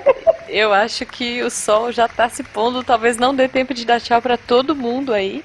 Eu 0.49 0.73
acho 0.73 1.05
que 1.05 1.41
o 1.43 1.49
sol 1.49 1.91
já 1.91 2.07
tá 2.07 2.27
se 2.27 2.43
pondo, 2.43 2.83
talvez 2.83 3.15
não 3.15 3.33
dê 3.33 3.47
tempo 3.47 3.73
de 3.73 3.85
dar 3.85 4.01
tchau 4.01 4.21
pra 4.21 4.37
todo 4.37 4.75
mundo 4.75 5.13
aí. 5.13 5.43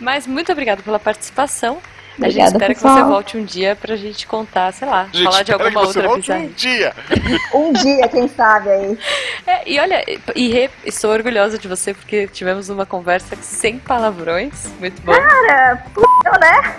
Mas 0.00 0.26
muito 0.26 0.52
obrigado 0.52 0.82
pela 0.82 0.98
participação. 0.98 1.78
a 2.20 2.28
gente 2.28 2.42
Obrigada, 2.42 2.50
espera 2.52 2.74
que 2.74 2.80
pessoal. 2.80 2.96
você 2.96 3.04
volte 3.04 3.36
um 3.36 3.44
dia 3.44 3.76
pra 3.76 3.94
gente 3.96 4.26
contar, 4.26 4.72
sei 4.72 4.88
lá, 4.88 5.08
Gente, 5.12 5.24
falar 5.24 5.42
de 5.42 5.52
alguma 5.52 5.70
que 5.70 5.76
você 5.86 5.98
outra 6.00 6.16
bizarra. 6.16 6.40
um 6.40 6.48
dia. 6.48 6.94
Um 7.54 7.72
dia, 7.72 8.08
quem 8.08 8.28
sabe 8.28 8.70
aí. 8.70 8.98
É, 9.46 9.62
e 9.70 9.78
olha, 9.80 10.04
e 10.36 10.68
estou 10.84 11.10
orgulhosa 11.12 11.58
de 11.58 11.66
você 11.68 11.94
porque 11.94 12.26
tivemos 12.28 12.68
uma 12.68 12.84
conversa 12.86 13.36
sem 13.40 13.78
palavrões. 13.78 14.68
Muito 14.80 15.00
bom. 15.02 15.12
Cara, 15.12 15.82
f***, 15.94 16.38
né? 16.40 16.76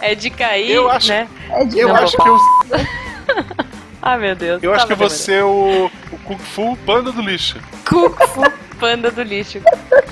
É 0.00 0.14
de 0.14 0.30
cair, 0.30 0.70
Eu 0.72 0.90
acho- 0.90 1.08
né? 1.08 1.28
É 1.50 1.64
de 1.64 1.78
Eu 1.78 1.88
Não, 1.88 1.96
acho 1.96 2.16
que 2.16 2.28
eu, 2.28 2.36
Ah, 4.02 4.16
meu 4.16 4.36
Deus. 4.36 4.62
eu 4.62 4.72
acho 4.72 4.86
Tá 4.86 4.94
que 4.94 4.98
bom, 5.00 5.08
você 5.08 5.34
é 5.34 5.44
o, 5.44 5.90
o 6.12 6.18
Kung 6.24 6.38
Fu 6.38 6.76
Panda 6.86 7.10
do 7.10 7.20
lixo. 7.20 7.58
Kung 7.88 8.10
Fu 8.28 8.42
Panda 8.78 9.10
do 9.10 9.22
lixo. 9.22 9.60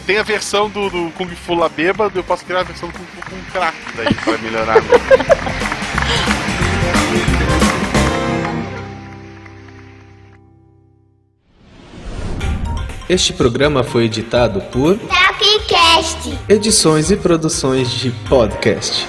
Tem 0.07 0.19
a 0.19 0.23
versão 0.23 0.69
do, 0.69 0.91
do 0.91 1.11
Kung 1.13 1.29
Fu 1.29 1.55
lá 1.55 1.69
bêbado, 1.69 2.19
eu 2.19 2.25
posso 2.25 2.45
criar 2.45 2.61
a 2.61 2.65
versão 2.65 2.89
do 2.89 2.95
Kung 2.99 3.05
Fu 3.05 3.31
com 3.31 3.51
crack 3.53 3.77
daí, 3.97 4.15
pra 4.15 4.39
melhorar. 4.39 4.77
Este 13.09 13.35
programa 13.35 13.85
foi 13.85 14.05
editado 14.05 14.61
por 14.63 14.99
Tapcast. 14.99 16.39
Edições 16.49 17.11
e 17.11 17.17
Produções 17.17 17.91
de 17.91 18.11
Podcast. 18.29 19.07